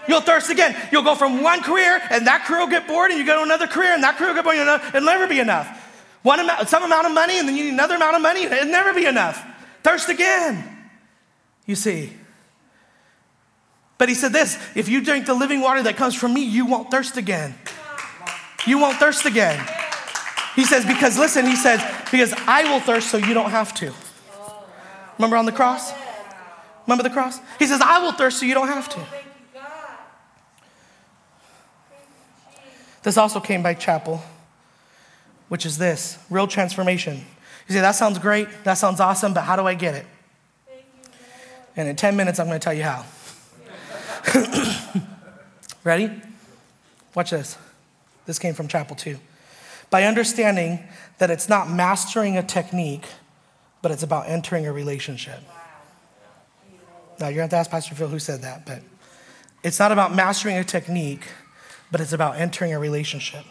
You'll 0.06 0.20
thirst 0.20 0.50
again. 0.50 0.76
You'll 0.92 1.02
go 1.02 1.14
from 1.14 1.42
one 1.42 1.62
career, 1.62 2.00
and 2.10 2.26
that 2.26 2.44
career 2.44 2.60
will 2.60 2.68
get 2.68 2.86
bored, 2.86 3.10
and 3.10 3.18
you 3.18 3.26
go 3.26 3.36
to 3.36 3.42
another 3.42 3.66
career, 3.66 3.92
and 3.92 4.02
that 4.04 4.16
career 4.16 4.30
will 4.30 4.36
get 4.36 4.44
bored, 4.44 4.56
and 4.56 4.82
it'll 4.94 5.06
never 5.06 5.26
be 5.26 5.40
enough. 5.40 5.80
One 6.22 6.40
amount, 6.40 6.68
some 6.68 6.82
amount 6.82 7.06
of 7.06 7.12
money, 7.12 7.38
and 7.38 7.48
then 7.48 7.56
you 7.56 7.64
need 7.64 7.74
another 7.74 7.96
amount 7.96 8.16
of 8.16 8.22
money, 8.22 8.44
and 8.44 8.52
it'll 8.52 8.68
never 8.68 8.94
be 8.94 9.06
enough. 9.06 9.44
Thirst 9.82 10.08
again. 10.08 10.64
You 11.66 11.74
see. 11.74 12.12
But 14.04 14.10
he 14.10 14.14
said 14.14 14.34
this 14.34 14.58
if 14.74 14.86
you 14.86 15.00
drink 15.00 15.24
the 15.24 15.32
living 15.32 15.62
water 15.62 15.82
that 15.84 15.96
comes 15.96 16.14
from 16.14 16.34
me, 16.34 16.44
you 16.44 16.66
won't 16.66 16.90
thirst 16.90 17.16
again. 17.16 17.54
You 18.66 18.76
won't 18.76 18.98
thirst 18.98 19.24
again. 19.24 19.66
He 20.54 20.66
says, 20.66 20.84
because 20.84 21.18
listen, 21.18 21.46
he 21.46 21.56
says, 21.56 21.80
because 22.10 22.34
I 22.46 22.64
will 22.64 22.80
thirst 22.80 23.08
so 23.10 23.16
you 23.16 23.32
don't 23.32 23.48
have 23.48 23.72
to. 23.76 23.94
Remember 25.16 25.38
on 25.38 25.46
the 25.46 25.52
cross? 25.52 25.90
Remember 26.86 27.02
the 27.02 27.08
cross? 27.08 27.40
He 27.58 27.66
says, 27.66 27.80
I 27.80 28.00
will 28.00 28.12
thirst 28.12 28.40
so 28.40 28.44
you 28.44 28.52
don't 28.52 28.68
have 28.68 28.90
to. 28.90 29.00
This 33.04 33.16
also 33.16 33.40
came 33.40 33.62
by 33.62 33.72
chapel, 33.72 34.22
which 35.48 35.64
is 35.64 35.78
this 35.78 36.18
real 36.28 36.46
transformation. 36.46 37.24
You 37.68 37.74
say, 37.74 37.80
that 37.80 37.92
sounds 37.92 38.18
great, 38.18 38.48
that 38.64 38.74
sounds 38.74 39.00
awesome, 39.00 39.32
but 39.32 39.44
how 39.44 39.56
do 39.56 39.66
I 39.66 39.72
get 39.72 39.94
it? 39.94 40.04
And 41.74 41.88
in 41.88 41.96
10 41.96 42.16
minutes, 42.16 42.38
I'm 42.38 42.48
going 42.48 42.60
to 42.60 42.62
tell 42.62 42.74
you 42.74 42.82
how. 42.82 43.06
Ready? 45.84 46.10
Watch 47.14 47.30
this. 47.30 47.56
This 48.26 48.38
came 48.38 48.54
from 48.54 48.68
chapel 48.68 48.96
2. 48.96 49.18
By 49.90 50.04
understanding 50.04 50.80
that 51.18 51.30
it's 51.30 51.48
not 51.48 51.70
mastering 51.70 52.36
a 52.36 52.42
technique, 52.42 53.06
but 53.82 53.92
it's 53.92 54.02
about 54.02 54.28
entering 54.28 54.66
a 54.66 54.72
relationship. 54.72 55.40
Now, 57.20 57.28
you're 57.28 57.36
going 57.36 57.48
to 57.48 57.56
have 57.56 57.66
to 57.66 57.68
ask 57.68 57.70
Pastor 57.70 57.94
Phil 57.94 58.08
who 58.08 58.18
said 58.18 58.42
that, 58.42 58.66
but 58.66 58.80
it's 59.62 59.78
not 59.78 59.92
about 59.92 60.14
mastering 60.14 60.56
a 60.56 60.64
technique, 60.64 61.28
but 61.92 62.00
it's 62.00 62.12
about 62.12 62.36
entering 62.36 62.72
a 62.72 62.78
relationship. 62.78 63.44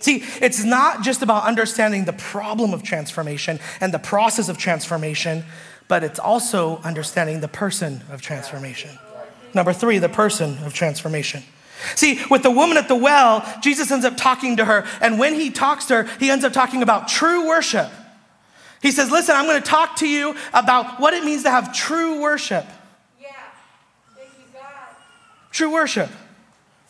See, 0.00 0.24
it's 0.40 0.64
not 0.64 1.02
just 1.02 1.22
about 1.22 1.44
understanding 1.44 2.06
the 2.06 2.12
problem 2.12 2.72
of 2.72 2.82
transformation 2.82 3.60
and 3.80 3.92
the 3.92 3.98
process 4.00 4.48
of 4.48 4.58
transformation, 4.58 5.44
but 5.86 6.02
it's 6.02 6.18
also 6.18 6.78
understanding 6.78 7.40
the 7.40 7.48
person 7.48 8.02
of 8.10 8.22
transformation. 8.22 8.98
Number 9.54 9.72
three, 9.72 9.98
the 9.98 10.08
person 10.08 10.58
of 10.64 10.72
transformation. 10.72 11.42
See, 11.96 12.20
with 12.30 12.42
the 12.42 12.50
woman 12.50 12.76
at 12.76 12.88
the 12.88 12.96
well, 12.96 13.44
Jesus 13.60 13.90
ends 13.90 14.04
up 14.04 14.16
talking 14.16 14.56
to 14.58 14.64
her, 14.64 14.86
and 15.00 15.18
when 15.18 15.34
he 15.34 15.50
talks 15.50 15.86
to 15.86 16.02
her, 16.02 16.10
he 16.18 16.30
ends 16.30 16.44
up 16.44 16.52
talking 16.52 16.82
about 16.82 17.08
true 17.08 17.48
worship. 17.48 17.90
He 18.80 18.90
says, 18.90 19.10
Listen, 19.10 19.36
I'm 19.36 19.46
going 19.46 19.62
to 19.62 19.68
talk 19.68 19.96
to 19.96 20.08
you 20.08 20.36
about 20.52 21.00
what 21.00 21.14
it 21.14 21.24
means 21.24 21.42
to 21.44 21.50
have 21.50 21.74
true 21.74 22.20
worship. 22.20 22.66
Yeah. 23.20 23.28
Thank 24.16 24.30
you, 24.38 24.44
God. 24.52 24.62
True 25.50 25.72
worship. 25.72 26.10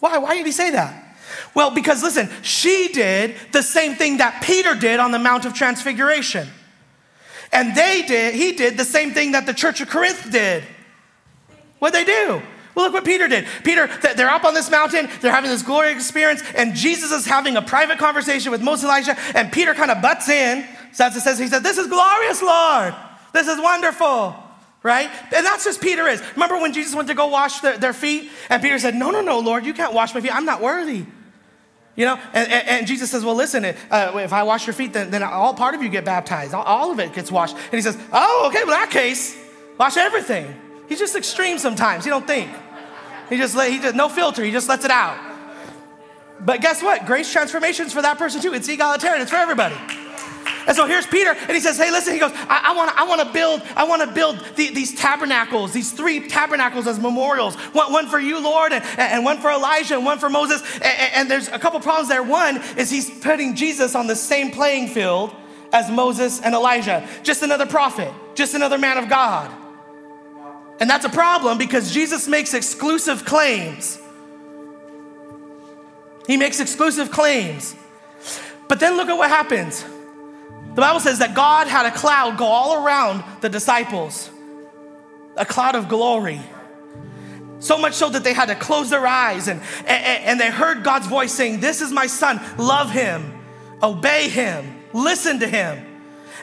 Why? 0.01 0.19
Why 0.19 0.35
did 0.37 0.47
he 0.47 0.53
say 0.53 0.71
that? 0.71 1.17
Well, 1.55 1.71
because 1.71 2.03
listen, 2.03 2.29
she 2.43 2.91
did 2.93 3.37
the 3.53 3.63
same 3.63 3.95
thing 3.95 4.19
that 4.19 4.43
Peter 4.43 4.75
did 4.75 5.01
on 5.01 5.13
the 5.13 5.19
Mount 5.19 5.45
of 5.45 5.55
Transfiguration. 5.55 6.49
And 7.53 7.77
they 7.77 8.03
did, 8.07 8.35
he 8.35 8.53
did 8.53 8.79
the 8.79 8.85
same 8.85 9.13
thing 9.13 9.33
that 9.33 9.45
the 9.45 9.53
church 9.53 9.81
of 9.81 9.91
Corinth 9.91 10.31
did. 10.31 10.65
What'd 11.79 11.95
they 11.95 12.05
do? 12.05 12.43
Well, 12.75 12.87
look 12.87 12.95
what 12.95 13.05
Peter 13.05 13.29
did. 13.29 13.47
Peter, 13.65 13.89
they're 14.17 14.31
up 14.31 14.45
on 14.45 14.55
this 14.55 14.71
mountain, 14.71 15.09
they're 15.21 15.33
having 15.33 15.51
this 15.51 15.63
glorious 15.63 15.97
experience, 15.97 16.43
and 16.55 16.75
Jesus 16.75 17.13
is 17.13 17.27
having 17.27 17.57
a 17.57 17.63
private 17.63 17.99
conversation 17.99 18.51
with 18.51 18.63
Moses 18.63 18.85
and 18.85 18.91
Elijah, 18.91 19.19
and 19.37 19.53
Peter 19.53 19.75
kind 19.75 19.91
of 19.91 20.01
butts 20.01 20.29
in. 20.29 20.67
So 20.93 21.07
as 21.07 21.17
it 21.17 21.21
says, 21.21 21.39
he 21.39 21.49
said, 21.49 21.63
This 21.63 21.79
is 21.79 21.87
glorious, 21.89 22.43
Lord. 22.43 22.95
This 23.33 23.49
is 23.49 23.59
wonderful. 23.59 24.37
Right? 24.83 25.09
And 25.33 25.47
that's 25.47 25.65
just 25.65 25.81
Peter 25.81 26.09
is. 26.09 26.21
Remember 26.33 26.59
when 26.59 26.73
Jesus 26.73 26.93
went 26.93 27.07
to 27.07 27.15
go 27.15 27.29
wash 27.29 27.61
their, 27.61 27.79
their 27.79 27.93
feet? 27.93 28.33
And 28.51 28.61
Peter 28.61 28.79
said, 28.81 28.95
No, 28.95 29.11
no, 29.11 29.21
no, 29.21 29.39
Lord, 29.39 29.65
you 29.65 29.75
can't 29.75 29.95
wash 29.95 30.15
my 30.15 30.21
feet. 30.21 30.35
I'm 30.35 30.45
not 30.45 30.61
worthy. 30.61 31.05
You 31.95 32.07
know, 32.07 32.19
and, 32.33 32.51
and, 32.51 32.69
and, 32.69 32.87
Jesus 32.87 33.11
says, 33.11 33.25
Well, 33.25 33.35
listen, 33.35 33.65
uh, 33.65 34.13
if 34.17 34.33
I 34.33 34.43
wash 34.45 34.67
your 34.67 34.73
feet, 34.73 34.95
then, 34.95 35.11
then 35.11 35.23
all 35.23 35.55
part 35.55 35.75
of 35.75 35.83
you 35.83 35.89
get 35.89 36.05
baptized. 36.05 36.55
All, 36.55 36.63
all, 36.63 36.91
of 36.91 36.99
it 36.99 37.13
gets 37.13 37.31
washed. 37.31 37.55
And 37.55 37.75
he 37.75 37.83
says, 37.83 37.99
Oh, 38.13 38.47
okay, 38.49 38.65
well, 38.65 38.75
in 38.75 38.81
that 38.81 38.91
case, 38.91 39.37
wash 39.79 39.97
everything. 39.97 40.53
He's 40.93 40.99
just 40.99 41.17
extreme 41.17 41.57
sometimes. 41.57 42.05
He 42.05 42.11
don't 42.11 42.27
think. 42.27 42.51
He 43.31 43.39
just, 43.39 43.57
let, 43.57 43.73
he 43.73 43.79
just, 43.79 43.95
no 43.95 44.11
filter, 44.11 44.45
he 44.45 44.51
just 44.51 44.69
lets 44.69 44.85
it 44.85 44.91
out. 44.91 45.19
But 46.39 46.61
guess 46.61 46.83
what? 46.83 47.07
Grace 47.07 47.33
transformation's 47.33 47.95
for 47.95 48.03
that 48.03 48.19
person 48.19 48.43
too. 48.43 48.53
It's 48.53 48.69
egalitarian, 48.69 49.23
it's 49.23 49.31
for 49.31 49.39
everybody. 49.39 49.75
And 50.67 50.77
so 50.77 50.87
here's 50.87 51.07
Peter, 51.07 51.31
and 51.31 51.53
he 51.53 51.61
says, 51.61 51.79
Hey, 51.79 51.91
listen, 51.91 52.13
he 52.13 52.21
goes, 52.21 52.33
I, 52.35 52.61
I 52.65 52.77
want 52.77 52.95
I 52.95 53.05
wanna 53.05 53.33
build, 53.33 53.63
I 53.75 53.85
wanna 53.85 54.13
build 54.13 54.39
the, 54.57 54.69
these 54.69 54.95
tabernacles, 54.95 55.73
these 55.73 55.93
three 55.93 56.29
tabernacles 56.29 56.87
as 56.87 57.01
memorials. 57.01 57.55
One, 57.55 57.91
one 57.91 58.07
for 58.07 58.21
you, 58.21 58.39
Lord, 58.39 58.75
and, 58.75 58.85
and, 58.99 59.25
one 59.25 59.39
for 59.39 59.51
Elijah, 59.51 59.95
and 59.95 60.05
one 60.05 60.19
for 60.19 60.29
Moses. 60.29 60.61
And, 60.75 61.15
and 61.15 61.31
there's 61.31 61.49
a 61.49 61.59
couple 61.59 61.81
problems 61.81 62.11
there. 62.11 62.23
One 62.23 62.59
is 62.77 62.91
he's 62.91 63.09
putting 63.21 63.57
Jesus 63.57 63.95
on 63.95 64.09
the 64.09 64.17
same 64.17 64.51
playing 64.51 64.89
field 64.89 65.35
as 65.73 65.91
Moses 65.91 66.43
and 66.43 66.55
Elijah. 66.55 67.09
Just 67.23 67.43
another 67.43 67.65
prophet, 67.65 68.13
just 68.35 68.53
another 68.53 68.77
man 68.77 68.99
of 68.99 69.09
God. 69.09 69.62
And 70.83 70.91
that's 70.91 71.05
a 71.05 71.11
problem 71.11 71.59
because 71.59 71.93
Jesus 71.93 72.27
makes 72.27 72.55
exclusive 72.55 73.25
claims. 73.25 74.01
He 76.27 76.37
makes 76.37 76.59
exclusive 76.59 77.13
claims. 77.13 77.77
But 78.67 78.81
then 78.81 78.97
look 78.97 79.09
at 79.09 79.17
what 79.17 79.29
happens. 79.29 79.85
The 80.75 80.81
Bible 80.81 80.99
says 80.99 81.21
that 81.21 81.37
God 81.37 81.69
had 81.69 81.87
a 81.87 81.93
cloud 81.93 82.37
go 82.37 82.47
all 82.47 82.85
around 82.85 83.23
the 83.43 83.49
disciples, 83.49 84.29
a 85.37 85.47
cloud 85.47 85.77
of 85.77 85.89
glory. 85.89 86.41
So 87.61 87.79
much 87.79 87.95
so 87.95 88.09
that 88.09 88.25
they 88.25 88.33
had 88.33 88.47
to 88.47 88.57
close 88.57 88.91
their 88.91 89.07
eyes 89.07 89.47
and, 89.47 89.63
and, 89.87 90.25
and 90.25 90.41
they 90.41 90.51
heard 90.51 90.83
God's 90.83 91.07
voice 91.07 91.31
saying, 91.31 91.61
This 91.61 91.81
is 91.81 91.93
my 91.93 92.09
son, 92.09 92.41
love 92.59 92.91
him, 92.91 93.41
obey 93.81 94.29
him, 94.29 94.83
listen 94.93 95.39
to 95.39 95.47
him. 95.47 95.92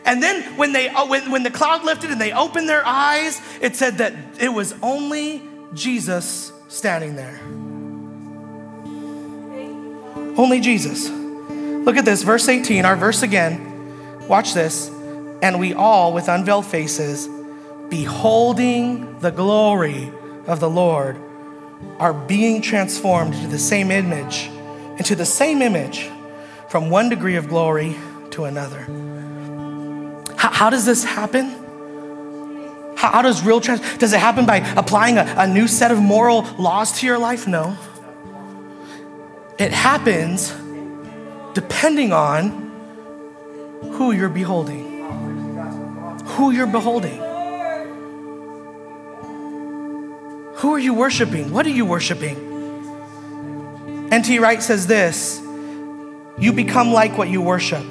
And 0.05 0.23
then 0.23 0.57
when, 0.57 0.71
they, 0.71 0.89
uh, 0.89 1.05
when, 1.05 1.31
when 1.31 1.43
the 1.43 1.51
cloud 1.51 1.83
lifted 1.83 2.11
and 2.11 2.19
they 2.19 2.31
opened 2.31 2.69
their 2.69 2.85
eyes, 2.85 3.41
it 3.61 3.75
said 3.75 3.97
that 3.99 4.13
it 4.39 4.49
was 4.49 4.73
only 4.81 5.41
Jesus 5.73 6.51
standing 6.67 7.15
there. 7.15 7.39
Only 10.37 10.59
Jesus. 10.61 11.09
Look 11.09 11.97
at 11.97 12.05
this, 12.05 12.23
verse 12.23 12.47
18, 12.47 12.85
our 12.85 12.95
verse 12.95 13.23
again. 13.23 14.27
Watch 14.27 14.53
this. 14.53 14.89
And 15.41 15.59
we 15.59 15.73
all, 15.73 16.13
with 16.13 16.27
unveiled 16.27 16.65
faces, 16.65 17.27
beholding 17.89 19.19
the 19.19 19.31
glory 19.31 20.11
of 20.47 20.59
the 20.59 20.69
Lord, 20.69 21.17
are 21.97 22.13
being 22.13 22.61
transformed 22.61 23.33
into 23.33 23.47
the 23.47 23.59
same 23.59 23.91
image, 23.91 24.49
into 24.97 25.15
the 25.15 25.25
same 25.25 25.61
image, 25.61 26.09
from 26.69 26.89
one 26.89 27.09
degree 27.09 27.35
of 27.35 27.47
glory 27.47 27.95
to 28.31 28.45
another. 28.45 28.85
How, 30.39 30.51
how 30.51 30.69
does 30.69 30.85
this 30.85 31.03
happen? 31.03 31.49
How, 32.95 33.11
how, 33.11 33.21
does 33.21 33.43
real 33.43 33.59
trans? 33.59 33.81
Does 33.97 34.13
it 34.13 34.21
happen 34.21 34.45
by 34.45 34.59
applying 34.77 35.17
a, 35.17 35.35
a 35.37 35.45
new 35.45 35.67
set 35.67 35.91
of 35.91 35.99
moral 35.99 36.43
laws 36.57 36.93
to 36.99 37.05
your 37.05 37.17
life? 37.17 37.45
No. 37.45 37.75
It 39.57 39.73
happens 39.73 40.55
depending 41.53 42.13
on 42.13 42.71
who 43.91 44.13
you're 44.13 44.29
beholding. 44.29 45.03
Who 46.25 46.51
you're 46.51 46.67
beholding. 46.67 47.17
Who 50.59 50.73
are 50.73 50.79
you 50.79 50.93
worshiping? 50.93 51.51
What 51.51 51.65
are 51.65 51.71
you 51.71 51.85
worshiping? 51.85 52.37
N.T. 54.09 54.39
Wright 54.39 54.63
says 54.63 54.87
this 54.87 55.41
You 56.37 56.53
become 56.53 56.93
like 56.93 57.17
what 57.17 57.27
you 57.27 57.41
worship. 57.41 57.83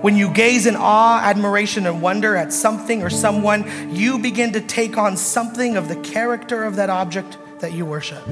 When 0.00 0.16
you 0.16 0.32
gaze 0.32 0.66
in 0.66 0.76
awe, 0.76 1.20
admiration, 1.22 1.86
and 1.86 2.02
wonder 2.02 2.36
at 2.36 2.52
something 2.52 3.02
or 3.02 3.10
someone, 3.10 3.94
you 3.94 4.18
begin 4.18 4.52
to 4.52 4.60
take 4.60 4.98
on 4.98 5.16
something 5.16 5.76
of 5.76 5.88
the 5.88 5.96
character 5.96 6.64
of 6.64 6.76
that 6.76 6.90
object 6.90 7.38
that 7.60 7.72
you 7.72 7.86
worship. 7.86 8.26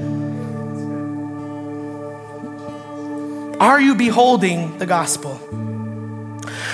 Are 3.59 3.79
you 3.79 3.95
beholding 3.95 4.77
the 4.77 4.85
gospel? 4.85 5.39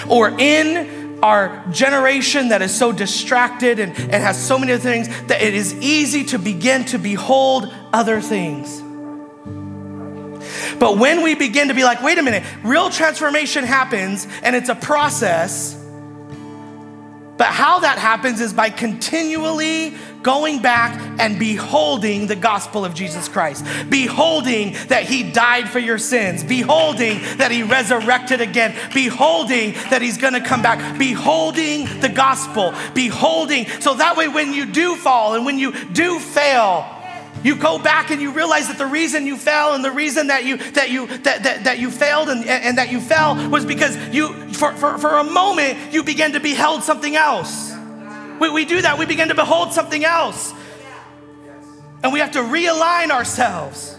or 0.07 0.29
in 0.39 1.19
our 1.23 1.63
generation 1.71 2.49
that 2.49 2.61
is 2.61 2.75
so 2.75 2.91
distracted 2.91 3.79
and, 3.79 3.97
and 3.97 4.11
has 4.11 4.41
so 4.41 4.57
many 4.57 4.77
things 4.77 5.07
that 5.25 5.41
it 5.41 5.53
is 5.53 5.73
easy 5.75 6.23
to 6.25 6.39
begin 6.39 6.83
to 6.85 6.97
behold 6.97 7.73
other 7.93 8.19
things. 8.19 8.81
But 10.81 10.97
when 10.97 11.21
we 11.21 11.35
begin 11.35 11.67
to 11.67 11.75
be 11.75 11.83
like, 11.83 12.01
wait 12.01 12.17
a 12.17 12.23
minute, 12.23 12.41
real 12.63 12.89
transformation 12.89 13.65
happens 13.65 14.27
and 14.41 14.55
it's 14.55 14.67
a 14.67 14.73
process. 14.73 15.75
But 17.37 17.49
how 17.49 17.81
that 17.81 17.99
happens 17.99 18.41
is 18.41 18.51
by 18.51 18.71
continually 18.71 19.93
going 20.23 20.59
back 20.63 20.99
and 21.19 21.37
beholding 21.37 22.25
the 22.25 22.35
gospel 22.35 22.83
of 22.83 22.95
Jesus 22.95 23.27
Christ, 23.27 23.63
beholding 23.91 24.73
that 24.87 25.03
he 25.03 25.31
died 25.31 25.69
for 25.69 25.77
your 25.77 25.99
sins, 25.99 26.43
beholding 26.43 27.19
that 27.37 27.51
he 27.51 27.61
resurrected 27.61 28.41
again, 28.41 28.75
beholding 28.91 29.73
that 29.91 30.01
he's 30.01 30.17
gonna 30.17 30.43
come 30.43 30.63
back, 30.63 30.97
beholding 30.97 31.85
the 31.99 32.09
gospel, 32.09 32.73
beholding. 32.95 33.67
So 33.81 33.93
that 33.93 34.17
way, 34.17 34.27
when 34.27 34.51
you 34.51 34.65
do 34.65 34.95
fall 34.95 35.35
and 35.35 35.45
when 35.45 35.59
you 35.59 35.73
do 35.89 36.19
fail, 36.19 37.00
you 37.43 37.55
go 37.55 37.79
back 37.79 38.11
and 38.11 38.21
you 38.21 38.31
realize 38.31 38.67
that 38.67 38.77
the 38.77 38.85
reason 38.85 39.25
you 39.25 39.37
fell 39.37 39.73
and 39.73 39.83
the 39.83 39.91
reason 39.91 40.27
that 40.27 40.45
you 40.45 40.57
that 40.57 40.89
you 40.89 41.07
that, 41.07 41.43
that, 41.43 41.63
that 41.63 41.79
you 41.79 41.89
failed 41.89 42.29
and, 42.29 42.45
and 42.45 42.77
that 42.77 42.91
you 42.91 42.99
fell 42.99 43.49
was 43.49 43.65
because 43.65 43.97
you 44.13 44.53
for, 44.53 44.73
for, 44.73 44.97
for 44.97 45.17
a 45.17 45.23
moment 45.23 45.93
you 45.93 46.03
began 46.03 46.33
to 46.33 46.39
behold 46.39 46.83
something 46.83 47.15
else 47.15 47.71
we, 48.41 48.49
we 48.49 48.65
do 48.65 48.81
that. 48.81 48.97
We 48.97 49.05
begin 49.05 49.27
to 49.27 49.35
behold 49.35 49.71
something 49.71 50.03
else. 50.03 50.51
And 52.01 52.11
we 52.11 52.17
have 52.19 52.31
to 52.31 52.39
realign 52.39 53.11
ourselves. 53.11 53.95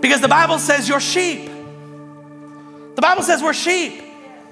Because 0.00 0.20
the 0.20 0.28
Bible 0.28 0.60
says 0.60 0.88
you're 0.88 1.00
sheep. 1.00 1.50
The 2.94 3.02
Bible 3.02 3.24
says 3.24 3.42
we're 3.42 3.54
sheep. 3.54 4.00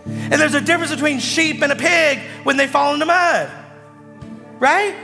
And 0.04 0.32
there's 0.32 0.54
a 0.54 0.60
difference 0.60 0.90
between 0.90 1.20
sheep 1.20 1.62
and 1.62 1.70
a 1.70 1.76
pig 1.76 2.18
when 2.42 2.56
they 2.56 2.66
fall 2.66 2.92
in 2.92 2.98
the 2.98 3.06
mud. 3.06 3.52
Right? 4.58 4.96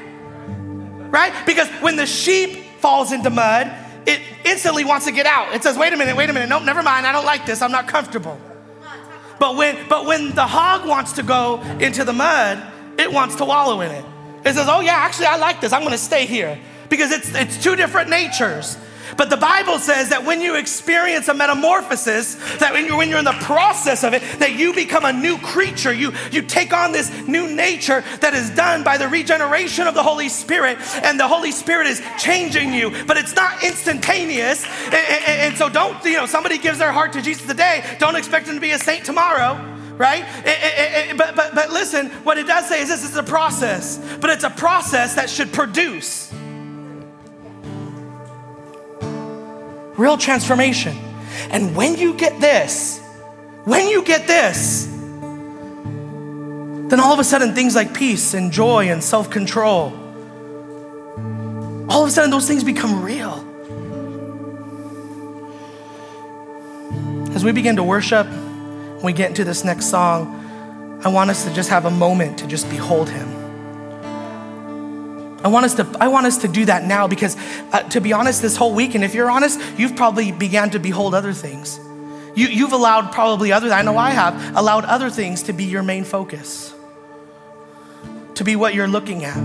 Right? 1.15 1.33
Because 1.47 1.69
when 1.81 1.95
the 1.95 2.07
sheep 2.07 2.81
falls 2.81 3.12
into 3.12 3.31
mud, 3.31 3.73
it 4.05 4.21
instantly 4.45 4.85
wants 4.85 5.07
to 5.07 5.12
get 5.12 5.27
out. 5.27 5.55
It 5.55 5.62
says, 5.62 5.79
wait 5.79 5.93
a 5.93 5.97
minute, 5.97 6.17
wait 6.17 6.29
a 6.29 6.33
minute. 6.33 6.49
Nope, 6.49 6.65
never 6.65 6.83
mind. 6.83 7.07
I 7.07 7.12
don't 7.12 7.25
like 7.25 7.47
this. 7.47 7.62
I'm 7.62 7.71
not 7.71 7.87
comfortable. 7.87 8.37
But 9.39 9.55
when, 9.55 9.89
but 9.89 10.07
when 10.07 10.35
the 10.35 10.45
hog 10.45 10.89
wants 10.89 11.12
to 11.12 11.23
go 11.23 11.62
into 11.79 12.03
the 12.05 12.12
mud, 12.12 12.61
it 12.99 13.12
wants 13.12 13.37
to 13.37 13.45
wallow 13.45 13.81
in 13.83 13.93
it. 13.93 14.05
It 14.45 14.55
says, 14.55 14.67
oh, 14.69 14.81
yeah, 14.81 14.95
actually, 14.95 15.27
I 15.27 15.37
like 15.37 15.61
this. 15.61 15.73
I'm 15.73 15.83
going 15.83 15.93
to 15.93 15.99
stay 15.99 16.27
here 16.27 16.59
because 16.89 17.12
it's, 17.12 17.33
it's 17.33 17.62
two 17.62 17.77
different 17.77 18.11
natures. 18.11 18.77
But 19.17 19.31
the 19.31 19.37
Bible 19.37 19.79
says 19.79 20.09
that 20.11 20.25
when 20.25 20.41
you 20.41 20.57
experience 20.57 21.29
a 21.29 21.35
metamorphosis, 21.35 22.35
that 22.59 22.73
when 22.73 22.87
you're, 22.87 22.97
when 22.97 23.09
you're 23.09 23.19
in 23.19 23.25
the 23.25 23.33
process 23.33 24.05
of 24.05 24.15
it, 24.15 24.23
that 24.39 24.55
you 24.55 24.75
become 24.75 25.05
a 25.05 25.12
new 25.12 25.39
creature. 25.39 25.93
You, 25.93 26.12
you 26.31 26.43
take 26.43 26.73
on 26.73 26.93
this 26.93 27.11
new 27.27 27.55
nature 27.55 28.03
that 28.21 28.35
is 28.35 28.51
done 28.51 28.83
by 28.83 28.99
the 28.99 29.09
regeneration 29.09 29.87
of 29.87 29.95
the 29.95 30.03
Holy 30.03 30.29
Spirit, 30.29 30.79
and 31.03 31.19
the 31.19 31.29
Holy 31.29 31.53
Spirit 31.53 31.87
is 31.87 32.03
changing 32.19 32.73
you. 32.73 32.91
But 33.07 33.17
it's 33.17 33.35
not 33.35 33.62
instantaneous. 33.62 34.65
And, 34.87 34.95
and, 34.95 35.41
and 35.41 35.57
so 35.57 35.69
don't, 35.69 36.03
you 36.05 36.17
know, 36.17 36.27
somebody 36.27 36.59
gives 36.59 36.79
their 36.79 36.93
heart 36.93 37.12
to 37.15 37.23
Jesus 37.23 37.47
today, 37.47 37.85
don't 37.99 38.17
expect 38.17 38.47
them 38.47 38.55
to 38.55 38.61
be 38.61 38.73
a 38.73 38.79
saint 38.79 39.05
tomorrow 39.05 39.73
right? 39.97 40.25
It, 40.45 40.49
it, 40.49 41.11
it, 41.11 41.17
but, 41.17 41.37
but, 41.37 41.55
but 41.55 41.71
listen, 41.71 42.09
what 42.25 42.37
it 42.37 42.49
does 42.49 42.69
say 42.69 42.83
is 42.83 42.89
this 42.89 43.05
is 43.05 43.17
a 43.17 43.23
process, 43.23 43.99
but 44.21 44.29
it's 44.29 44.43
a 44.43 44.51
process 44.51 45.15
that 45.15 45.31
should 45.31 45.53
produce 45.53 46.35
real 49.97 50.17
transformation. 50.17 50.97
And 51.51 51.75
when 51.75 51.97
you 51.97 52.15
get 52.15 52.41
this, 52.41 53.01
when 53.65 53.89
you 53.89 54.05
get 54.05 54.27
this, 54.27 54.87
then 56.87 57.01
all 57.01 57.13
of 57.13 57.19
a 57.19 57.25
sudden 57.25 57.55
things 57.55 57.75
like 57.75 57.95
peace 57.95 58.35
and 58.35 58.53
joy 58.53 58.91
and 58.91 59.03
self 59.03 59.31
control, 59.31 59.93
all 61.89 62.03
of 62.03 62.09
a 62.09 62.11
sudden 62.11 62.31
those 62.31 62.47
things 62.47 62.65
become 62.65 63.03
real. 63.03 63.45
as 67.35 67.45
we 67.45 67.53
begin 67.53 67.77
to 67.77 67.83
worship, 67.83 68.27
we 69.03 69.13
get 69.13 69.29
into 69.29 69.45
this 69.45 69.65
next 69.65 69.87
song, 69.91 71.01
I 71.05 71.09
want 71.09 71.29
us 71.31 71.45
to 71.45 71.53
just 71.53 71.69
have 71.69 71.85
a 71.85 71.91
moment 71.91 72.39
to 72.39 72.47
just 72.47 72.71
behold 72.71 73.11
him. 73.11 73.34
I 75.45 75.49
want 75.49 75.67
us 75.67 75.75
to, 75.75 75.87
I 76.01 76.09
want 76.09 76.25
us 76.25 76.39
to 76.39 76.49
do 76.49 76.65
that 76.65 76.85
now 76.85 77.07
because, 77.07 77.37
uh, 77.71 77.83
to 77.91 78.01
be 78.01 78.15
honest, 78.15 78.41
this 78.41 78.57
whole 78.57 78.75
week, 78.75 78.95
and 78.95 79.05
if 79.05 79.15
you're 79.15 79.31
honest, 79.31 79.61
you've 79.77 79.95
probably 79.95 80.33
began 80.33 80.71
to 80.71 80.79
behold 80.79 81.15
other 81.15 81.35
things. 81.35 81.79
You, 82.35 82.47
you've 82.47 82.73
allowed 82.73 83.13
probably 83.13 83.53
other, 83.53 83.71
I 83.71 83.83
know 83.83 83.99
I 83.99 84.09
have, 84.09 84.57
allowed 84.57 84.87
other 84.87 85.11
things 85.11 85.43
to 85.43 85.53
be 85.53 85.65
your 85.65 85.83
main 85.83 86.05
focus, 86.05 86.75
to 88.37 88.43
be 88.43 88.57
what 88.57 88.73
you're 88.75 88.89
looking 88.89 89.27
at. 89.27 89.37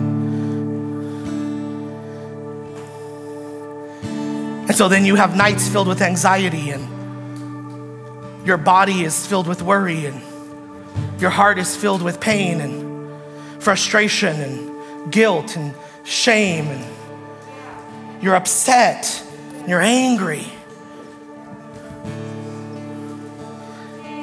And 4.69 4.73
so 4.73 4.87
then 4.87 5.03
you 5.03 5.15
have 5.15 5.35
nights 5.35 5.67
filled 5.67 5.89
with 5.89 6.01
anxiety, 6.01 6.69
and 6.69 6.87
your 8.47 8.55
body 8.57 9.03
is 9.03 9.27
filled 9.27 9.47
with 9.47 9.61
worry, 9.61 10.05
and 10.05 10.21
your 11.19 11.29
heart 11.29 11.59
is 11.59 11.75
filled 11.75 12.01
with 12.01 12.21
pain 12.21 12.61
and 12.61 13.11
frustration 13.61 14.39
and 14.39 15.11
guilt 15.11 15.57
and 15.57 15.75
shame, 16.09 16.67
and 16.67 18.23
you're 18.23 18.35
upset, 18.35 19.23
you're 19.67 19.81
angry. 19.81 20.45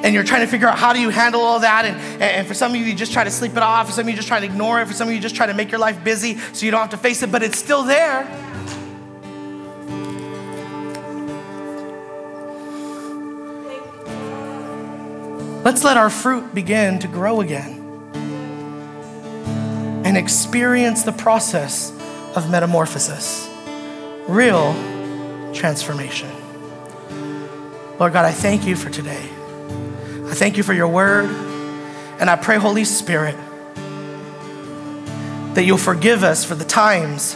And 0.03 0.13
you're 0.13 0.23
trying 0.23 0.41
to 0.41 0.47
figure 0.47 0.67
out 0.67 0.77
how 0.77 0.93
do 0.93 1.01
you 1.01 1.09
handle 1.09 1.41
all 1.41 1.61
that. 1.61 1.85
And, 1.85 2.21
and 2.21 2.47
for 2.47 2.53
some 2.53 2.71
of 2.71 2.77
you, 2.77 2.85
you 2.85 2.93
just 2.93 3.11
try 3.11 3.23
to 3.23 3.31
sleep 3.31 3.53
it 3.53 3.57
off. 3.57 3.87
For 3.87 3.93
some 3.93 4.03
of 4.03 4.09
you, 4.09 4.15
just 4.15 4.27
try 4.27 4.39
to 4.39 4.45
ignore 4.45 4.79
it. 4.79 4.87
For 4.87 4.93
some 4.93 5.07
of 5.07 5.13
you, 5.13 5.19
just 5.19 5.35
try 5.35 5.47
to 5.47 5.53
make 5.53 5.71
your 5.71 5.79
life 5.79 6.03
busy 6.03 6.37
so 6.53 6.65
you 6.65 6.71
don't 6.71 6.81
have 6.81 6.91
to 6.91 6.97
face 6.97 7.23
it, 7.23 7.31
but 7.31 7.41
it's 7.41 7.57
still 7.57 7.83
there. 7.83 8.23
Let's 15.63 15.83
let 15.83 15.97
our 15.97 16.09
fruit 16.09 16.53
begin 16.53 16.99
to 16.99 17.07
grow 17.07 17.41
again 17.41 17.76
and 20.07 20.15
experience 20.15 21.03
the 21.03 21.11
process 21.11 21.91
of 22.33 22.49
metamorphosis, 22.49 23.45
real 24.29 24.73
transformation. 25.53 26.29
Lord 27.99 28.13
God, 28.13 28.23
I 28.23 28.31
thank 28.31 28.65
you 28.65 28.77
for 28.77 28.89
today. 28.89 29.29
I 30.29 30.33
thank 30.33 30.55
you 30.55 30.63
for 30.63 30.71
your 30.71 30.87
word. 30.87 31.25
And 32.21 32.29
I 32.29 32.37
pray, 32.37 32.55
Holy 32.55 32.85
Spirit, 32.85 33.35
that 35.55 35.65
you'll 35.65 35.77
forgive 35.77 36.23
us 36.23 36.45
for 36.45 36.55
the 36.55 36.63
times 36.63 37.35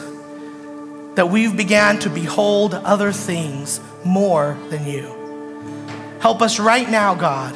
that 1.16 1.28
we've 1.30 1.58
began 1.58 2.00
to 2.00 2.10
behold 2.10 2.74
other 2.74 3.12
things 3.12 3.82
more 4.06 4.58
than 4.70 4.88
you. 4.88 6.16
Help 6.22 6.42
us 6.42 6.58
right 6.58 6.90
now, 6.90 7.16
God, 7.16 7.54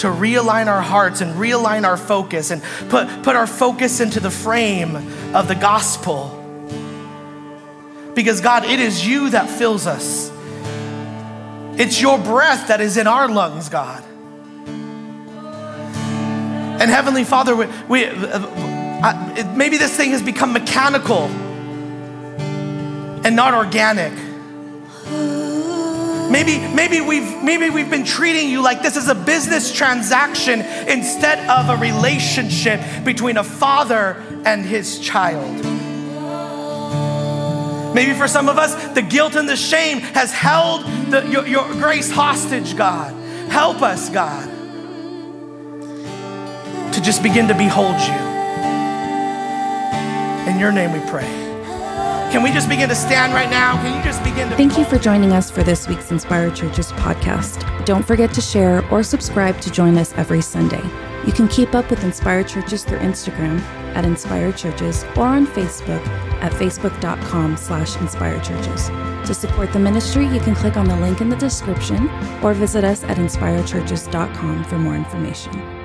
to 0.00 0.08
realign 0.08 0.66
our 0.66 0.82
hearts 0.82 1.20
and 1.20 1.34
realign 1.34 1.84
our 1.86 1.96
focus 1.96 2.50
and 2.50 2.62
put, 2.88 3.22
put 3.22 3.36
our 3.36 3.46
focus 3.46 4.00
into 4.00 4.20
the 4.20 4.30
frame 4.30 4.96
of 5.34 5.48
the 5.48 5.54
gospel. 5.54 6.36
Because, 8.14 8.40
God, 8.40 8.64
it 8.64 8.80
is 8.80 9.06
you 9.06 9.30
that 9.30 9.48
fills 9.48 9.86
us. 9.86 10.30
It's 11.78 12.00
your 12.00 12.18
breath 12.18 12.68
that 12.68 12.80
is 12.80 12.96
in 12.96 13.06
our 13.06 13.28
lungs, 13.28 13.68
God. 13.68 14.04
And 16.80 16.90
Heavenly 16.90 17.24
Father, 17.24 17.54
we, 17.54 17.66
we 17.88 18.06
uh, 18.06 19.54
maybe 19.54 19.76
this 19.76 19.94
thing 19.96 20.10
has 20.10 20.22
become 20.22 20.52
mechanical 20.52 21.24
and 23.24 23.36
not 23.36 23.54
organic. 23.54 24.29
Maybe, 26.30 26.58
maybe, 26.74 27.00
we've, 27.00 27.42
maybe 27.42 27.70
we've 27.70 27.90
been 27.90 28.04
treating 28.04 28.48
you 28.48 28.62
like 28.62 28.82
this 28.82 28.96
is 28.96 29.08
a 29.08 29.16
business 29.16 29.72
transaction 29.72 30.60
instead 30.60 31.40
of 31.50 31.68
a 31.68 31.76
relationship 31.76 32.80
between 33.04 33.36
a 33.36 33.42
father 33.42 34.22
and 34.44 34.64
his 34.64 35.00
child. 35.00 35.64
Maybe 37.94 38.14
for 38.14 38.28
some 38.28 38.48
of 38.48 38.58
us, 38.58 38.72
the 38.94 39.02
guilt 39.02 39.34
and 39.34 39.48
the 39.48 39.56
shame 39.56 39.98
has 39.98 40.32
held 40.32 40.84
the, 41.10 41.28
your, 41.28 41.46
your 41.48 41.68
grace 41.72 42.12
hostage, 42.12 42.76
God. 42.76 43.12
Help 43.50 43.82
us, 43.82 44.08
God, 44.08 44.48
to 46.92 47.00
just 47.02 47.24
begin 47.24 47.48
to 47.48 47.54
behold 47.54 48.00
you. 48.00 48.30
In 50.48 50.60
your 50.60 50.70
name 50.70 50.92
we 50.92 51.00
pray. 51.10 51.49
Can 52.30 52.44
we 52.44 52.52
just 52.52 52.68
begin 52.68 52.88
to 52.88 52.94
stand 52.94 53.32
right 53.32 53.50
now? 53.50 53.74
Can 53.82 53.98
you 53.98 54.04
just 54.04 54.22
begin 54.22 54.48
to. 54.50 54.56
Thank 54.56 54.78
you 54.78 54.84
for 54.84 54.98
joining 54.98 55.32
us 55.32 55.50
for 55.50 55.64
this 55.64 55.88
week's 55.88 56.12
Inspired 56.12 56.54
Churches 56.54 56.92
podcast. 56.92 57.84
Don't 57.84 58.06
forget 58.06 58.32
to 58.34 58.40
share 58.40 58.88
or 58.88 59.02
subscribe 59.02 59.60
to 59.62 59.70
join 59.70 59.98
us 59.98 60.14
every 60.14 60.40
Sunday. 60.40 60.82
You 61.26 61.32
can 61.32 61.48
keep 61.48 61.74
up 61.74 61.90
with 61.90 62.04
Inspired 62.04 62.46
Churches 62.46 62.84
through 62.84 63.00
Instagram 63.00 63.60
at 63.96 64.04
Inspired 64.04 64.56
Churches 64.56 65.02
or 65.16 65.26
on 65.26 65.44
Facebook 65.44 66.06
at 66.40 66.52
facebook.com 66.52 67.56
slash 67.56 67.96
inspired 67.96 68.44
churches. 68.44 68.88
To 69.26 69.34
support 69.34 69.72
the 69.72 69.80
ministry, 69.80 70.24
you 70.26 70.38
can 70.38 70.54
click 70.54 70.76
on 70.76 70.86
the 70.86 70.96
link 70.96 71.20
in 71.20 71.30
the 71.30 71.36
description 71.36 72.08
or 72.44 72.54
visit 72.54 72.84
us 72.84 73.02
at 73.02 73.16
inspiredchurches.com 73.16 74.64
for 74.64 74.78
more 74.78 74.94
information. 74.94 75.79